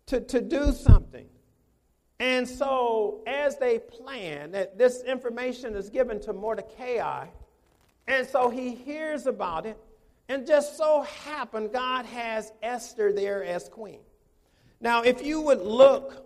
to, 0.05 0.21
to 0.21 0.41
do 0.41 0.73
something. 0.73 1.25
And 2.19 2.47
so, 2.47 3.23
as 3.25 3.57
they 3.57 3.79
plan, 3.79 4.51
that 4.51 4.77
this 4.77 5.01
information 5.01 5.73
is 5.73 5.89
given 5.89 6.21
to 6.21 6.34
Mordecai 6.34 7.29
and 8.07 8.27
so 8.27 8.49
he 8.49 8.71
hears 8.75 9.25
about 9.25 9.65
it, 9.65 9.77
and 10.32 10.48
just 10.48 10.78
so 10.78 11.02
happened 11.26 11.74
God 11.74 12.06
has 12.06 12.54
Esther 12.63 13.12
there 13.12 13.44
as 13.44 13.67
queen. 13.67 14.00
Now, 14.80 15.02
if 15.04 15.26
you 15.26 15.41
would 15.41 15.60
look 15.60 16.26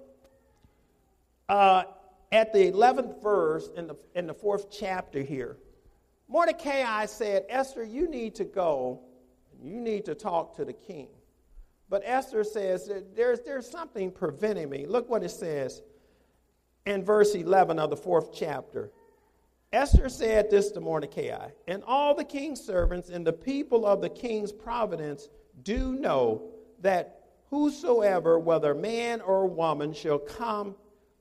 uh, 1.50 1.86
at 2.32 2.54
the 2.54 2.72
11th 2.72 3.24
verse 3.24 3.68
in 3.76 3.88
the, 3.88 3.96
in 4.14 4.28
the 4.28 4.34
fourth 4.36 4.70
chapter 4.70 5.24
here, 5.24 5.58
Mordecai 6.28 7.08
said, 7.08 7.46
Esther, 7.50 7.84
you 7.84 8.08
need 8.08 8.36
to 8.36 8.44
go, 8.44 9.02
you 9.60 9.82
need 9.82 10.06
to 10.06 10.14
talk 10.14 10.56
to 10.58 10.66
the 10.66 10.74
king. 10.74 11.08
But 11.90 12.04
Esther 12.06 12.44
says, 12.44 12.92
there's, 13.16 13.40
there's 13.40 13.68
something 13.68 14.12
preventing 14.12 14.70
me. 14.70 14.86
Look 14.86 15.10
what 15.10 15.24
it 15.24 15.32
says. 15.32 15.82
in 16.86 17.04
verse 17.04 17.34
11 17.34 17.80
of 17.80 17.90
the 17.90 17.98
fourth 17.98 18.30
chapter. 18.36 18.92
Esther 19.76 20.08
said 20.08 20.50
this 20.50 20.72
to 20.72 20.80
Mordecai, 20.80 21.50
and 21.68 21.84
all 21.86 22.16
the 22.16 22.24
king's 22.24 22.62
servants 22.62 23.10
and 23.10 23.28
the 23.28 23.34
people 23.34 23.86
of 23.86 24.00
the 24.00 24.10
king's 24.10 24.54
providence 24.54 25.28
do 25.64 25.92
know 25.96 26.44
that 26.80 27.26
whosoever, 27.50 28.40
whether 28.40 28.74
man 28.74 29.20
or 29.20 29.46
woman, 29.48 29.92
shall 29.92 30.18
come 30.18 30.76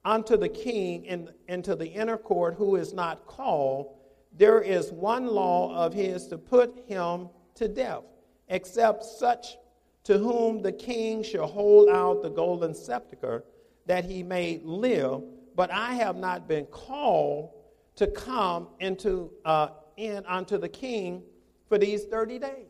unto 0.04 0.36
the 0.36 0.48
king 0.48 1.04
in, 1.04 1.30
into 1.48 1.74
the 1.74 1.88
inner 1.88 2.16
court 2.16 2.54
who 2.54 2.76
is 2.76 2.94
not 2.94 3.26
called, 3.26 3.96
there 4.36 4.60
is 4.60 4.92
one 4.92 5.26
law 5.26 5.74
of 5.74 5.92
his 5.92 6.28
to 6.28 6.38
put 6.38 6.78
him 6.86 7.28
to 7.56 7.66
death, 7.66 8.04
except 8.48 9.04
such 9.04 9.56
to 10.04 10.16
whom 10.16 10.62
the 10.62 10.72
king 10.72 11.24
shall 11.24 11.48
hold 11.48 11.88
out 11.88 12.22
the 12.22 12.30
golden 12.30 12.72
scepter 12.72 13.42
that 13.86 14.04
he 14.04 14.22
may 14.22 14.60
live. 14.62 15.24
But 15.56 15.72
I 15.72 15.94
have 15.94 16.14
not 16.14 16.46
been 16.46 16.66
called 16.66 17.50
to 17.96 18.06
come 18.06 18.68
into 18.80 19.30
uh, 19.44 19.68
in 19.96 20.24
unto 20.26 20.58
the 20.58 20.68
king 20.68 21.22
for 21.68 21.78
these 21.78 22.04
30 22.04 22.38
days. 22.38 22.66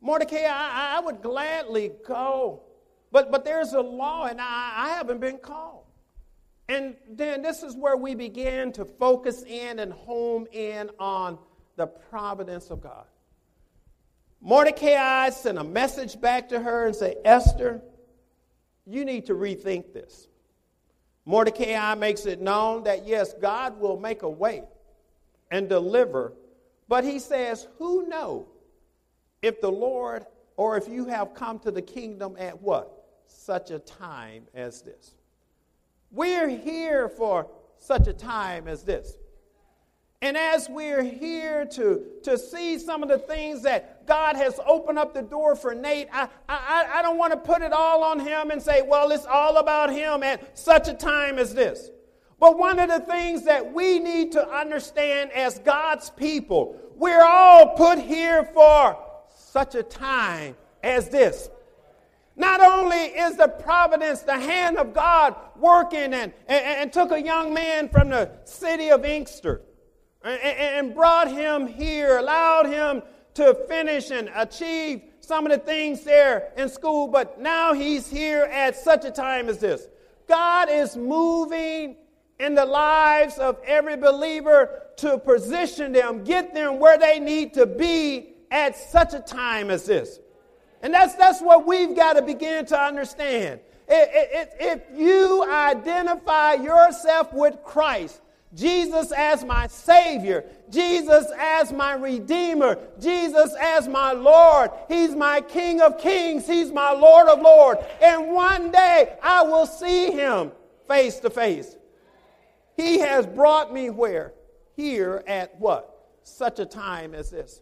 Mordecai, 0.00 0.44
I, 0.46 0.96
I 0.96 1.00
would 1.00 1.22
gladly 1.22 1.92
go, 2.06 2.62
but, 3.10 3.30
but 3.30 3.44
there's 3.44 3.72
a 3.72 3.80
law 3.80 4.26
and 4.26 4.40
I, 4.40 4.72
I 4.76 4.88
haven't 4.90 5.20
been 5.20 5.38
called. 5.38 5.84
And 6.68 6.96
then 7.08 7.42
this 7.42 7.62
is 7.62 7.74
where 7.74 7.96
we 7.96 8.14
begin 8.14 8.72
to 8.72 8.84
focus 8.84 9.42
in 9.42 9.78
and 9.78 9.92
home 9.92 10.46
in 10.52 10.90
on 10.98 11.38
the 11.76 11.86
providence 11.86 12.70
of 12.70 12.82
God. 12.82 13.06
Mordecai 14.40 15.30
sent 15.30 15.58
a 15.58 15.64
message 15.64 16.20
back 16.20 16.50
to 16.50 16.60
her 16.60 16.86
and 16.86 16.94
said, 16.94 17.16
Esther, 17.24 17.82
you 18.86 19.04
need 19.04 19.26
to 19.26 19.34
rethink 19.34 19.92
this. 19.92 20.27
Mordecai 21.28 21.94
makes 21.94 22.24
it 22.24 22.40
known 22.40 22.84
that 22.84 23.06
yes, 23.06 23.34
God 23.34 23.78
will 23.78 24.00
make 24.00 24.22
a 24.22 24.30
way 24.30 24.62
and 25.50 25.68
deliver, 25.68 26.32
but 26.88 27.04
he 27.04 27.18
says, 27.18 27.68
Who 27.76 28.08
knows 28.08 28.46
if 29.42 29.60
the 29.60 29.70
Lord 29.70 30.24
or 30.56 30.78
if 30.78 30.88
you 30.88 31.04
have 31.04 31.34
come 31.34 31.58
to 31.58 31.70
the 31.70 31.82
kingdom 31.82 32.34
at 32.38 32.62
what? 32.62 33.04
Such 33.26 33.70
a 33.70 33.78
time 33.78 34.44
as 34.54 34.80
this. 34.80 35.16
We're 36.10 36.48
here 36.48 37.10
for 37.10 37.46
such 37.76 38.06
a 38.06 38.14
time 38.14 38.66
as 38.66 38.82
this. 38.82 39.18
And 40.20 40.36
as 40.36 40.68
we're 40.68 41.04
here 41.04 41.64
to, 41.64 42.02
to 42.24 42.36
see 42.36 42.78
some 42.78 43.04
of 43.04 43.08
the 43.08 43.18
things 43.18 43.62
that 43.62 44.04
God 44.04 44.34
has 44.34 44.58
opened 44.66 44.98
up 44.98 45.14
the 45.14 45.22
door 45.22 45.54
for 45.54 45.76
Nate, 45.76 46.08
I, 46.12 46.28
I, 46.48 46.90
I 46.94 47.02
don't 47.02 47.18
want 47.18 47.32
to 47.34 47.38
put 47.38 47.62
it 47.62 47.72
all 47.72 48.02
on 48.02 48.18
him 48.18 48.50
and 48.50 48.60
say, 48.60 48.82
well, 48.82 49.12
it's 49.12 49.26
all 49.26 49.58
about 49.58 49.92
him 49.92 50.24
at 50.24 50.58
such 50.58 50.88
a 50.88 50.94
time 50.94 51.38
as 51.38 51.54
this. 51.54 51.90
But 52.40 52.58
one 52.58 52.80
of 52.80 52.88
the 52.88 52.98
things 52.98 53.44
that 53.44 53.72
we 53.72 54.00
need 54.00 54.32
to 54.32 54.48
understand 54.48 55.30
as 55.32 55.60
God's 55.60 56.10
people, 56.10 56.76
we're 56.96 57.24
all 57.24 57.76
put 57.76 58.00
here 58.00 58.42
for 58.42 58.98
such 59.36 59.76
a 59.76 59.84
time 59.84 60.56
as 60.82 61.10
this. 61.10 61.48
Not 62.34 62.60
only 62.60 62.96
is 62.96 63.36
the 63.36 63.48
providence, 63.48 64.22
the 64.22 64.38
hand 64.38 64.78
of 64.78 64.94
God 64.94 65.36
working 65.56 66.12
and, 66.12 66.32
and, 66.48 66.64
and 66.64 66.92
took 66.92 67.12
a 67.12 67.22
young 67.22 67.54
man 67.54 67.88
from 67.88 68.08
the 68.08 68.32
city 68.44 68.90
of 68.90 69.04
Inkster 69.04 69.62
and, 70.22 70.94
brought 70.94 71.30
him 71.30 71.66
here, 71.66 72.18
allowed 72.18 72.66
him 72.66 73.02
to 73.34 73.54
finish 73.68 74.10
and 74.10 74.30
achieve 74.34 75.02
some 75.20 75.46
of 75.46 75.52
the 75.52 75.58
things 75.58 76.02
there 76.04 76.52
in 76.56 76.68
school, 76.68 77.06
but 77.06 77.40
now 77.40 77.72
he's 77.72 78.08
here 78.08 78.44
at 78.44 78.76
such 78.76 79.04
a 79.04 79.10
time 79.10 79.48
as 79.48 79.58
this. 79.58 79.86
God 80.26 80.68
is 80.70 80.96
moving 80.96 81.96
in 82.40 82.54
the 82.54 82.64
lives 82.64 83.38
of 83.38 83.58
every 83.64 83.96
believer 83.96 84.82
to 84.96 85.18
position 85.18 85.92
them, 85.92 86.24
get 86.24 86.54
them 86.54 86.78
where 86.78 86.98
they 86.98 87.20
need 87.20 87.54
to 87.54 87.66
be 87.66 88.30
at 88.50 88.76
such 88.76 89.14
a 89.14 89.20
time 89.20 89.70
as 89.70 89.84
this. 89.84 90.18
And 90.82 90.94
that's, 90.94 91.14
that's 91.14 91.40
what 91.40 91.66
we've 91.66 91.94
got 91.94 92.14
to 92.14 92.22
begin 92.22 92.66
to 92.66 92.80
understand. 92.80 93.60
If 93.88 94.82
you 94.94 95.44
identify 95.50 96.54
yourself 96.54 97.32
with 97.32 97.62
Christ, 97.64 98.20
Jesus 98.54 99.12
as 99.12 99.44
my 99.44 99.66
Savior, 99.66 100.44
Jesus 100.70 101.26
as 101.38 101.72
my 101.72 101.92
Redeemer, 101.94 102.78
Jesus 102.98 103.54
as 103.60 103.86
my 103.88 104.12
Lord. 104.12 104.70
He's 104.88 105.14
my 105.14 105.40
King 105.42 105.80
of 105.80 105.98
Kings, 105.98 106.46
He's 106.46 106.72
my 106.72 106.92
Lord 106.92 107.28
of 107.28 107.40
Lords. 107.42 107.80
And 108.00 108.32
one 108.32 108.70
day 108.70 109.16
I 109.22 109.42
will 109.42 109.66
see 109.66 110.10
Him 110.10 110.52
face 110.86 111.20
to 111.20 111.30
face. 111.30 111.76
He 112.76 113.00
has 113.00 113.26
brought 113.26 113.72
me 113.72 113.90
where? 113.90 114.32
Here 114.76 115.22
at 115.26 115.58
what? 115.60 115.94
Such 116.22 116.58
a 116.58 116.66
time 116.66 117.14
as 117.14 117.30
this. 117.30 117.60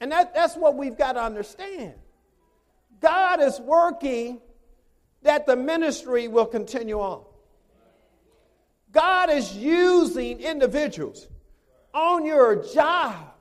And 0.00 0.12
that, 0.12 0.34
that's 0.34 0.56
what 0.56 0.76
we've 0.76 0.98
got 0.98 1.12
to 1.12 1.22
understand. 1.22 1.94
God 3.00 3.40
is 3.40 3.60
working 3.60 4.40
that 5.22 5.46
the 5.46 5.56
ministry 5.56 6.28
will 6.28 6.46
continue 6.46 7.00
on. 7.00 7.24
God 8.96 9.28
is 9.28 9.54
using 9.54 10.40
individuals 10.40 11.28
on 11.92 12.24
your 12.24 12.64
job, 12.72 13.34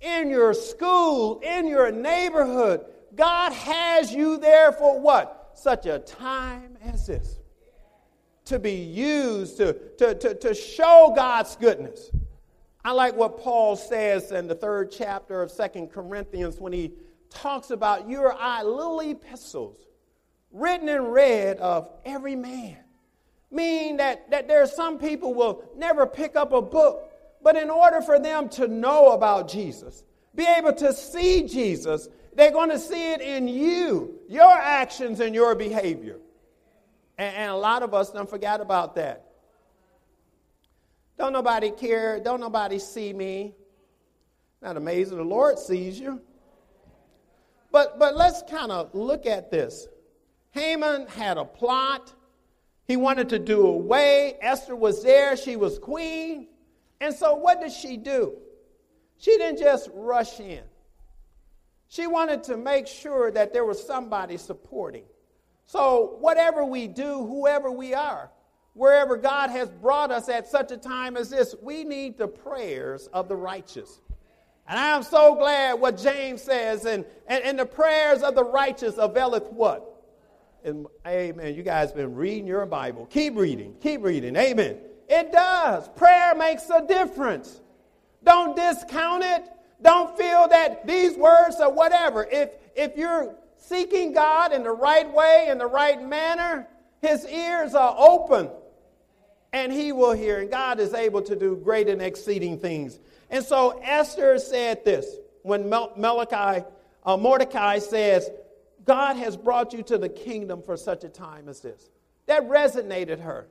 in 0.00 0.30
your 0.30 0.54
school, 0.54 1.38
in 1.40 1.68
your 1.68 1.92
neighborhood. 1.92 2.86
God 3.14 3.52
has 3.52 4.10
you 4.10 4.38
there 4.38 4.72
for 4.72 4.98
what? 4.98 5.50
Such 5.52 5.84
a 5.84 5.98
time 5.98 6.78
as 6.82 7.06
this. 7.08 7.38
To 8.46 8.58
be 8.58 8.72
used 8.72 9.58
to, 9.58 9.74
to, 9.98 10.14
to, 10.14 10.34
to 10.34 10.54
show 10.54 11.12
God's 11.14 11.56
goodness. 11.56 12.10
I 12.82 12.92
like 12.92 13.14
what 13.14 13.38
Paul 13.38 13.76
says 13.76 14.32
in 14.32 14.48
the 14.48 14.54
third 14.54 14.90
chapter 14.90 15.42
of 15.42 15.50
Second 15.50 15.88
Corinthians 15.88 16.58
when 16.58 16.72
he 16.72 16.90
talks 17.28 17.70
about 17.70 18.08
your 18.08 18.32
eye 18.32 18.62
little 18.62 19.00
epistles 19.00 19.76
written 20.50 20.88
and 20.88 21.12
read 21.12 21.58
of 21.58 21.90
every 22.06 22.34
man. 22.34 22.78
Meaning 23.52 23.98
that, 23.98 24.30
that 24.30 24.48
there 24.48 24.62
are 24.62 24.66
some 24.66 24.98
people 24.98 25.34
will 25.34 25.62
never 25.76 26.06
pick 26.06 26.34
up 26.34 26.52
a 26.52 26.62
book, 26.62 27.12
but 27.42 27.54
in 27.54 27.68
order 27.70 28.00
for 28.00 28.18
them 28.18 28.48
to 28.50 28.66
know 28.66 29.12
about 29.12 29.48
Jesus, 29.48 30.04
be 30.34 30.46
able 30.46 30.72
to 30.72 30.92
see 30.92 31.46
Jesus, 31.46 32.08
they're 32.34 32.50
going 32.50 32.70
to 32.70 32.78
see 32.78 33.12
it 33.12 33.20
in 33.20 33.46
you, 33.46 34.18
your 34.28 34.50
actions 34.50 35.20
and 35.20 35.34
your 35.34 35.54
behavior. 35.54 36.18
And, 37.18 37.36
and 37.36 37.50
a 37.50 37.56
lot 37.56 37.82
of 37.82 37.92
us 37.92 38.10
don't 38.10 38.28
forget 38.28 38.62
about 38.62 38.94
that. 38.94 39.26
Don't 41.18 41.34
nobody 41.34 41.70
care, 41.70 42.20
don't 42.20 42.40
nobody 42.40 42.78
see 42.78 43.12
me. 43.12 43.54
Not 44.62 44.78
amazing, 44.78 45.18
the 45.18 45.24
Lord 45.24 45.58
sees 45.58 46.00
you. 46.00 46.22
But, 47.70 47.98
but 47.98 48.16
let's 48.16 48.42
kind 48.50 48.72
of 48.72 48.94
look 48.94 49.26
at 49.26 49.50
this. 49.50 49.88
Haman 50.52 51.06
had 51.08 51.36
a 51.38 51.44
plot. 51.44 52.12
He 52.86 52.96
wanted 52.96 53.28
to 53.30 53.38
do 53.38 53.66
away. 53.66 54.36
Esther 54.40 54.76
was 54.76 55.02
there. 55.02 55.36
She 55.36 55.56
was 55.56 55.78
queen. 55.78 56.48
And 57.00 57.14
so, 57.14 57.34
what 57.34 57.60
did 57.60 57.72
she 57.72 57.96
do? 57.96 58.36
She 59.18 59.36
didn't 59.38 59.58
just 59.58 59.88
rush 59.94 60.40
in. 60.40 60.62
She 61.88 62.06
wanted 62.06 62.42
to 62.44 62.56
make 62.56 62.86
sure 62.86 63.30
that 63.30 63.52
there 63.52 63.64
was 63.64 63.84
somebody 63.84 64.36
supporting. 64.36 65.04
So, 65.66 66.16
whatever 66.20 66.64
we 66.64 66.88
do, 66.88 67.26
whoever 67.26 67.70
we 67.70 67.94
are, 67.94 68.30
wherever 68.74 69.16
God 69.16 69.50
has 69.50 69.68
brought 69.70 70.10
us 70.10 70.28
at 70.28 70.48
such 70.48 70.72
a 70.72 70.76
time 70.76 71.16
as 71.16 71.30
this, 71.30 71.54
we 71.62 71.84
need 71.84 72.18
the 72.18 72.28
prayers 72.28 73.08
of 73.12 73.28
the 73.28 73.36
righteous. 73.36 74.00
And 74.66 74.78
I 74.78 74.96
am 74.96 75.02
so 75.02 75.34
glad 75.34 75.74
what 75.74 75.98
James 75.98 76.42
says, 76.42 76.84
and, 76.84 77.04
and, 77.26 77.44
and 77.44 77.58
the 77.58 77.66
prayers 77.66 78.22
of 78.22 78.34
the 78.34 78.44
righteous 78.44 78.94
availeth 78.96 79.50
what? 79.52 79.91
And 80.64 80.86
amen. 81.06 81.54
You 81.54 81.62
guys 81.62 81.92
been 81.92 82.14
reading 82.14 82.46
your 82.46 82.64
Bible. 82.66 83.06
Keep 83.06 83.36
reading. 83.36 83.74
Keep 83.80 84.02
reading. 84.02 84.36
Amen. 84.36 84.78
It 85.08 85.32
does. 85.32 85.88
Prayer 85.90 86.34
makes 86.34 86.70
a 86.70 86.86
difference. 86.86 87.60
Don't 88.22 88.56
discount 88.56 89.24
it. 89.24 89.44
Don't 89.82 90.16
feel 90.16 90.46
that 90.48 90.86
these 90.86 91.16
words 91.16 91.56
are 91.56 91.70
whatever. 91.70 92.26
If 92.30 92.50
if 92.76 92.96
you're 92.96 93.34
seeking 93.56 94.12
God 94.12 94.52
in 94.52 94.62
the 94.62 94.70
right 94.70 95.12
way, 95.12 95.48
in 95.48 95.58
the 95.58 95.66
right 95.66 96.00
manner, 96.00 96.68
his 97.00 97.26
ears 97.26 97.74
are 97.74 97.94
open 97.98 98.48
and 99.52 99.72
he 99.72 99.92
will 99.92 100.12
hear. 100.12 100.40
And 100.40 100.50
God 100.50 100.80
is 100.80 100.94
able 100.94 101.22
to 101.22 101.36
do 101.36 101.56
great 101.56 101.88
and 101.88 102.00
exceeding 102.00 102.58
things. 102.58 102.98
And 103.30 103.44
so 103.44 103.80
Esther 103.82 104.38
said 104.38 104.84
this 104.84 105.16
when 105.42 105.68
Malachi, 105.68 106.64
uh, 107.04 107.16
Mordecai 107.16 107.80
says, 107.80 108.30
God 108.84 109.16
has 109.16 109.36
brought 109.36 109.72
you 109.72 109.82
to 109.84 109.98
the 109.98 110.08
kingdom 110.08 110.62
for 110.62 110.76
such 110.76 111.04
a 111.04 111.08
time 111.08 111.48
as 111.48 111.60
this. 111.60 111.90
That 112.26 112.48
resonated 112.48 113.20
her. 113.20 113.48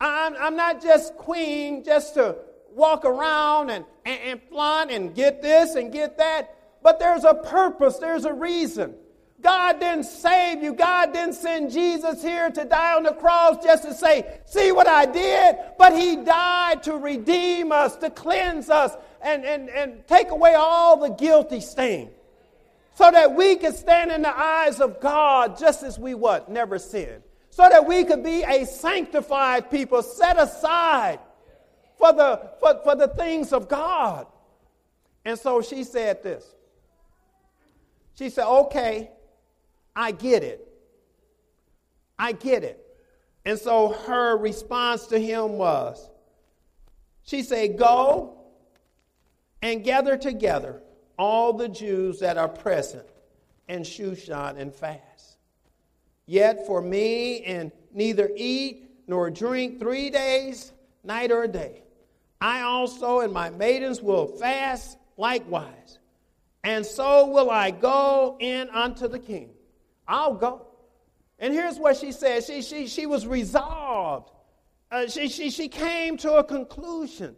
I'm, 0.00 0.34
I'm 0.38 0.56
not 0.56 0.82
just 0.82 1.16
queen 1.16 1.84
just 1.84 2.14
to 2.14 2.36
walk 2.70 3.04
around 3.04 3.70
and, 3.70 3.84
and, 4.04 4.20
and 4.20 4.42
flaunt 4.42 4.90
and 4.90 5.14
get 5.14 5.40
this 5.40 5.74
and 5.74 5.92
get 5.92 6.18
that, 6.18 6.54
but 6.82 6.98
there's 6.98 7.24
a 7.24 7.34
purpose, 7.34 7.96
there's 7.98 8.26
a 8.26 8.32
reason. 8.32 8.94
God 9.40 9.80
didn't 9.80 10.04
save 10.04 10.62
you. 10.62 10.72
God 10.72 11.12
didn't 11.12 11.34
send 11.34 11.70
Jesus 11.70 12.22
here 12.22 12.50
to 12.50 12.64
die 12.64 12.94
on 12.94 13.02
the 13.02 13.12
cross 13.12 13.62
just 13.62 13.84
to 13.84 13.94
say, 13.94 14.40
see 14.46 14.72
what 14.72 14.88
I 14.88 15.06
did. 15.06 15.56
But 15.78 15.96
he 15.96 16.16
died 16.16 16.82
to 16.84 16.94
redeem 16.94 17.70
us, 17.70 17.96
to 17.96 18.10
cleanse 18.10 18.70
us, 18.70 18.96
and, 19.22 19.44
and, 19.44 19.68
and 19.68 20.06
take 20.06 20.30
away 20.30 20.54
all 20.54 20.96
the 20.96 21.10
guilty 21.10 21.60
stain. 21.60 22.10
So 22.96 23.10
that 23.10 23.34
we 23.34 23.56
could 23.56 23.74
stand 23.74 24.10
in 24.10 24.22
the 24.22 24.34
eyes 24.34 24.80
of 24.80 25.00
God 25.00 25.58
just 25.58 25.82
as 25.82 25.98
we 25.98 26.14
what? 26.14 26.48
Never 26.50 26.78
sinned. 26.78 27.22
So 27.50 27.68
that 27.68 27.86
we 27.86 28.04
could 28.04 28.24
be 28.24 28.42
a 28.42 28.64
sanctified 28.64 29.70
people, 29.70 30.02
set 30.02 30.38
aside 30.38 31.18
for 31.98 32.14
the, 32.14 32.50
for, 32.58 32.80
for 32.82 32.96
the 32.96 33.08
things 33.08 33.52
of 33.52 33.68
God. 33.68 34.26
And 35.26 35.38
so 35.38 35.60
she 35.60 35.84
said 35.84 36.22
this. 36.22 36.42
She 38.14 38.30
said, 38.30 38.46
okay, 38.46 39.10
I 39.94 40.12
get 40.12 40.42
it. 40.42 40.66
I 42.18 42.32
get 42.32 42.64
it. 42.64 42.82
And 43.44 43.58
so 43.58 43.90
her 44.06 44.38
response 44.38 45.06
to 45.08 45.18
him 45.18 45.52
was, 45.58 46.08
she 47.24 47.42
said, 47.42 47.76
Go 47.76 48.38
and 49.60 49.84
gather 49.84 50.16
together 50.16 50.80
all 51.18 51.52
the 51.52 51.68
Jews 51.68 52.20
that 52.20 52.36
are 52.36 52.48
present 52.48 53.06
in 53.68 53.82
Shushan 53.82 54.58
and 54.58 54.74
fast. 54.74 55.38
Yet 56.26 56.66
for 56.66 56.82
me, 56.82 57.42
and 57.44 57.70
neither 57.92 58.30
eat 58.36 58.90
nor 59.06 59.30
drink 59.30 59.78
three 59.78 60.10
days, 60.10 60.72
night 61.04 61.30
or 61.30 61.46
day. 61.46 61.82
I 62.40 62.62
also 62.62 63.20
and 63.20 63.32
my 63.32 63.50
maidens 63.50 64.02
will 64.02 64.26
fast 64.26 64.98
likewise. 65.16 65.98
And 66.64 66.84
so 66.84 67.28
will 67.28 67.50
I 67.50 67.70
go 67.70 68.36
in 68.40 68.68
unto 68.70 69.08
the 69.08 69.18
king. 69.18 69.50
I'll 70.08 70.34
go. 70.34 70.66
And 71.38 71.54
here's 71.54 71.78
what 71.78 71.96
she 71.96 72.12
said 72.12 72.44
she, 72.44 72.62
she, 72.62 72.86
she 72.88 73.06
was 73.06 73.26
resolved. 73.26 74.30
Uh, 74.90 75.06
she, 75.06 75.28
she, 75.28 75.50
she 75.50 75.68
came 75.68 76.16
to 76.18 76.34
a 76.34 76.44
conclusion. 76.44 77.36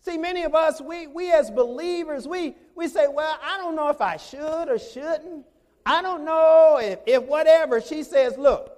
See, 0.00 0.16
many 0.16 0.44
of 0.44 0.54
us, 0.54 0.80
we, 0.80 1.06
we 1.06 1.32
as 1.32 1.50
believers, 1.50 2.26
we, 2.26 2.54
we 2.74 2.88
say, 2.88 3.08
well, 3.08 3.38
I 3.42 3.58
don't 3.58 3.74
know 3.74 3.88
if 3.88 4.00
I 4.00 4.16
should 4.16 4.68
or 4.68 4.78
shouldn't. 4.78 5.44
I 5.84 6.02
don't 6.02 6.24
know 6.24 6.78
if, 6.80 7.00
if 7.06 7.22
whatever. 7.24 7.80
She 7.80 8.02
says, 8.02 8.36
look, 8.36 8.76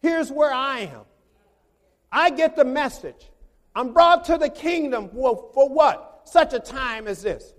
here's 0.00 0.30
where 0.30 0.52
I 0.52 0.80
am. 0.80 1.02
I 2.10 2.30
get 2.30 2.56
the 2.56 2.64
message. 2.64 3.30
I'm 3.74 3.92
brought 3.92 4.24
to 4.26 4.36
the 4.36 4.50
kingdom 4.50 5.08
for, 5.08 5.50
for 5.54 5.68
what? 5.68 6.22
Such 6.24 6.52
a 6.52 6.60
time 6.60 7.08
as 7.08 7.22
this. 7.22 7.54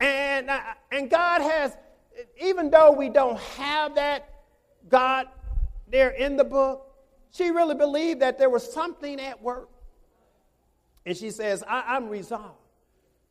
And, 0.00 0.50
uh, 0.50 0.60
and 0.92 1.08
God 1.08 1.40
has, 1.40 1.76
even 2.40 2.70
though 2.70 2.92
we 2.92 3.08
don't 3.08 3.38
have 3.38 3.94
that 3.94 4.28
God 4.88 5.28
there 5.88 6.10
in 6.10 6.36
the 6.36 6.44
book, 6.44 6.82
she 7.30 7.50
really 7.50 7.74
believed 7.74 8.20
that 8.20 8.38
there 8.38 8.50
was 8.50 8.70
something 8.70 9.20
at 9.20 9.42
work. 9.42 9.70
And 11.06 11.16
she 11.16 11.30
says, 11.30 11.62
I, 11.66 11.96
am 11.96 12.08
resolved. 12.08 12.58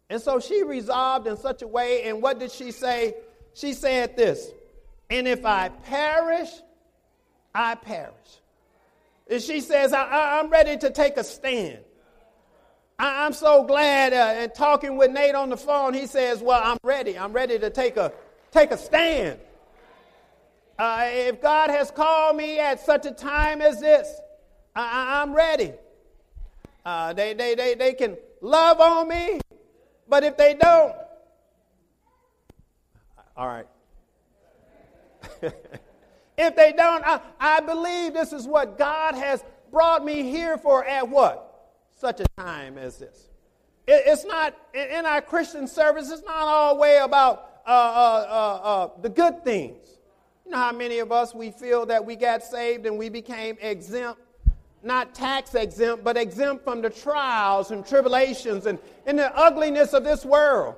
And 0.10 0.22
so 0.22 0.40
she 0.40 0.64
resolved 0.64 1.28
in 1.28 1.36
such 1.36 1.62
a 1.62 1.68
way. 1.68 2.04
And 2.04 2.22
what 2.22 2.40
did 2.40 2.52
she 2.52 2.72
say? 2.72 3.16
She 3.54 3.74
said 3.74 4.16
this 4.16 4.50
And 5.10 5.28
if 5.28 5.46
I 5.46 5.70
perish, 5.70 6.50
I 7.54 7.76
perish. 7.76 8.14
And 9.30 9.42
she 9.42 9.60
says, 9.60 9.92
I, 9.92 10.40
am 10.40 10.50
ready 10.50 10.78
to 10.78 10.90
take 10.90 11.18
a 11.18 11.24
stand. 11.24 11.80
I, 12.98 13.26
am 13.26 13.34
so 13.34 13.66
glad. 13.66 14.14
Uh, 14.14 14.42
and 14.42 14.54
talking 14.56 14.96
with 14.96 15.12
Nate 15.12 15.36
on 15.36 15.50
the 15.50 15.58
phone, 15.58 15.94
he 15.94 16.08
says, 16.08 16.42
Well, 16.42 16.62
I'm 16.64 16.78
ready. 16.82 17.18
I'm 17.18 17.34
ready 17.34 17.60
to 17.60 17.70
take 17.70 17.98
a, 17.98 18.14
take 18.52 18.72
a 18.72 18.78
stand. 18.78 19.40
Uh, 20.80 21.10
if 21.12 21.42
God 21.42 21.70
has 21.70 21.92
called 21.92 22.38
me 22.38 22.60
at 22.60 22.80
such 22.80 23.06
a 23.06 23.12
time 23.12 23.62
as 23.62 23.82
this, 23.82 24.08
I, 24.76 25.22
am 25.24 25.34
ready. 25.34 25.74
Uh, 26.86 27.14
they, 27.14 27.34
they, 27.34 27.56
they, 27.56 27.74
they 27.74 27.94
can 27.94 28.16
love 28.42 28.80
on 28.80 29.08
me, 29.08 29.40
but 30.08 30.24
if 30.24 30.38
they 30.38 30.54
don't, 30.54 30.96
all 33.36 33.48
right. 33.48 33.68
if 36.38 36.56
they 36.56 36.72
don't, 36.72 37.04
I, 37.04 37.20
I 37.40 37.60
believe 37.62 38.14
this 38.14 38.32
is 38.32 38.48
what 38.48 38.78
God 38.78 39.16
has 39.16 39.44
brought 39.72 40.06
me 40.06 40.24
here 40.24 40.58
for 40.58 40.86
at 40.86 41.10
what? 41.10 41.72
Such 41.98 42.22
a 42.22 42.26
time 42.38 42.78
as 42.78 42.98
this. 42.98 43.30
It, 43.88 44.04
it's 44.06 44.24
not, 44.24 44.56
in 44.74 45.06
our 45.06 45.22
Christian 45.22 45.68
service, 45.68 46.12
it's 46.12 46.24
not 46.24 46.36
all 46.36 46.78
way 46.78 46.98
about 46.98 47.62
uh, 47.66 47.70
uh, 47.70 48.28
uh, 48.30 48.68
uh 48.68 49.02
the 49.02 49.10
good 49.10 49.44
things. 49.44 49.98
You 50.46 50.52
know 50.52 50.58
how 50.58 50.72
many 50.72 51.00
of 51.00 51.12
us 51.12 51.34
we 51.34 51.50
feel 51.50 51.88
that 51.88 52.06
we 52.06 52.16
got 52.16 52.44
saved 52.44 52.86
and 52.86 52.98
we 52.98 53.10
became 53.10 53.58
exempt, 53.60 54.22
not 54.86 55.16
tax 55.16 55.56
exempt, 55.56 56.04
but 56.04 56.18
exempt 56.18 56.64
from 56.64 56.82
the 56.82 56.90
trials 56.90 57.72
and 57.72 57.86
tribulations 57.86 58.66
and, 58.66 58.80
and 59.06 59.20
the 59.20 59.36
ugliness 59.38 59.94
of 59.94 60.04
this 60.04 60.24
world. 60.24 60.76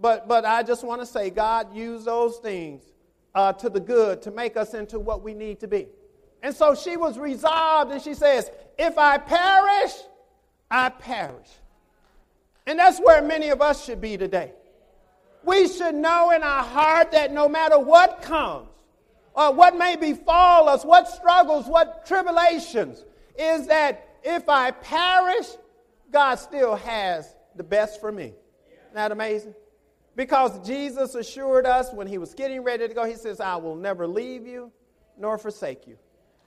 But, 0.00 0.26
but 0.26 0.44
I 0.44 0.62
just 0.62 0.84
want 0.84 1.00
to 1.02 1.06
say, 1.06 1.30
God 1.30 1.74
used 1.74 2.06
those 2.06 2.38
things 2.38 2.82
uh, 3.34 3.52
to 3.54 3.68
the 3.68 3.80
good 3.80 4.22
to 4.22 4.30
make 4.30 4.56
us 4.56 4.74
into 4.74 4.98
what 4.98 5.22
we 5.22 5.34
need 5.34 5.60
to 5.60 5.68
be. 5.68 5.86
And 6.42 6.54
so 6.54 6.74
she 6.74 6.96
was 6.96 7.18
resolved, 7.18 7.92
and 7.92 8.02
she 8.02 8.14
says, 8.14 8.50
If 8.76 8.98
I 8.98 9.18
perish, 9.18 9.92
I 10.70 10.88
perish. 10.88 11.48
And 12.66 12.78
that's 12.78 12.98
where 12.98 13.22
many 13.22 13.50
of 13.50 13.60
us 13.60 13.84
should 13.84 14.00
be 14.00 14.16
today 14.16 14.52
we 15.44 15.68
should 15.68 15.94
know 15.94 16.30
in 16.30 16.42
our 16.42 16.62
heart 16.62 17.12
that 17.12 17.32
no 17.32 17.48
matter 17.48 17.78
what 17.78 18.22
comes, 18.22 18.68
or 19.34 19.52
what 19.52 19.76
may 19.76 19.96
befall 19.96 20.68
us, 20.68 20.84
what 20.84 21.08
struggles, 21.08 21.66
what 21.66 22.06
tribulations, 22.06 23.04
is 23.36 23.66
that 23.66 24.08
if 24.22 24.48
I 24.48 24.70
perish, 24.70 25.46
God 26.10 26.36
still 26.36 26.76
has 26.76 27.34
the 27.56 27.64
best 27.64 28.00
for 28.00 28.12
me. 28.12 28.32
Isn't 28.68 28.94
that 28.94 29.12
amazing? 29.12 29.54
Because 30.16 30.64
Jesus 30.66 31.16
assured 31.16 31.66
us 31.66 31.92
when 31.92 32.06
he 32.06 32.18
was 32.18 32.34
getting 32.34 32.62
ready 32.62 32.86
to 32.86 32.94
go, 32.94 33.04
he 33.04 33.16
says, 33.16 33.40
I 33.40 33.56
will 33.56 33.74
never 33.74 34.06
leave 34.06 34.46
you 34.46 34.70
nor 35.18 35.38
forsake 35.38 35.86
you. 35.86 35.98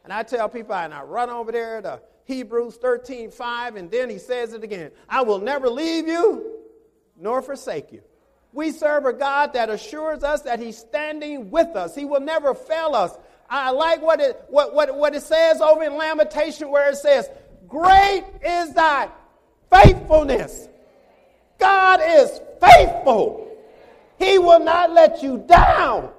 And 0.06 0.14
I 0.14 0.24
tell 0.24 0.48
people, 0.48 0.74
and 0.74 0.94
I 0.94 1.02
run 1.02 1.30
over 1.30 1.52
there 1.52 1.82
to 1.82 2.02
Hebrews 2.24 2.78
13 2.78 3.32
5, 3.32 3.76
and 3.76 3.92
then 3.92 4.10
he 4.10 4.18
says 4.18 4.54
it 4.54 4.64
again 4.64 4.92
I 5.10 5.22
will 5.24 5.40
never 5.40 5.70
leave 5.70 6.08
you 6.08 6.60
nor 7.18 7.42
forsake 7.42 7.92
you. 7.92 8.02
We 8.58 8.72
serve 8.72 9.06
a 9.06 9.14
God 9.14 9.54
that 9.54 9.70
assures 9.70 10.24
us 10.24 10.42
that 10.42 10.60
He's 10.60 10.80
standing 10.80 11.52
with 11.52 11.76
us. 11.76 11.94
He 11.94 12.06
will 12.06 12.22
never 12.22 12.56
fail 12.56 12.96
us. 12.96 13.16
I 13.48 13.70
like 13.70 14.02
what 14.02 14.20
it, 14.20 14.44
what, 14.48 14.74
what, 14.74 14.98
what 14.98 15.14
it 15.14 15.22
says 15.22 15.62
over 15.62 15.84
in 15.84 15.96
Lamentation 15.96 16.72
where 16.72 16.90
it 16.90 16.96
says, 16.96 17.30
Great 17.68 18.24
is 18.44 18.74
thy 18.74 19.10
faithfulness. 19.72 20.70
God 21.60 22.00
is 22.04 22.42
faithful. 22.60 23.56
He 24.18 24.40
will 24.40 24.62
not 24.62 24.92
let 24.92 25.22
you 25.22 25.46
down. 25.48 26.10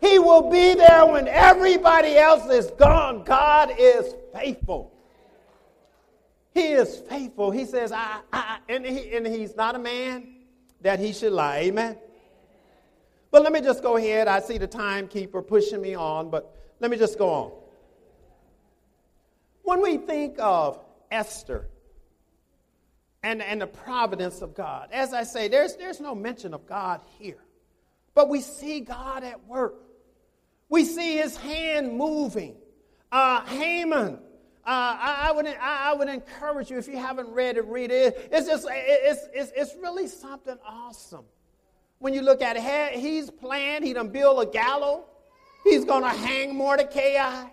He 0.00 0.20
will 0.20 0.48
be 0.48 0.74
there 0.74 1.04
when 1.04 1.26
everybody 1.26 2.16
else 2.16 2.48
is 2.48 2.70
gone. 2.78 3.24
God 3.24 3.72
is 3.76 4.14
faithful. 4.32 4.92
He 6.54 6.68
is 6.68 7.02
faithful. 7.08 7.50
He 7.50 7.64
says, 7.64 7.90
I, 7.90 8.20
I 8.32 8.58
and, 8.68 8.86
he, 8.86 9.16
and 9.16 9.26
he's 9.26 9.56
not 9.56 9.74
a 9.74 9.80
man 9.80 10.37
that 10.80 10.98
he 11.00 11.12
should 11.12 11.32
lie. 11.32 11.58
Amen. 11.58 11.96
But 13.30 13.42
let 13.42 13.52
me 13.52 13.60
just 13.60 13.82
go 13.82 13.96
ahead. 13.96 14.28
I 14.28 14.40
see 14.40 14.58
the 14.58 14.66
timekeeper 14.66 15.42
pushing 15.42 15.80
me 15.80 15.94
on, 15.94 16.30
but 16.30 16.56
let 16.80 16.90
me 16.90 16.96
just 16.96 17.18
go 17.18 17.28
on. 17.28 17.52
When 19.62 19.82
we 19.82 19.98
think 19.98 20.36
of 20.38 20.80
Esther 21.10 21.68
and, 23.22 23.42
and 23.42 23.60
the 23.60 23.66
providence 23.66 24.40
of 24.40 24.54
God, 24.54 24.88
as 24.92 25.12
I 25.12 25.24
say, 25.24 25.48
there's, 25.48 25.76
there's 25.76 26.00
no 26.00 26.14
mention 26.14 26.54
of 26.54 26.66
God 26.66 27.02
here. 27.18 27.42
But 28.14 28.28
we 28.28 28.40
see 28.40 28.80
God 28.80 29.24
at 29.24 29.46
work. 29.46 29.74
We 30.68 30.84
see 30.84 31.18
his 31.18 31.36
hand 31.36 31.92
moving. 31.92 32.56
Uh, 33.12 33.44
Haman 33.44 34.20
I, 34.70 35.28
I, 35.28 35.32
would, 35.32 35.46
I, 35.46 35.90
I, 35.90 35.94
would 35.94 36.08
encourage 36.08 36.70
you, 36.70 36.78
if 36.78 36.88
you 36.88 36.98
haven't 36.98 37.28
read 37.30 37.56
it, 37.56 37.64
read 37.66 37.90
it. 37.90 38.28
It's 38.30 38.46
just, 38.46 38.66
it's, 38.70 39.26
it's, 39.32 39.52
it's 39.56 39.74
really 39.80 40.06
something 40.06 40.56
awesome. 40.66 41.24
When 42.00 42.12
you 42.12 42.20
look 42.20 42.42
at 42.42 42.56
it, 42.56 42.98
he's 42.98 43.30
planned, 43.30 43.84
he 43.84 43.92
done 43.94 44.08
build 44.08 44.46
a 44.46 44.50
gallows. 44.50 45.04
He's 45.64 45.84
going 45.84 46.02
to 46.02 46.10
hang 46.10 46.54
Mordecai. 46.54 47.46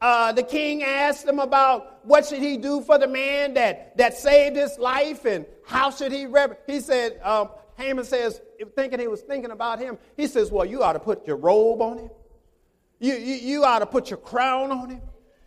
Uh, 0.00 0.32
the 0.32 0.42
king 0.42 0.82
asked 0.82 1.26
him 1.26 1.38
about 1.38 2.04
what 2.04 2.26
should 2.26 2.40
he 2.40 2.56
do 2.56 2.82
for 2.82 2.98
the 2.98 3.08
man 3.08 3.54
that, 3.54 3.96
that 3.96 4.14
saved 4.16 4.56
his 4.56 4.78
life 4.78 5.24
and 5.24 5.46
how 5.66 5.90
should 5.90 6.12
he 6.12 6.26
rep- 6.26 6.62
he 6.66 6.78
said 6.78 7.18
um, 7.22 7.48
haman 7.78 8.04
says 8.04 8.40
thinking 8.76 9.00
he 9.00 9.08
was 9.08 9.22
thinking 9.22 9.50
about 9.50 9.78
him 9.78 9.96
he 10.16 10.26
says 10.26 10.50
well 10.50 10.64
you 10.64 10.82
ought 10.82 10.92
to 10.92 10.98
put 10.98 11.26
your 11.26 11.36
robe 11.36 11.80
on 11.80 11.96
him 11.96 12.10
you, 12.98 13.14
you, 13.14 13.34
you 13.34 13.64
ought 13.64 13.78
to 13.78 13.86
put 13.86 14.10
your 14.10 14.18
crown 14.18 14.70
on 14.70 14.90
him 14.90 15.00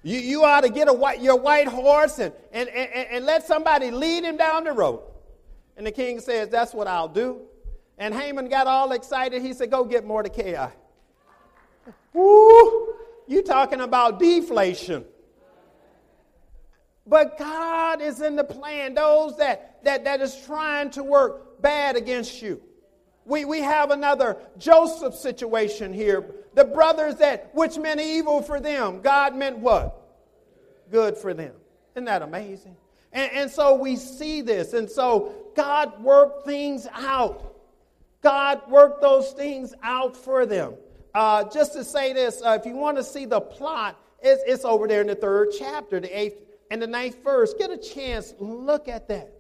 you, 0.07 0.19
you 0.19 0.43
ought 0.45 0.61
to 0.61 0.69
get 0.69 0.87
a 0.87 0.93
white, 0.93 1.21
your 1.21 1.35
white 1.35 1.67
horse 1.67 2.17
and, 2.19 2.33
and, 2.53 2.69
and, 2.69 3.07
and 3.11 3.25
let 3.25 3.45
somebody 3.45 3.91
lead 3.91 4.23
him 4.23 4.37
down 4.37 4.63
the 4.63 4.71
road. 4.71 5.01
And 5.75 5.85
the 5.85 5.91
king 5.91 6.21
says, 6.21 6.47
That's 6.47 6.73
what 6.73 6.87
I'll 6.87 7.09
do. 7.09 7.41
And 7.97 8.13
Haman 8.13 8.47
got 8.47 8.67
all 8.67 8.93
excited. 8.93 9.41
He 9.41 9.51
said, 9.51 9.69
Go 9.69 9.83
get 9.83 10.05
Mordecai. 10.05 10.69
Woo! 12.13 12.95
You 13.27 13.43
talking 13.43 13.81
about 13.81 14.17
deflation. 14.17 15.03
But 17.05 17.37
God 17.37 18.01
is 18.01 18.21
in 18.21 18.37
the 18.37 18.45
plan. 18.45 18.93
Those 18.93 19.35
that, 19.39 19.83
that, 19.83 20.05
that 20.05 20.21
is 20.21 20.41
trying 20.45 20.89
to 20.91 21.03
work 21.03 21.61
bad 21.61 21.97
against 21.97 22.41
you. 22.41 22.61
We, 23.27 23.43
we 23.43 23.59
have 23.59 23.91
another 23.91 24.37
Joseph 24.57 25.13
situation 25.13 25.91
here. 25.91 26.25
The 26.53 26.63
brothers 26.63 27.15
that 27.15 27.53
which 27.53 27.77
meant 27.77 27.99
evil 27.99 28.41
for 28.41 28.61
them, 28.61 29.01
God 29.01 29.35
meant 29.35 29.59
what? 29.59 30.01
Good 30.89 31.17
for 31.17 31.33
them. 31.33 31.51
Isn't 31.93 32.05
that 32.05 32.21
amazing? 32.21 32.77
And, 33.11 33.31
and 33.33 33.51
so 33.51 33.75
we 33.75 33.97
see 33.97 34.41
this. 34.41 34.71
And 34.71 34.89
so 34.89 35.33
God 35.57 36.01
worked 36.01 36.45
things 36.45 36.87
out. 36.93 37.53
God 38.21 38.61
worked 38.69 39.01
those 39.01 39.33
things 39.33 39.73
out 39.83 40.15
for 40.15 40.45
them. 40.45 40.75
Uh, 41.13 41.43
just 41.49 41.73
to 41.73 41.83
say 41.83 42.13
this, 42.13 42.41
uh, 42.41 42.57
if 42.57 42.65
you 42.65 42.77
want 42.77 42.95
to 42.95 43.03
see 43.03 43.25
the 43.25 43.41
plot, 43.41 43.99
it's, 44.21 44.41
it's 44.47 44.63
over 44.63 44.87
there 44.87 45.01
in 45.01 45.07
the 45.07 45.15
third 45.15 45.49
chapter, 45.57 45.99
the 45.99 46.17
eighth 46.17 46.41
and 46.71 46.81
the 46.81 46.87
ninth 46.87 47.21
verse. 47.25 47.53
Get 47.53 47.71
a 47.71 47.77
chance, 47.77 48.33
look 48.39 48.87
at 48.87 49.09
that. 49.09 49.33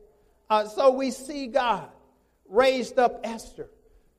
Uh, 0.49 0.67
so 0.67 0.91
we 0.91 1.09
see 1.11 1.47
God 1.47 1.87
raised 2.49 2.99
up 2.99 3.21
Esther. 3.23 3.69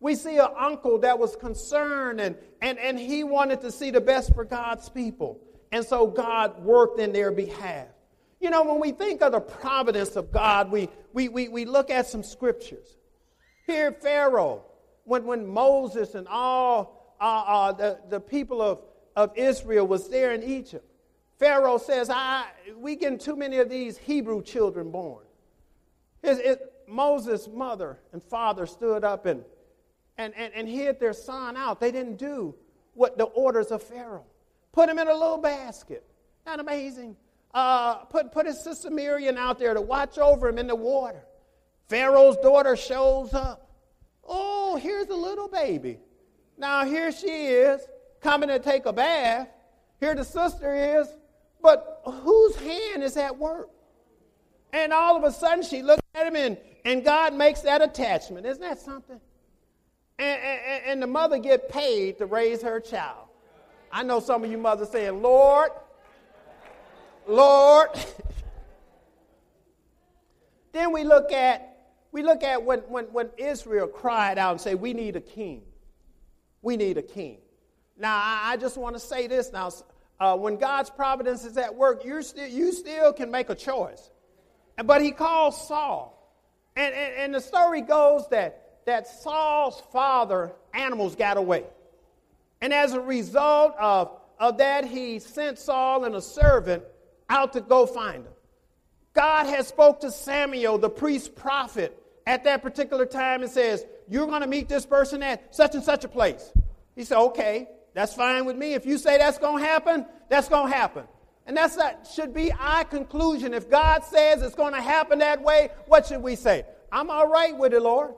We 0.00 0.14
see 0.14 0.38
an 0.38 0.48
uncle 0.56 0.98
that 0.98 1.18
was 1.18 1.34
concerned 1.36 2.20
and, 2.20 2.36
and, 2.62 2.78
and 2.78 2.98
he 2.98 3.24
wanted 3.24 3.60
to 3.62 3.72
see 3.72 3.90
the 3.90 4.00
best 4.00 4.34
for 4.34 4.44
God's 4.44 4.88
people. 4.88 5.40
And 5.72 5.84
so 5.84 6.06
God 6.06 6.62
worked 6.62 7.00
in 7.00 7.12
their 7.12 7.32
behalf. 7.32 7.88
You 8.40 8.50
know, 8.50 8.62
when 8.62 8.80
we 8.80 8.92
think 8.92 9.22
of 9.22 9.32
the 9.32 9.40
providence 9.40 10.14
of 10.14 10.30
God, 10.30 10.70
we, 10.70 10.88
we, 11.12 11.28
we, 11.28 11.48
we 11.48 11.64
look 11.64 11.90
at 11.90 12.06
some 12.06 12.22
scriptures. 12.22 12.96
Here, 13.66 13.90
Pharaoh, 13.92 14.64
when, 15.04 15.24
when 15.24 15.46
Moses 15.46 16.14
and 16.14 16.28
all 16.28 17.16
uh, 17.20 17.24
uh, 17.24 17.72
the, 17.72 17.98
the 18.08 18.20
people 18.20 18.62
of, 18.62 18.82
of 19.16 19.36
Israel 19.36 19.86
was 19.86 20.08
there 20.08 20.32
in 20.32 20.44
Egypt, 20.44 20.84
Pharaoh 21.38 21.78
says, 21.78 22.08
I, 22.10 22.46
we 22.76 22.96
getting 22.96 23.18
too 23.18 23.36
many 23.36 23.58
of 23.58 23.68
these 23.68 23.98
Hebrew 23.98 24.42
children 24.42 24.90
born. 24.90 25.24
His, 26.22 26.40
his, 26.40 26.56
Moses' 26.86 27.48
mother 27.52 27.98
and 28.12 28.22
father 28.22 28.66
stood 28.66 29.04
up 29.04 29.26
and, 29.26 29.44
and, 30.18 30.34
and, 30.36 30.52
and 30.54 30.68
hid 30.68 31.00
their 31.00 31.14
son 31.14 31.56
out. 31.56 31.80
They 31.80 31.90
didn't 31.90 32.16
do 32.16 32.54
what 32.94 33.16
the 33.16 33.24
orders 33.24 33.68
of 33.68 33.82
Pharaoh. 33.82 34.26
Put 34.72 34.88
him 34.88 34.98
in 34.98 35.08
a 35.08 35.12
little 35.12 35.38
basket. 35.38 36.04
Not 36.44 36.60
amazing 36.60 37.16
uh, 37.54 37.96
put, 38.04 38.32
put 38.32 38.46
his 38.46 38.62
sister 38.62 38.90
Miriam 38.90 39.36
out 39.36 39.58
there 39.58 39.74
to 39.74 39.80
watch 39.80 40.18
over 40.18 40.48
him 40.48 40.58
in 40.58 40.66
the 40.66 40.76
water. 40.76 41.24
Pharaoh's 41.88 42.36
daughter 42.38 42.76
shows 42.76 43.32
up. 43.32 43.70
Oh, 44.26 44.76
here's 44.76 45.08
a 45.08 45.14
little 45.14 45.48
baby. 45.48 45.98
Now 46.58 46.84
here 46.84 47.10
she 47.12 47.26
is 47.26 47.80
coming 48.20 48.48
to 48.48 48.58
take 48.58 48.84
a 48.86 48.92
bath. 48.92 49.48
Here 50.00 50.14
the 50.14 50.24
sister 50.24 51.00
is. 51.00 51.08
But 51.60 52.02
whose 52.04 52.54
hand 52.56 53.02
is 53.02 53.16
at 53.16 53.36
work? 53.36 53.70
And 54.72 54.92
all 54.92 55.16
of 55.16 55.24
a 55.24 55.32
sudden 55.32 55.64
she 55.64 55.82
looks 55.82 56.02
at 56.14 56.26
him 56.26 56.36
and, 56.36 56.58
and 56.84 57.04
God 57.04 57.34
makes 57.34 57.62
that 57.62 57.80
attachment. 57.80 58.46
Isn't 58.46 58.60
that 58.60 58.78
something? 58.78 59.20
And, 60.18 60.42
and, 60.42 60.82
and 60.86 61.02
the 61.02 61.06
mother 61.06 61.38
get 61.38 61.68
paid 61.68 62.18
to 62.18 62.26
raise 62.26 62.62
her 62.62 62.80
child. 62.80 63.28
I 63.90 64.02
know 64.02 64.20
some 64.20 64.44
of 64.44 64.50
you 64.50 64.58
mothers 64.58 64.90
saying, 64.90 65.22
Lord, 65.22 65.70
Lord. 67.26 67.88
then 70.72 70.92
we 70.92 71.04
look 71.04 71.32
at 71.32 71.64
we 72.10 72.22
look 72.22 72.42
at 72.42 72.64
when, 72.64 72.80
when, 72.80 73.04
when 73.06 73.30
Israel 73.36 73.86
cried 73.86 74.38
out 74.38 74.52
and 74.52 74.60
say, 74.60 74.74
We 74.74 74.92
need 74.92 75.16
a 75.16 75.20
king. 75.20 75.62
We 76.62 76.76
need 76.76 76.98
a 76.98 77.02
king. 77.02 77.38
Now, 77.98 78.16
I, 78.16 78.52
I 78.52 78.56
just 78.56 78.76
want 78.76 78.96
to 78.96 79.00
say 79.00 79.26
this 79.26 79.52
now. 79.52 79.70
Uh, 80.20 80.36
when 80.36 80.56
God's 80.56 80.90
providence 80.90 81.44
is 81.44 81.56
at 81.56 81.76
work, 81.76 82.04
you 82.04 82.22
still, 82.22 82.48
you 82.48 82.72
still 82.72 83.12
can 83.12 83.30
make 83.30 83.50
a 83.50 83.54
choice. 83.54 84.10
But 84.84 85.00
he 85.00 85.12
calls 85.12 85.68
Saul. 85.68 86.14
And, 86.74 86.94
and, 86.94 87.14
and 87.14 87.34
the 87.34 87.40
story 87.40 87.82
goes 87.82 88.28
that, 88.30 88.67
that 88.88 89.06
Saul's 89.06 89.82
father, 89.92 90.52
animals 90.72 91.14
got 91.14 91.36
away. 91.36 91.64
And 92.60 92.72
as 92.72 92.94
a 92.94 93.00
result 93.00 93.74
of, 93.78 94.10
of 94.38 94.58
that, 94.58 94.86
he 94.86 95.18
sent 95.18 95.58
Saul 95.58 96.04
and 96.04 96.14
a 96.14 96.22
servant 96.22 96.82
out 97.28 97.52
to 97.52 97.60
go 97.60 97.86
find 97.86 98.24
him. 98.24 98.32
God 99.12 99.46
has 99.46 99.68
spoke 99.68 100.00
to 100.00 100.10
Samuel, 100.10 100.78
the 100.78 100.88
priest 100.88 101.36
prophet, 101.36 102.02
at 102.26 102.44
that 102.44 102.62
particular 102.62 103.04
time 103.06 103.42
and 103.42 103.50
says, 103.50 103.84
You're 104.08 104.26
going 104.26 104.42
to 104.42 104.46
meet 104.46 104.68
this 104.68 104.86
person 104.86 105.22
at 105.22 105.54
such 105.54 105.74
and 105.74 105.84
such 105.84 106.04
a 106.04 106.08
place. 106.08 106.50
He 106.94 107.04
said, 107.04 107.18
Okay, 107.18 107.68
that's 107.94 108.14
fine 108.14 108.46
with 108.46 108.56
me. 108.56 108.74
If 108.74 108.86
you 108.86 108.96
say 108.96 109.18
that's 109.18 109.38
going 109.38 109.62
to 109.62 109.68
happen, 109.68 110.06
that's 110.28 110.48
going 110.48 110.70
to 110.70 110.76
happen. 110.76 111.04
And 111.46 111.56
that's 111.56 111.76
that 111.76 112.08
should 112.14 112.32
be 112.32 112.52
our 112.52 112.84
conclusion. 112.84 113.54
If 113.54 113.70
God 113.70 114.04
says 114.04 114.42
it's 114.42 114.54
going 114.54 114.74
to 114.74 114.80
happen 114.80 115.18
that 115.18 115.42
way, 115.42 115.70
what 115.86 116.06
should 116.06 116.22
we 116.22 116.36
say? 116.36 116.64
I'm 116.92 117.10
all 117.10 117.28
right 117.28 117.56
with 117.56 117.74
it, 117.74 117.82
Lord. 117.82 118.14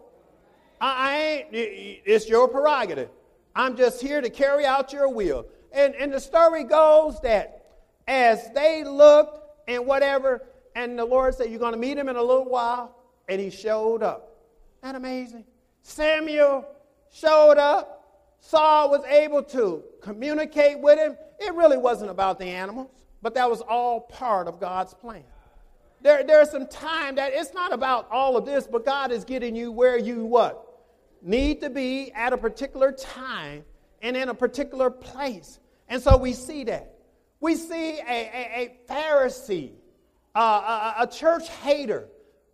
I, 0.81 1.11
I 1.11 1.17
ain't, 1.19 1.49
it's 1.53 2.29
your 2.29 2.49
prerogative. 2.49 3.11
I'm 3.55 3.77
just 3.77 4.01
here 4.01 4.21
to 4.21 4.31
carry 4.31 4.65
out 4.65 4.93
your 4.93 5.09
will. 5.09 5.47
And, 5.73 5.95
and 5.95 6.13
the 6.13 6.21
story 6.21 6.65
goes 6.65 7.21
that 7.21 7.65
as 8.09 8.51
they 8.55 8.85
looked 8.85 9.39
and 9.69 9.87
whatever, 9.87 10.43
and 10.75 10.99
the 10.99 11.05
Lord 11.05 11.35
said, 11.35 11.51
You're 11.51 11.59
going 11.59 11.73
to 11.73 11.79
meet 11.79 11.99
him 11.99 12.09
in 12.09 12.17
a 12.17 12.23
little 12.23 12.45
while. 12.45 12.97
And 13.29 13.41
he 13.41 13.51
showed 13.51 14.03
up. 14.03 14.37
Isn't 14.83 14.93
that 14.93 14.97
amazing? 14.97 15.45
Samuel 15.83 16.67
showed 17.13 17.59
up. 17.59 17.97
Saul 18.41 18.91
was 18.91 19.05
able 19.05 19.43
to 19.45 19.85
communicate 20.01 20.81
with 20.81 20.99
him. 20.99 21.17
It 21.39 21.55
really 21.55 21.77
wasn't 21.77 22.11
about 22.11 22.39
the 22.39 22.47
animals, 22.47 22.91
but 23.23 23.35
that 23.35 23.49
was 23.49 23.61
all 23.61 24.01
part 24.01 24.49
of 24.49 24.59
God's 24.59 24.95
plan. 24.95 25.23
There, 26.01 26.25
there's 26.25 26.51
some 26.51 26.67
time 26.67 27.17
that 27.17 27.33
it's 27.35 27.53
not 27.53 27.73
about 27.73 28.09
all 28.11 28.37
of 28.37 28.47
this, 28.47 28.67
but 28.67 28.85
God 28.85 29.13
is 29.13 29.25
getting 29.25 29.55
you 29.55 29.71
where 29.71 29.99
you 29.99 30.25
what? 30.25 30.70
Need 31.23 31.61
to 31.61 31.71
be 31.71 32.13
at 32.13 32.33
a 32.33 32.39
particular 32.39 32.93
time 32.93 33.65
and 34.03 34.17
in 34.17 34.29
a 34.29 34.35
particular 34.35 34.91
place. 34.91 35.59
And 35.89 36.01
so 36.01 36.17
we 36.17 36.33
see 36.33 36.65
that. 36.65 36.95
We 37.41 37.57
see 37.57 37.99
a, 37.99 38.03
a, 38.03 38.81
a 38.89 38.93
Pharisee, 38.93 39.73
uh, 40.35 40.95
a, 40.99 41.03
a 41.03 41.07
church 41.07 41.49
hater, 41.49 42.09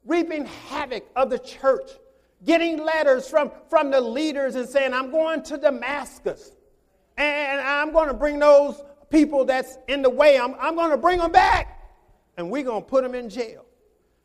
reaping 0.05 0.47
havoc 0.47 1.05
of 1.15 1.31
the 1.31 1.39
church, 1.39 1.91
getting 2.45 2.79
letters 2.85 3.29
from, 3.29 3.51
from 3.69 3.91
the 3.91 4.01
leaders 4.01 4.55
and 4.55 4.69
saying, 4.69 4.95
I'm 4.95 5.11
going 5.11 5.43
to 5.45 5.59
Damascus 5.59 6.53
and 7.17 7.61
I'm 7.61 7.93
going 7.93 8.09
to 8.09 8.15
bring 8.15 8.39
those 8.39 8.83
people 9.11 9.45
that's 9.45 9.79
in 9.89 10.03
the 10.03 10.11
way, 10.11 10.39
I'm, 10.39 10.55
I'm 10.61 10.75
going 10.75 10.91
to 10.91 10.97
bring 10.97 11.19
them 11.19 11.33
back 11.33 11.91
and 12.37 12.51
we're 12.51 12.65
going 12.65 12.83
to 12.83 12.89
put 12.89 13.03
them 13.03 13.15
in 13.15 13.29
jail. 13.29 13.65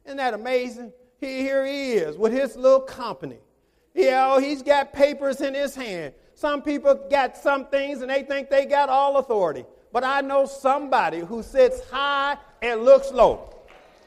Isn't 0.06 0.18
that 0.18 0.34
amazing? 0.34 0.92
He, 1.20 1.42
here 1.42 1.66
he 1.66 1.94
is 1.94 2.18
with 2.18 2.34
his 2.34 2.56
little 2.56 2.82
company. 2.82 3.40
Know, 3.94 4.40
he's 4.40 4.64
got 4.64 4.94
papers 4.94 5.42
in 5.42 5.54
his 5.54 5.76
hand. 5.76 6.14
Some 6.36 6.62
people 6.62 6.96
got 7.10 7.38
some 7.38 7.68
things 7.68 8.02
and 8.02 8.10
they 8.10 8.24
think 8.24 8.50
they 8.50 8.66
got 8.66 8.90
all 8.90 9.18
authority 9.18 9.66
but 9.92 10.04
I 10.04 10.22
know 10.22 10.46
somebody 10.46 11.20
who 11.20 11.44
sits 11.44 11.82
high 11.90 12.38
and 12.62 12.84
looks 12.84 13.12
low. 13.12 13.56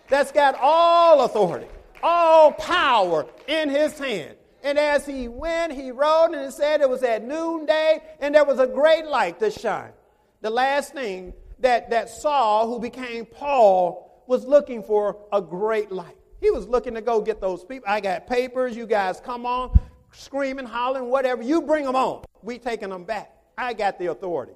That's 0.08 0.32
got 0.32 0.56
all 0.60 1.22
authority, 1.24 1.66
all 2.02 2.52
power 2.52 3.26
in 3.46 3.68
his 3.68 3.98
hand. 3.98 4.36
And 4.62 4.78
as 4.78 5.04
he 5.04 5.28
went, 5.28 5.72
he 5.72 5.90
rode, 5.90 6.32
and 6.32 6.36
it 6.36 6.52
said 6.52 6.80
it 6.80 6.88
was 6.88 7.02
at 7.02 7.22
noonday, 7.22 8.00
and 8.20 8.34
there 8.34 8.44
was 8.44 8.58
a 8.58 8.66
great 8.66 9.04
light 9.04 9.38
to 9.40 9.50
shine. 9.50 9.92
The 10.40 10.48
last 10.50 10.94
thing 10.94 11.34
that, 11.58 11.90
that 11.90 12.08
Saul, 12.08 12.68
who 12.68 12.80
became 12.80 13.26
Paul, 13.26 14.22
was 14.26 14.46
looking 14.46 14.82
for 14.82 15.18
a 15.32 15.42
great 15.42 15.92
light. 15.92 16.16
He 16.44 16.50
was 16.50 16.68
looking 16.68 16.92
to 16.92 17.00
go 17.00 17.22
get 17.22 17.40
those 17.40 17.64
people. 17.64 17.88
I 17.88 18.00
got 18.00 18.26
papers. 18.26 18.76
You 18.76 18.86
guys 18.86 19.18
come 19.18 19.46
on, 19.46 19.80
screaming, 20.12 20.66
hollering, 20.66 21.08
whatever. 21.08 21.42
You 21.42 21.62
bring 21.62 21.86
them 21.86 21.96
on. 21.96 22.22
We 22.42 22.58
taking 22.58 22.90
them 22.90 23.04
back. 23.04 23.34
I 23.56 23.72
got 23.72 23.98
the 23.98 24.10
authority. 24.10 24.52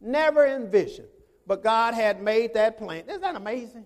Never 0.00 0.46
envisioned. 0.46 1.08
But 1.44 1.64
God 1.64 1.94
had 1.94 2.22
made 2.22 2.54
that 2.54 2.78
plan. 2.78 3.02
Isn't 3.08 3.20
that 3.22 3.34
amazing? 3.34 3.84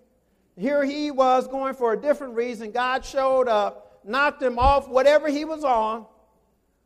Here 0.59 0.85
he 0.85 1.11
was 1.11 1.49
going 1.49 1.73
for 1.73 1.95
a 1.95 1.97
different 1.97 2.35
reason. 2.35 2.71
God 2.71 3.03
showed 3.03 3.49
up, 3.49 4.03
knocked 4.05 4.43
him 4.43 4.59
off 4.59 4.89
whatever 4.89 5.29
he 5.29 5.47
was 5.47 5.64
on. 5.64 6.05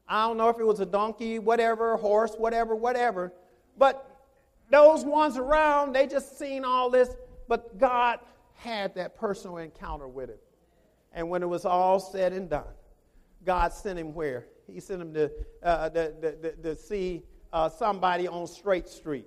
I 0.07 0.28
don't 0.28 0.37
know 0.37 0.49
if 0.49 0.61
it 0.61 0.64
was 0.64 0.78
a 0.78 0.87
donkey, 0.87 1.41
whatever, 1.41 1.97
horse, 1.97 2.37
whatever, 2.39 2.76
whatever. 2.76 3.33
But 3.76 4.09
those 4.70 5.05
ones 5.05 5.37
around, 5.37 5.93
they 5.93 6.07
just 6.07 6.39
seen 6.39 6.64
all 6.64 6.89
this. 6.89 7.09
But 7.49 7.78
God 7.78 8.20
had 8.62 8.94
that 8.94 9.16
personal 9.16 9.58
encounter 9.58 10.08
with 10.08 10.30
him. 10.30 10.38
And 11.12 11.28
when 11.28 11.42
it 11.42 11.48
was 11.48 11.64
all 11.64 12.00
said 12.00 12.32
and 12.32 12.48
done, 12.48 12.64
God 13.44 13.72
sent 13.72 13.98
him 13.98 14.14
where? 14.14 14.46
He 14.66 14.80
sent 14.80 15.02
him 15.02 15.12
to, 15.14 15.30
uh, 15.62 15.88
the, 15.88 16.14
the, 16.40 16.50
to 16.62 16.76
see 16.76 17.24
uh, 17.52 17.68
somebody 17.68 18.28
on 18.28 18.46
Straight 18.46 18.88
Street. 18.88 19.26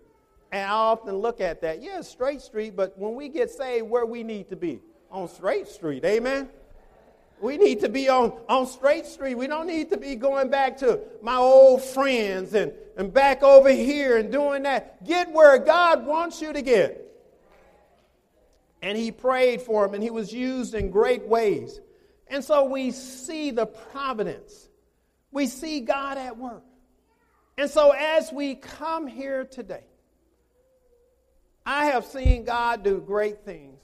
And 0.51 0.69
I 0.69 0.73
often 0.73 1.15
look 1.17 1.41
at 1.41 1.61
that. 1.61 1.83
Yeah, 1.83 2.01
Straight 2.01 2.41
Street, 2.41 2.75
but 2.75 2.97
when 2.97 3.15
we 3.15 3.29
get 3.29 3.51
saved, 3.51 3.89
where 3.89 4.05
we 4.05 4.23
need 4.23 4.49
to 4.49 4.55
be? 4.55 4.79
On 5.11 5.27
Straight 5.27 5.67
Street. 5.67 6.05
Amen? 6.05 6.49
We 7.41 7.57
need 7.57 7.81
to 7.81 7.89
be 7.89 8.07
on, 8.07 8.33
on 8.47 8.65
Straight 8.65 9.05
Street. 9.05 9.35
We 9.35 9.47
don't 9.47 9.67
need 9.67 9.89
to 9.89 9.97
be 9.97 10.15
going 10.15 10.49
back 10.49 10.77
to 10.77 11.01
my 11.21 11.35
old 11.35 11.83
friends 11.83 12.53
and, 12.53 12.71
and 12.97 13.13
back 13.13 13.43
over 13.43 13.69
here 13.69 14.17
and 14.17 14.31
doing 14.31 14.63
that. 14.63 15.03
Get 15.03 15.31
where 15.31 15.57
God 15.57 16.05
wants 16.05 16.41
you 16.41 16.53
to 16.53 16.61
get. 16.61 17.04
And 18.85 18.95
he 18.95 19.11
prayed 19.11 19.63
for 19.63 19.83
him, 19.83 19.95
and 19.95 20.03
he 20.03 20.11
was 20.11 20.31
used 20.31 20.75
in 20.75 20.91
great 20.91 21.25
ways. 21.25 21.81
And 22.27 22.43
so 22.43 22.65
we 22.65 22.91
see 22.91 23.49
the 23.49 23.65
providence. 23.65 24.69
We 25.31 25.47
see 25.47 25.79
God 25.79 26.19
at 26.19 26.37
work. 26.37 26.63
And 27.57 27.67
so 27.67 27.95
as 27.97 28.31
we 28.31 28.53
come 28.53 29.07
here 29.07 29.43
today, 29.43 29.85
I 31.65 31.87
have 31.87 32.05
seen 32.05 32.43
God 32.43 32.83
do 32.83 32.99
great 33.01 33.43
things. 33.43 33.81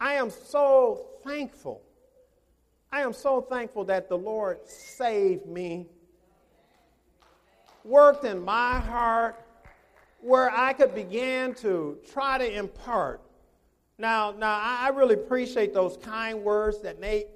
I 0.00 0.14
am 0.14 0.30
so 0.30 1.04
thankful. 1.22 1.82
I 2.90 3.02
am 3.02 3.12
so 3.12 3.42
thankful 3.42 3.84
that 3.84 4.08
the 4.08 4.16
Lord 4.16 4.66
saved 4.66 5.44
me, 5.44 5.86
worked 7.84 8.24
in 8.24 8.42
my 8.42 8.78
heart 8.78 9.38
where 10.22 10.50
I 10.50 10.72
could 10.72 10.94
begin 10.94 11.52
to 11.56 11.98
try 12.10 12.38
to 12.38 12.50
impart. 12.50 13.20
Now, 13.98 14.30
now 14.30 14.60
I 14.62 14.90
really 14.94 15.14
appreciate 15.14 15.74
those 15.74 15.96
kind 15.96 16.42
words 16.42 16.80
that 16.82 17.00
Nate 17.00 17.26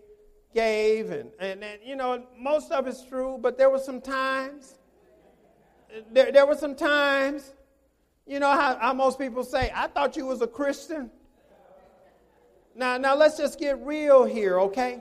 gave, 0.54 1.10
and, 1.10 1.30
and, 1.40 1.62
and 1.62 1.80
you 1.84 1.96
know, 1.96 2.24
most 2.38 2.70
of 2.70 2.86
it's 2.86 3.04
true, 3.04 3.38
but 3.40 3.58
there 3.58 3.68
were 3.68 3.78
some 3.78 4.00
times, 4.00 4.76
there, 6.12 6.30
there 6.30 6.46
were 6.46 6.54
some 6.54 6.74
times 6.74 7.52
you 8.26 8.38
know 8.38 8.50
how, 8.50 8.78
how 8.78 8.92
most 8.92 9.18
people 9.18 9.42
say, 9.42 9.72
I 9.74 9.88
thought 9.88 10.16
you 10.16 10.26
was 10.26 10.42
a 10.42 10.46
Christian. 10.46 11.10
Now, 12.74 12.96
now 12.96 13.16
let's 13.16 13.36
just 13.36 13.58
get 13.58 13.84
real 13.84 14.24
here, 14.24 14.60
okay? 14.60 15.00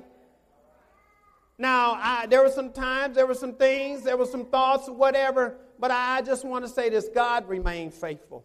Now, 1.57 1.93
I, 1.93 2.26
there 2.26 2.41
were 2.43 2.49
some 2.49 2.72
times, 2.72 3.16
there 3.16 3.28
were 3.28 3.36
some 3.36 3.53
things, 3.53 4.03
there 4.03 4.18
were 4.18 4.26
some 4.26 4.45
thoughts, 4.45 4.89
whatever, 4.89 5.55
but 5.80 5.91
I 5.91 6.22
just 6.24 6.43
want 6.43 6.66
to 6.66 6.70
say 6.70 6.89
this 6.89 7.07
God 7.14 7.47
remained 7.47 7.93
faithful. 7.93 8.43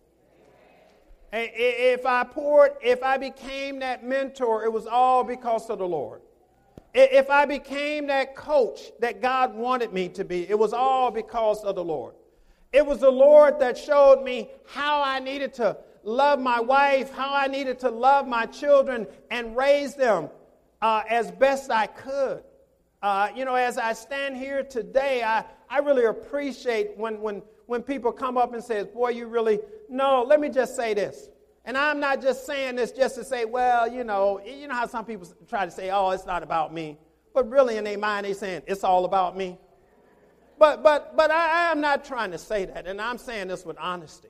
If 1.33 2.07
I 2.07 2.25
poured, 2.25 2.73
if 2.83 3.03
I 3.03 3.19
became 3.19 3.81
that 3.81 4.05
mentor, 4.05 4.65
it 4.65 4.73
was 4.73 4.87
all 4.87 5.25
because 5.25 5.69
of 5.69 5.79
the 5.79 5.89
Lord. 5.89 6.23
If 6.95 7.29
I 7.29 7.45
became 7.45 8.07
that 8.07 8.35
coach 8.35 8.81
that 9.01 9.21
God 9.21 9.55
wanted 9.55 9.93
me 9.93 10.09
to 10.11 10.25
be, 10.25 10.49
it 10.49 10.59
was 10.59 10.73
all 10.73 11.11
because 11.11 11.63
of 11.63 11.75
the 11.75 11.85
Lord. 11.85 12.15
It 12.73 12.87
was 12.87 13.01
the 13.01 13.11
Lord 13.11 13.59
that 13.61 13.77
showed 13.77 14.23
me 14.23 14.51
how 14.67 15.03
I 15.03 15.19
needed 15.19 15.53
to 15.55 15.77
love 16.05 16.41
my 16.41 16.61
wife, 16.61 17.13
how 17.13 17.35
I 17.35 17.49
needed 17.49 17.79
to 17.81 17.91
love 17.91 18.27
my 18.27 18.47
children 18.47 19.07
and 19.31 19.57
raise 19.57 19.95
them 19.95 20.31
uh, 20.81 21.03
as 21.09 21.31
best 21.31 21.71
I 21.71 21.87
could. 21.87 22.43
Uh, 23.03 23.29
you 23.35 23.45
know, 23.45 23.55
as 23.55 23.77
I 23.77 23.93
stand 23.93 24.37
here 24.37 24.63
today, 24.63 25.23
I, 25.23 25.45
I 25.69 25.79
really 25.79 26.05
appreciate 26.05 26.97
when, 26.97 27.21
when, 27.21 27.43
when 27.67 27.83
people 27.83 28.13
come 28.13 28.37
up 28.37 28.55
and 28.55 28.63
say, 28.63 28.85
boy, 28.85 29.11
you 29.11 29.27
really, 29.27 29.59
no, 29.89 30.23
let 30.23 30.41
me 30.41 30.49
just 30.49 30.77
say 30.77 30.95
this. 30.95 31.29
And 31.65 31.77
I'm 31.77 31.99
not 31.99 32.23
just 32.23 32.47
saying 32.47 32.77
this 32.77 32.93
just 32.93 33.17
to 33.17 33.25
say, 33.25 33.45
well, 33.45 33.93
you 33.93 34.05
know, 34.05 34.41
you 34.45 34.69
know 34.69 34.75
how 34.75 34.87
some 34.87 35.05
people 35.05 35.27
try 35.49 35.65
to 35.65 35.71
say, 35.71 35.91
oh, 35.91 36.11
it's 36.11 36.27
not 36.27 36.45
about 36.45 36.73
me. 36.73 36.97
But 37.35 37.51
really 37.51 37.77
in 37.77 37.85
their 37.85 37.99
mind, 37.99 38.25
they're 38.25 38.35
saying, 38.35 38.63
it's 38.67 38.85
all 38.85 39.05
about 39.05 39.37
me. 39.37 39.59
But, 40.59 40.83
but, 40.83 41.17
but 41.17 41.31
I, 41.31 41.71
am 41.71 41.81
not 41.81 42.05
trying 42.05 42.31
to 42.31 42.39
say 42.39 42.65
that, 42.65 42.87
and 42.87 43.01
I'm 43.01 43.19
saying 43.19 43.49
this 43.49 43.67
with 43.67 43.77
honesty. 43.79 44.29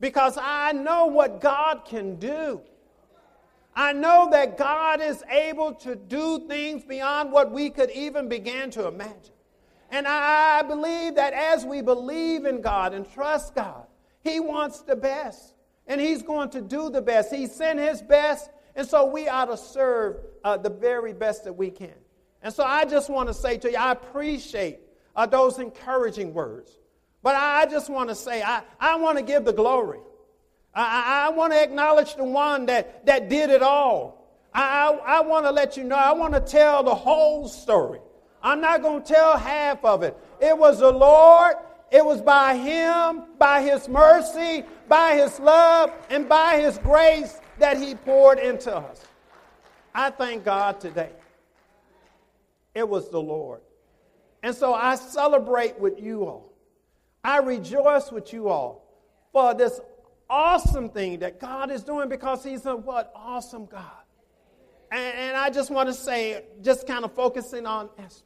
Because 0.00 0.38
I 0.40 0.72
know 0.72 1.06
what 1.06 1.40
God 1.40 1.84
can 1.84 2.16
do. 2.16 2.60
I 3.74 3.92
know 3.92 4.28
that 4.30 4.56
God 4.56 5.02
is 5.02 5.22
able 5.28 5.74
to 5.74 5.96
do 5.96 6.46
things 6.48 6.84
beyond 6.84 7.30
what 7.30 7.50
we 7.50 7.68
could 7.68 7.90
even 7.90 8.28
begin 8.28 8.70
to 8.70 8.86
imagine. 8.86 9.35
And 9.90 10.06
I 10.06 10.62
believe 10.62 11.14
that 11.14 11.32
as 11.32 11.64
we 11.64 11.80
believe 11.80 12.44
in 12.44 12.60
God 12.60 12.92
and 12.92 13.10
trust 13.10 13.54
God, 13.54 13.86
He 14.22 14.40
wants 14.40 14.82
the 14.82 14.96
best. 14.96 15.54
And 15.86 16.00
He's 16.00 16.22
going 16.22 16.50
to 16.50 16.60
do 16.60 16.90
the 16.90 17.02
best. 17.02 17.32
He 17.32 17.46
sent 17.46 17.78
His 17.78 18.02
best, 18.02 18.50
and 18.74 18.86
so 18.86 19.06
we 19.06 19.28
ought 19.28 19.46
to 19.46 19.56
serve 19.56 20.16
uh, 20.44 20.56
the 20.56 20.70
very 20.70 21.12
best 21.12 21.44
that 21.44 21.52
we 21.52 21.70
can. 21.70 21.94
And 22.42 22.52
so 22.52 22.64
I 22.64 22.84
just 22.84 23.08
want 23.08 23.28
to 23.28 23.34
say 23.34 23.58
to 23.58 23.70
you, 23.70 23.76
I 23.76 23.92
appreciate 23.92 24.80
uh, 25.14 25.26
those 25.26 25.58
encouraging 25.58 26.34
words. 26.34 26.70
But 27.22 27.34
I 27.34 27.66
just 27.66 27.90
want 27.90 28.08
to 28.10 28.14
say, 28.14 28.42
I, 28.42 28.62
I 28.78 28.96
want 28.96 29.18
to 29.18 29.24
give 29.24 29.44
the 29.44 29.52
glory. 29.52 29.98
I, 30.74 31.26
I, 31.26 31.30
want 31.30 31.54
to 31.54 31.62
acknowledge 31.62 32.14
the 32.16 32.24
one 32.24 32.66
that, 32.66 33.06
that 33.06 33.30
did 33.30 33.48
it 33.48 33.62
all. 33.62 34.30
I, 34.52 34.90
I, 34.90 35.18
I 35.18 35.20
want 35.22 35.46
to 35.46 35.50
let 35.50 35.76
you 35.76 35.84
know, 35.84 35.96
I 35.96 36.12
want 36.12 36.34
to 36.34 36.40
tell 36.40 36.84
the 36.84 36.94
whole 36.94 37.48
story. 37.48 38.00
I'm 38.46 38.60
not 38.60 38.80
going 38.80 39.02
to 39.02 39.12
tell 39.12 39.36
half 39.36 39.84
of 39.84 40.04
it. 40.04 40.16
It 40.40 40.56
was 40.56 40.78
the 40.78 40.92
Lord, 40.92 41.56
it 41.90 42.04
was 42.04 42.22
by 42.22 42.54
Him, 42.56 43.24
by 43.38 43.60
His 43.60 43.88
mercy, 43.88 44.62
by 44.86 45.16
His 45.16 45.40
love, 45.40 45.90
and 46.10 46.28
by 46.28 46.60
His 46.60 46.78
grace 46.78 47.40
that 47.58 47.76
He 47.76 47.96
poured 47.96 48.38
into 48.38 48.72
us. 48.72 49.02
I 49.92 50.10
thank 50.10 50.44
God 50.44 50.80
today. 50.80 51.10
It 52.72 52.88
was 52.88 53.10
the 53.10 53.20
Lord. 53.20 53.62
And 54.44 54.54
so 54.54 54.74
I 54.74 54.94
celebrate 54.94 55.80
with 55.80 56.00
you 56.00 56.24
all. 56.24 56.52
I 57.24 57.38
rejoice 57.38 58.12
with 58.12 58.32
you 58.32 58.48
all 58.48 58.86
for 59.32 59.54
this 59.54 59.80
awesome 60.30 60.88
thing 60.88 61.18
that 61.18 61.40
God 61.40 61.72
is 61.72 61.82
doing 61.82 62.08
because 62.08 62.44
He's 62.44 62.64
a 62.64 62.76
what? 62.76 63.10
Awesome 63.12 63.66
God. 63.66 63.82
And, 64.92 65.18
and 65.18 65.36
I 65.36 65.50
just 65.50 65.72
want 65.72 65.88
to 65.88 65.92
say, 65.92 66.44
just 66.62 66.86
kind 66.86 67.04
of 67.04 67.12
focusing 67.12 67.66
on 67.66 67.90
Esther. 67.98 68.22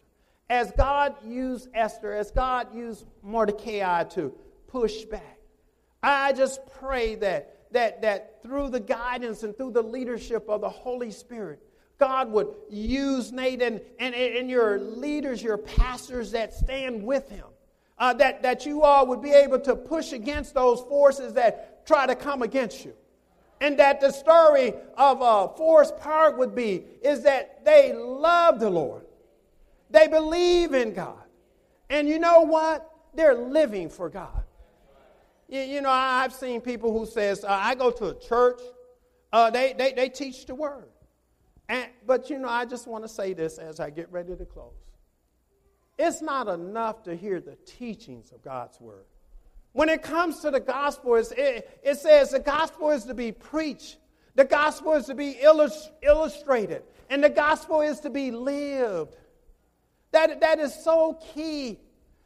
As 0.50 0.72
God 0.72 1.14
used 1.24 1.68
Esther, 1.74 2.12
as 2.12 2.32
God 2.32 2.74
used 2.74 3.06
Mordecai 3.22 4.02
to 4.02 4.34
push 4.66 5.04
back, 5.04 5.38
I 6.02 6.32
just 6.32 6.60
pray 6.80 7.14
that, 7.14 7.68
that, 7.70 8.02
that 8.02 8.42
through 8.42 8.70
the 8.70 8.80
guidance 8.80 9.44
and 9.44 9.56
through 9.56 9.70
the 9.70 9.82
leadership 9.82 10.48
of 10.48 10.60
the 10.60 10.68
Holy 10.68 11.12
Spirit, 11.12 11.62
God 11.98 12.32
would 12.32 12.48
use 12.68 13.30
Nate 13.30 13.62
and, 13.62 13.80
and, 14.00 14.12
and 14.12 14.50
your 14.50 14.80
leaders, 14.80 15.40
your 15.40 15.56
pastors 15.56 16.32
that 16.32 16.52
stand 16.52 17.04
with 17.04 17.28
him. 17.28 17.46
Uh, 17.96 18.14
that, 18.14 18.42
that 18.42 18.66
you 18.66 18.82
all 18.82 19.06
would 19.06 19.22
be 19.22 19.30
able 19.30 19.60
to 19.60 19.76
push 19.76 20.12
against 20.12 20.54
those 20.54 20.80
forces 20.80 21.34
that 21.34 21.86
try 21.86 22.06
to 22.06 22.16
come 22.16 22.42
against 22.42 22.84
you. 22.84 22.94
And 23.60 23.78
that 23.78 24.00
the 24.00 24.10
story 24.10 24.72
of 24.96 25.22
uh, 25.22 25.48
Forest 25.48 25.98
Park 26.00 26.38
would 26.38 26.56
be 26.56 26.82
is 27.02 27.22
that 27.22 27.64
they 27.64 27.92
love 27.92 28.58
the 28.58 28.70
Lord. 28.70 29.04
They 29.90 30.06
believe 30.06 30.72
in 30.74 30.94
God. 30.94 31.24
And 31.88 32.08
you 32.08 32.18
know 32.18 32.42
what? 32.42 32.88
They're 33.14 33.34
living 33.34 33.88
for 33.88 34.08
God. 34.08 34.44
You, 35.48 35.60
you 35.60 35.80
know, 35.80 35.90
I've 35.90 36.32
seen 36.32 36.60
people 36.60 36.96
who 36.96 37.04
says, 37.04 37.44
uh, 37.44 37.48
I 37.50 37.74
go 37.74 37.90
to 37.90 38.06
a 38.06 38.14
church, 38.14 38.60
uh, 39.32 39.50
they, 39.50 39.74
they, 39.76 39.92
they 39.92 40.08
teach 40.08 40.46
the 40.46 40.54
word. 40.54 40.88
And, 41.68 41.88
but 42.06 42.30
you 42.30 42.38
know, 42.38 42.48
I 42.48 42.64
just 42.64 42.86
want 42.86 43.04
to 43.04 43.08
say 43.08 43.32
this 43.32 43.58
as 43.58 43.80
I 43.80 43.90
get 43.90 44.10
ready 44.12 44.34
to 44.34 44.44
close. 44.44 44.74
It's 45.98 46.22
not 46.22 46.48
enough 46.48 47.02
to 47.04 47.14
hear 47.14 47.40
the 47.40 47.56
teachings 47.66 48.32
of 48.32 48.42
God's 48.42 48.80
word. 48.80 49.04
When 49.72 49.88
it 49.88 50.02
comes 50.02 50.40
to 50.40 50.50
the 50.50 50.60
gospel, 50.60 51.16
it, 51.16 51.80
it 51.84 51.98
says 51.98 52.30
the 52.30 52.40
gospel 52.40 52.90
is 52.90 53.04
to 53.04 53.14
be 53.14 53.30
preached, 53.32 53.98
the 54.34 54.44
gospel 54.44 54.94
is 54.94 55.06
to 55.06 55.14
be 55.14 55.40
illust- 55.42 55.92
illustrated, 56.02 56.82
and 57.08 57.22
the 57.22 57.30
gospel 57.30 57.80
is 57.80 58.00
to 58.00 58.10
be 58.10 58.30
lived. 58.30 59.16
That, 60.12 60.40
that 60.40 60.58
is 60.58 60.74
so 60.74 61.18
key. 61.34 61.78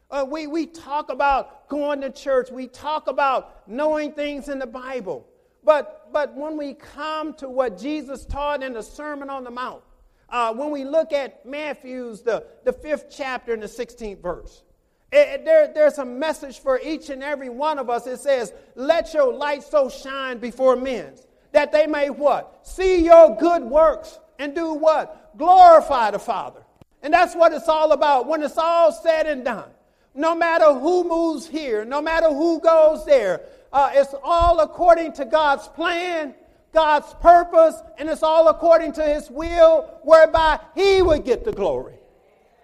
Uh, 0.09 0.25
we, 0.29 0.47
we 0.47 0.65
talk 0.65 1.11
about 1.11 1.67
going 1.67 2.01
to 2.01 2.09
church, 2.09 2.51
we 2.51 2.67
talk 2.67 3.07
about 3.07 3.67
knowing 3.67 4.11
things 4.11 4.49
in 4.49 4.59
the 4.59 4.67
Bible. 4.67 5.27
But, 5.63 6.09
but 6.13 6.35
when 6.35 6.57
we 6.57 6.73
come 6.73 7.33
to 7.35 7.49
what 7.49 7.77
Jesus 7.79 8.25
taught 8.25 8.61
in 8.61 8.73
the 8.73 8.83
Sermon 8.83 9.29
on 9.29 9.43
the 9.43 9.51
Mount, 9.51 9.81
uh, 10.29 10.53
when 10.53 10.71
we 10.71 10.83
look 10.83 11.11
at 11.11 11.45
Matthew's, 11.45 12.21
the, 12.21 12.45
the 12.63 12.73
fifth 12.73 13.07
chapter 13.09 13.53
and 13.53 13.61
the 13.61 13.67
16th 13.67 14.21
verse, 14.21 14.63
it, 15.11 15.45
there, 15.45 15.71
there's 15.73 15.97
a 15.97 16.05
message 16.05 16.59
for 16.59 16.79
each 16.79 17.09
and 17.09 17.23
every 17.23 17.49
one 17.49 17.79
of 17.79 17.89
us. 17.89 18.05
It 18.05 18.19
says, 18.19 18.53
Let 18.75 19.13
your 19.13 19.33
light 19.33 19.63
so 19.63 19.89
shine 19.89 20.39
before 20.39 20.75
men 20.75 21.15
that 21.51 21.71
they 21.71 21.87
may 21.87 22.09
what? 22.09 22.67
See 22.67 23.05
your 23.05 23.35
good 23.37 23.63
works 23.63 24.19
and 24.37 24.53
do 24.53 24.73
what? 24.73 25.37
Glorify 25.37 26.11
the 26.11 26.19
Father. 26.19 26.64
And 27.05 27.13
that's 27.13 27.35
what 27.35 27.53
it's 27.53 27.69
all 27.69 27.91
about. 27.91 28.25
When 28.25 28.41
it's 28.41 28.57
all 28.57 28.91
said 28.91 29.27
and 29.27 29.45
done, 29.45 29.69
no 30.15 30.33
matter 30.33 30.73
who 30.73 31.03
moves 31.03 31.47
here, 31.47 31.85
no 31.85 32.01
matter 32.01 32.29
who 32.29 32.59
goes 32.59 33.05
there, 33.05 33.41
uh, 33.71 33.91
it's 33.93 34.15
all 34.23 34.59
according 34.61 35.13
to 35.13 35.25
God's 35.25 35.67
plan, 35.67 36.33
God's 36.73 37.13
purpose, 37.21 37.75
and 37.99 38.09
it's 38.09 38.23
all 38.23 38.47
according 38.47 38.93
to 38.93 39.03
His 39.03 39.29
will, 39.29 39.99
whereby 40.01 40.59
He 40.73 41.03
would 41.03 41.25
get 41.25 41.45
the 41.45 41.51
glory. 41.51 41.93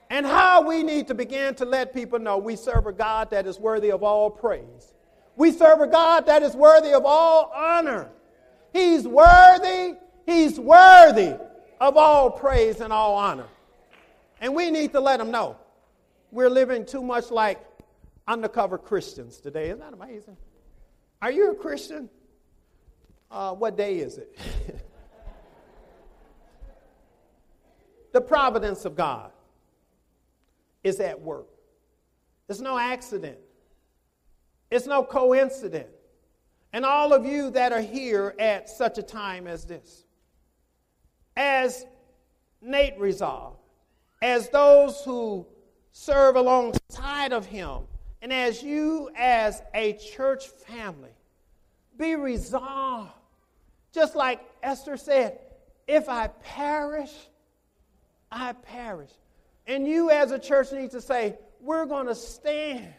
And 0.09 0.25
how 0.25 0.67
we 0.67 0.81
need 0.81 1.09
to 1.09 1.13
begin 1.13 1.53
to 1.55 1.65
let 1.65 1.93
people 1.93 2.17
know 2.17 2.39
we 2.39 2.55
serve 2.55 2.87
a 2.87 2.93
God 2.93 3.29
that 3.29 3.45
is 3.45 3.59
worthy 3.59 3.91
of 3.91 4.01
all 4.01 4.31
praise. 4.31 4.95
We 5.35 5.51
serve 5.51 5.81
a 5.81 5.87
God 5.87 6.25
that 6.25 6.41
is 6.41 6.55
worthy 6.55 6.93
of 6.93 7.05
all 7.05 7.51
honor. 7.55 8.09
He's 8.73 9.07
worthy, 9.07 9.97
He's 10.25 10.59
worthy 10.59 11.35
of 11.79 11.95
all 11.95 12.31
praise 12.31 12.81
and 12.81 12.91
all 12.91 13.13
honor. 13.13 13.45
And 14.41 14.55
we 14.55 14.71
need 14.71 14.91
to 14.93 14.99
let 14.99 15.19
them 15.19 15.31
know 15.31 15.55
we're 16.31 16.49
living 16.49 16.85
too 16.85 17.03
much 17.03 17.29
like 17.29 17.61
undercover 18.27 18.77
Christians 18.77 19.39
today. 19.39 19.67
Isn't 19.67 19.79
that 19.79 19.93
amazing? 19.93 20.37
Are 21.21 21.31
you 21.31 21.51
a 21.51 21.55
Christian? 21.55 22.09
Uh, 23.29 23.53
what 23.53 23.77
day 23.77 23.99
is 23.99 24.17
it? 24.17 24.37
the 28.13 28.21
providence 28.21 28.85
of 28.85 28.95
God 28.95 29.31
is 30.83 30.99
at 30.99 31.21
work. 31.21 31.47
It's 32.49 32.59
no 32.59 32.77
accident, 32.77 33.37
it's 34.69 34.87
no 34.87 35.03
coincidence. 35.03 35.87
And 36.73 36.85
all 36.85 37.11
of 37.11 37.25
you 37.25 37.51
that 37.51 37.73
are 37.73 37.81
here 37.81 38.33
at 38.39 38.69
such 38.69 38.97
a 38.97 39.03
time 39.03 39.45
as 39.45 39.65
this, 39.65 40.05
as 41.35 41.85
Nate 42.61 42.97
resolved, 42.97 43.60
as 44.21 44.49
those 44.49 45.01
who 45.03 45.45
serve 45.91 46.35
alongside 46.35 47.33
of 47.33 47.45
him, 47.45 47.79
and 48.21 48.31
as 48.31 48.61
you, 48.61 49.09
as 49.15 49.61
a 49.73 49.93
church 49.93 50.47
family, 50.47 51.09
be 51.97 52.15
resolved. 52.15 53.11
Just 53.93 54.15
like 54.15 54.39
Esther 54.63 54.95
said, 54.95 55.39
if 55.87 56.07
I 56.07 56.27
perish, 56.27 57.11
I 58.31 58.53
perish. 58.53 59.11
And 59.67 59.87
you, 59.87 60.09
as 60.09 60.31
a 60.31 60.39
church, 60.39 60.71
need 60.71 60.91
to 60.91 61.01
say, 61.01 61.35
we're 61.59 61.85
going 61.85 62.07
to 62.07 62.15
stand. 62.15 62.93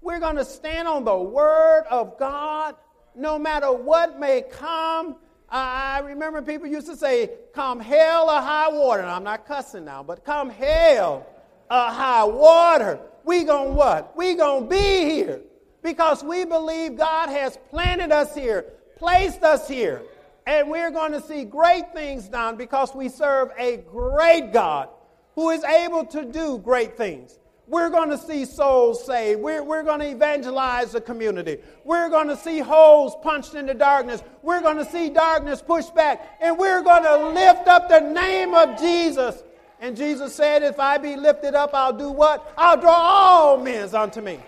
We're 0.00 0.20
going 0.20 0.36
to 0.36 0.44
stand 0.44 0.86
on 0.86 1.04
the 1.04 1.16
word 1.16 1.84
of 1.90 2.18
God 2.18 2.76
no 3.14 3.38
matter 3.38 3.72
what 3.72 4.20
may 4.20 4.42
come. 4.42 5.16
I 5.54 6.00
remember 6.00 6.42
people 6.42 6.66
used 6.66 6.88
to 6.88 6.96
say, 6.96 7.30
come 7.54 7.78
hell 7.78 8.28
or 8.28 8.40
high 8.40 8.68
water. 8.70 9.04
I'm 9.04 9.22
not 9.22 9.46
cussing 9.46 9.84
now, 9.84 10.02
but 10.02 10.24
come 10.24 10.50
hell 10.50 11.24
or 11.70 11.76
high 11.76 12.24
water. 12.24 12.98
We 13.22 13.44
gonna 13.44 13.70
what? 13.70 14.16
We 14.16 14.34
gonna 14.34 14.66
be 14.66 15.04
here 15.04 15.42
because 15.80 16.24
we 16.24 16.44
believe 16.44 16.96
God 16.96 17.28
has 17.28 17.56
planted 17.70 18.10
us 18.10 18.34
here, 18.34 18.64
placed 18.98 19.44
us 19.44 19.68
here, 19.68 20.02
and 20.44 20.68
we're 20.68 20.90
going 20.90 21.12
to 21.12 21.20
see 21.20 21.44
great 21.44 21.92
things 21.94 22.28
done 22.28 22.56
because 22.56 22.92
we 22.92 23.08
serve 23.08 23.50
a 23.56 23.76
great 23.76 24.52
God 24.52 24.88
who 25.36 25.50
is 25.50 25.62
able 25.62 26.04
to 26.06 26.24
do 26.24 26.58
great 26.58 26.96
things. 26.96 27.38
We're 27.66 27.88
going 27.88 28.10
to 28.10 28.18
see 28.18 28.44
souls 28.44 29.04
saved. 29.06 29.40
We're, 29.40 29.62
we're 29.62 29.82
going 29.82 30.00
to 30.00 30.10
evangelize 30.10 30.92
the 30.92 31.00
community. 31.00 31.58
We're 31.82 32.10
going 32.10 32.28
to 32.28 32.36
see 32.36 32.58
holes 32.58 33.16
punched 33.22 33.54
into 33.54 33.72
darkness. 33.72 34.22
We're 34.42 34.60
going 34.60 34.76
to 34.76 34.84
see 34.84 35.08
darkness 35.08 35.62
pushed 35.62 35.94
back. 35.94 36.36
And 36.42 36.58
we're 36.58 36.82
going 36.82 37.04
to 37.04 37.28
lift 37.28 37.66
up 37.66 37.88
the 37.88 38.00
name 38.00 38.52
of 38.52 38.78
Jesus. 38.78 39.42
And 39.80 39.96
Jesus 39.96 40.34
said, 40.34 40.62
If 40.62 40.78
I 40.78 40.98
be 40.98 41.16
lifted 41.16 41.54
up, 41.54 41.70
I'll 41.72 41.92
do 41.92 42.10
what? 42.10 42.52
I'll 42.58 42.78
draw 42.78 42.92
all 42.92 43.56
men 43.56 43.94
unto 43.94 44.20
me. 44.20 44.40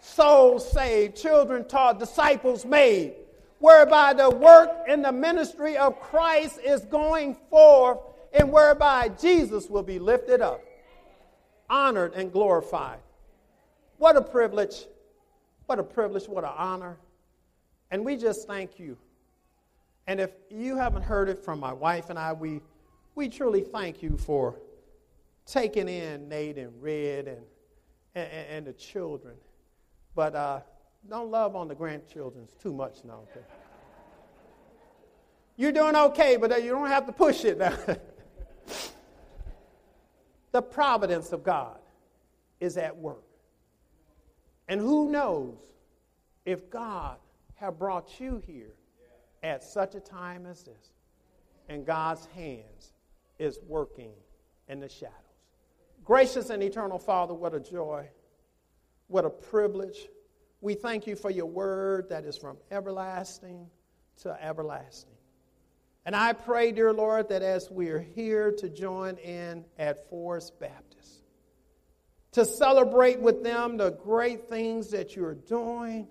Souls 0.00 0.70
saved, 0.70 1.16
children 1.16 1.66
taught, 1.66 1.98
disciples 1.98 2.64
made, 2.64 3.14
whereby 3.58 4.14
the 4.14 4.30
work 4.30 4.70
and 4.88 5.04
the 5.04 5.12
ministry 5.12 5.76
of 5.76 6.00
Christ 6.00 6.58
is 6.64 6.80
going 6.86 7.36
forth, 7.48 7.98
and 8.32 8.50
whereby 8.52 9.08
Jesus 9.20 9.68
will 9.68 9.82
be 9.82 9.98
lifted 9.98 10.40
up 10.40 10.62
honored 11.70 12.12
and 12.14 12.30
glorified. 12.32 12.98
What 13.96 14.16
a 14.16 14.22
privilege. 14.22 14.86
What 15.66 15.78
a 15.78 15.82
privilege. 15.82 16.28
What 16.28 16.44
an 16.44 16.50
honor. 16.56 16.98
And 17.90 18.04
we 18.04 18.16
just 18.16 18.46
thank 18.46 18.78
you. 18.78 18.98
And 20.06 20.20
if 20.20 20.30
you 20.50 20.76
haven't 20.76 21.02
heard 21.02 21.28
it 21.28 21.44
from 21.44 21.60
my 21.60 21.72
wife 21.72 22.10
and 22.10 22.18
I, 22.18 22.32
we, 22.32 22.60
we 23.14 23.28
truly 23.28 23.60
thank 23.60 24.02
you 24.02 24.16
for 24.16 24.56
taking 25.46 25.88
in 25.88 26.28
Nate 26.28 26.58
and 26.58 26.72
Red 26.82 27.28
and, 27.28 27.42
and, 28.14 28.46
and 28.50 28.66
the 28.66 28.72
children. 28.72 29.34
But 30.14 30.34
uh, 30.34 30.60
don't 31.08 31.30
love 31.30 31.56
on 31.56 31.68
the 31.68 31.74
grandchildren 31.74 32.48
too 32.60 32.72
much 32.72 33.04
now. 33.04 33.20
Okay? 33.30 33.46
You're 35.56 35.72
doing 35.72 35.94
okay, 35.94 36.36
but 36.36 36.62
you 36.62 36.70
don't 36.70 36.88
have 36.88 37.06
to 37.06 37.12
push 37.12 37.44
it 37.44 37.58
now. 37.58 37.76
the 40.52 40.62
providence 40.62 41.32
of 41.32 41.42
God 41.42 41.78
is 42.60 42.76
at 42.76 42.96
work. 42.96 43.24
And 44.68 44.80
who 44.80 45.10
knows 45.10 45.58
if 46.44 46.70
God 46.70 47.16
have 47.54 47.78
brought 47.78 48.20
you 48.20 48.42
here 48.46 48.74
at 49.42 49.62
such 49.62 49.94
a 49.94 50.00
time 50.00 50.46
as 50.46 50.62
this, 50.62 50.92
and 51.68 51.86
God's 51.86 52.26
hands 52.34 52.92
is 53.38 53.58
working 53.66 54.12
in 54.68 54.80
the 54.80 54.88
shadows. 54.88 55.14
Gracious 56.04 56.50
and 56.50 56.62
eternal 56.62 56.98
Father, 56.98 57.34
what 57.34 57.54
a 57.54 57.60
joy, 57.60 58.08
what 59.08 59.24
a 59.24 59.30
privilege. 59.30 60.08
We 60.60 60.74
thank 60.74 61.06
you 61.06 61.16
for 61.16 61.30
your 61.30 61.46
word 61.46 62.08
that 62.10 62.24
is 62.24 62.36
from 62.36 62.56
everlasting 62.70 63.66
to 64.22 64.36
everlasting. 64.42 65.10
And 66.04 66.16
I 66.16 66.32
pray, 66.32 66.72
dear 66.72 66.92
Lord, 66.92 67.28
that 67.28 67.42
as 67.42 67.70
we 67.70 67.88
are 67.88 67.98
here 67.98 68.52
to 68.52 68.68
join 68.68 69.16
in 69.18 69.64
at 69.78 70.08
Forest 70.08 70.58
Baptist, 70.58 71.22
to 72.32 72.44
celebrate 72.44 73.20
with 73.20 73.42
them 73.42 73.76
the 73.76 73.90
great 73.90 74.48
things 74.48 74.90
that 74.90 75.14
you're 75.14 75.34
doing, 75.34 76.08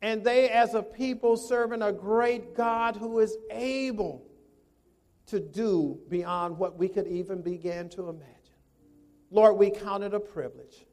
and 0.00 0.24
they, 0.24 0.48
as 0.48 0.74
a 0.74 0.82
people, 0.82 1.36
serving 1.36 1.82
a 1.82 1.92
great 1.92 2.56
God 2.56 2.96
who 2.96 3.20
is 3.20 3.36
able 3.50 4.26
to 5.26 5.38
do 5.38 6.00
beyond 6.08 6.58
what 6.58 6.76
we 6.76 6.88
could 6.88 7.06
even 7.06 7.42
begin 7.42 7.88
to 7.90 8.08
imagine. 8.08 8.28
Lord, 9.30 9.56
we 9.56 9.70
count 9.70 10.02
it 10.02 10.14
a 10.14 10.20
privilege. 10.20 10.84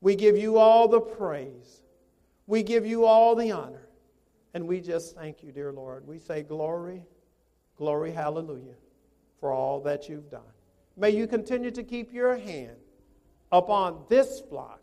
We 0.00 0.14
give 0.14 0.38
you 0.38 0.56
all 0.56 0.86
the 0.86 1.00
praise. 1.00 1.82
We 2.46 2.62
give 2.62 2.86
you 2.86 3.04
all 3.04 3.34
the 3.34 3.50
honor. 3.50 3.88
And 4.54 4.66
we 4.66 4.80
just 4.80 5.16
thank 5.16 5.42
you, 5.42 5.52
dear 5.52 5.72
Lord. 5.72 6.06
We 6.06 6.18
say 6.18 6.42
glory 6.42 7.02
Glory, 7.80 8.10
hallelujah, 8.12 8.74
for 9.40 9.52
all 9.52 9.80
that 9.80 10.06
you've 10.06 10.30
done. 10.30 10.42
May 10.98 11.10
you 11.12 11.26
continue 11.26 11.70
to 11.70 11.82
keep 11.82 12.12
your 12.12 12.36
hand 12.36 12.76
upon 13.50 14.04
this 14.10 14.42
flock, 14.50 14.82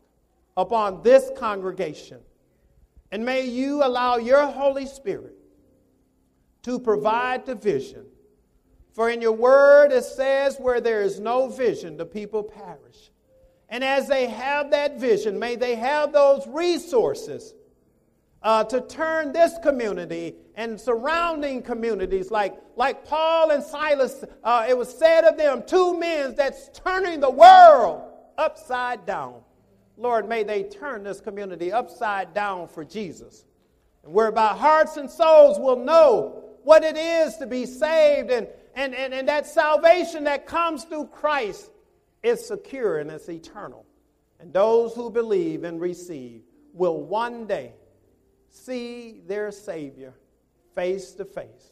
upon 0.57 1.03
this 1.03 1.29
congregation, 1.37 2.17
and 3.11 3.23
may 3.23 3.45
you 3.45 3.83
allow 3.83 4.17
your 4.17 4.47
Holy 4.47 4.87
Spirit 4.87 5.35
to 6.63 6.79
provide 6.79 7.45
the 7.45 7.53
vision. 7.53 8.03
For 8.93 9.11
in 9.11 9.21
your 9.21 9.33
word 9.33 9.91
it 9.91 10.03
says, 10.03 10.57
where 10.57 10.81
there 10.81 11.03
is 11.03 11.19
no 11.19 11.49
vision, 11.49 11.97
the 11.97 12.05
people 12.07 12.41
perish. 12.41 13.11
And 13.69 13.83
as 13.83 14.07
they 14.07 14.25
have 14.25 14.71
that 14.71 14.99
vision, 14.99 15.37
may 15.37 15.55
they 15.55 15.75
have 15.75 16.13
those 16.13 16.47
resources 16.47 17.53
uh, 18.43 18.63
to 18.65 18.81
turn 18.81 19.31
this 19.31 19.53
community 19.63 20.35
and 20.55 20.79
surrounding 20.79 21.61
communities 21.61 22.31
like, 22.31 22.55
like 22.75 23.05
Paul 23.05 23.51
and 23.51 23.63
Silas, 23.63 24.23
uh, 24.43 24.65
it 24.67 24.77
was 24.77 24.95
said 24.95 25.23
of 25.23 25.37
them, 25.37 25.63
two 25.65 25.97
men 25.99 26.35
that's 26.35 26.69
turning 26.73 27.19
the 27.19 27.29
world 27.29 28.03
upside 28.37 29.05
down. 29.05 29.41
Lord, 29.97 30.29
may 30.29 30.43
they 30.43 30.63
turn 30.63 31.03
this 31.03 31.19
community 31.19 31.71
upside 31.71 32.33
down 32.33 32.67
for 32.67 32.85
Jesus. 32.85 33.45
And 34.03 34.13
whereby 34.13 34.49
hearts 34.49 34.97
and 34.97 35.09
souls 35.09 35.59
will 35.59 35.83
know 35.83 36.43
what 36.63 36.83
it 36.83 36.97
is 36.97 37.37
to 37.37 37.47
be 37.47 37.65
saved 37.65 38.29
and, 38.29 38.47
and, 38.75 38.93
and, 38.93 39.13
and 39.13 39.27
that 39.27 39.47
salvation 39.47 40.25
that 40.25 40.45
comes 40.45 40.83
through 40.83 41.07
Christ 41.07 41.71
is 42.21 42.45
secure 42.45 42.99
and 42.99 43.09
it's 43.09 43.29
eternal. 43.29 43.85
And 44.39 44.53
those 44.53 44.93
who 44.93 45.09
believe 45.09 45.63
and 45.63 45.81
receive 45.81 46.41
will 46.73 47.01
one 47.01 47.47
day 47.47 47.73
see 48.57 49.21
their 49.27 49.51
Savior 49.51 50.13
face 50.75 51.11
to 51.13 51.25
face. 51.25 51.71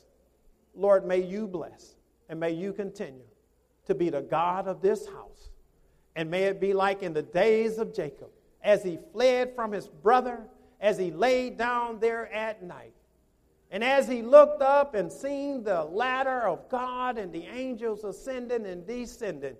Lord, 0.73 1.05
may 1.05 1.21
you 1.21 1.47
bless 1.47 1.95
and 2.29 2.39
may 2.39 2.51
you 2.51 2.73
continue 2.73 3.25
to 3.85 3.95
be 3.95 4.09
the 4.09 4.21
God 4.21 4.67
of 4.67 4.81
this 4.81 5.07
house. 5.07 5.49
And 6.15 6.31
may 6.31 6.43
it 6.43 6.59
be 6.59 6.73
like 6.73 7.03
in 7.03 7.13
the 7.13 7.21
days 7.21 7.77
of 7.77 7.93
Jacob, 7.93 8.29
as 8.63 8.83
he 8.83 8.97
fled 9.11 9.53
from 9.55 9.71
his 9.71 9.87
brother, 9.87 10.39
as 10.79 10.97
he 10.97 11.11
lay 11.11 11.49
down 11.49 11.99
there 11.99 12.31
at 12.33 12.63
night. 12.63 12.93
And 13.69 13.83
as 13.83 14.07
he 14.07 14.21
looked 14.21 14.61
up 14.61 14.95
and 14.95 15.11
seen 15.11 15.63
the 15.63 15.83
ladder 15.83 16.47
of 16.47 16.69
God 16.69 17.17
and 17.17 17.33
the 17.33 17.45
angels 17.45 18.03
ascending 18.03 18.65
and 18.65 18.87
descending, 18.87 19.55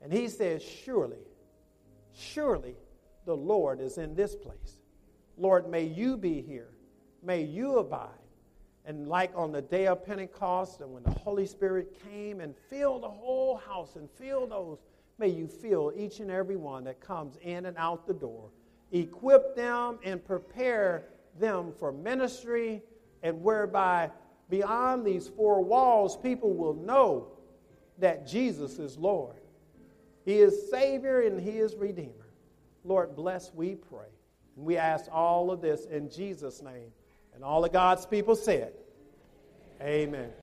and 0.00 0.12
he 0.12 0.28
says, 0.28 0.62
Surely, 0.62 1.24
surely 2.14 2.76
the 3.24 3.36
Lord 3.36 3.80
is 3.80 3.98
in 3.98 4.14
this 4.14 4.36
place. 4.36 4.78
Lord, 5.36 5.68
may 5.68 5.84
you 5.84 6.16
be 6.16 6.40
here. 6.40 6.68
May 7.22 7.42
you 7.42 7.78
abide. 7.78 8.08
And 8.84 9.08
like 9.08 9.32
on 9.34 9.50
the 9.50 9.62
day 9.62 9.88
of 9.88 10.06
Pentecost, 10.06 10.80
and 10.80 10.92
when 10.92 11.02
the 11.02 11.10
Holy 11.10 11.46
Spirit 11.46 12.00
came 12.08 12.40
and 12.40 12.54
filled 12.70 13.02
the 13.02 13.08
whole 13.08 13.56
house 13.56 13.96
and 13.96 14.08
filled 14.10 14.52
those, 14.52 14.78
may 15.18 15.28
you 15.28 15.48
fill 15.48 15.92
each 15.96 16.20
and 16.20 16.30
every 16.30 16.56
one 16.56 16.84
that 16.84 17.00
comes 17.00 17.36
in 17.42 17.66
and 17.66 17.76
out 17.76 18.06
the 18.06 18.14
door. 18.14 18.50
Equip 18.92 19.56
them 19.56 19.98
and 20.04 20.24
prepare 20.24 21.04
them 21.40 21.72
for 21.72 21.90
ministry, 21.90 22.80
and 23.22 23.42
whereby 23.42 24.10
beyond 24.48 25.04
these 25.04 25.26
four 25.28 25.62
walls, 25.64 26.16
people 26.16 26.54
will 26.54 26.74
know 26.74 27.28
that 27.98 28.26
Jesus 28.26 28.78
is 28.78 28.96
Lord. 28.96 29.36
He 30.24 30.38
is 30.38 30.70
Savior 30.70 31.22
and 31.22 31.40
He 31.40 31.58
is 31.58 31.74
Redeemer. 31.74 32.12
Lord, 32.84 33.16
bless, 33.16 33.52
we 33.52 33.74
pray. 33.74 34.06
And 34.56 34.64
we 34.64 34.76
ask 34.76 35.06
all 35.12 35.50
of 35.50 35.60
this 35.60 35.84
in 35.84 36.10
Jesus' 36.10 36.62
name. 36.62 36.90
And 37.34 37.44
all 37.44 37.64
of 37.64 37.72
God's 37.72 38.06
people 38.06 38.34
said, 38.34 38.72
Amen. 39.80 40.30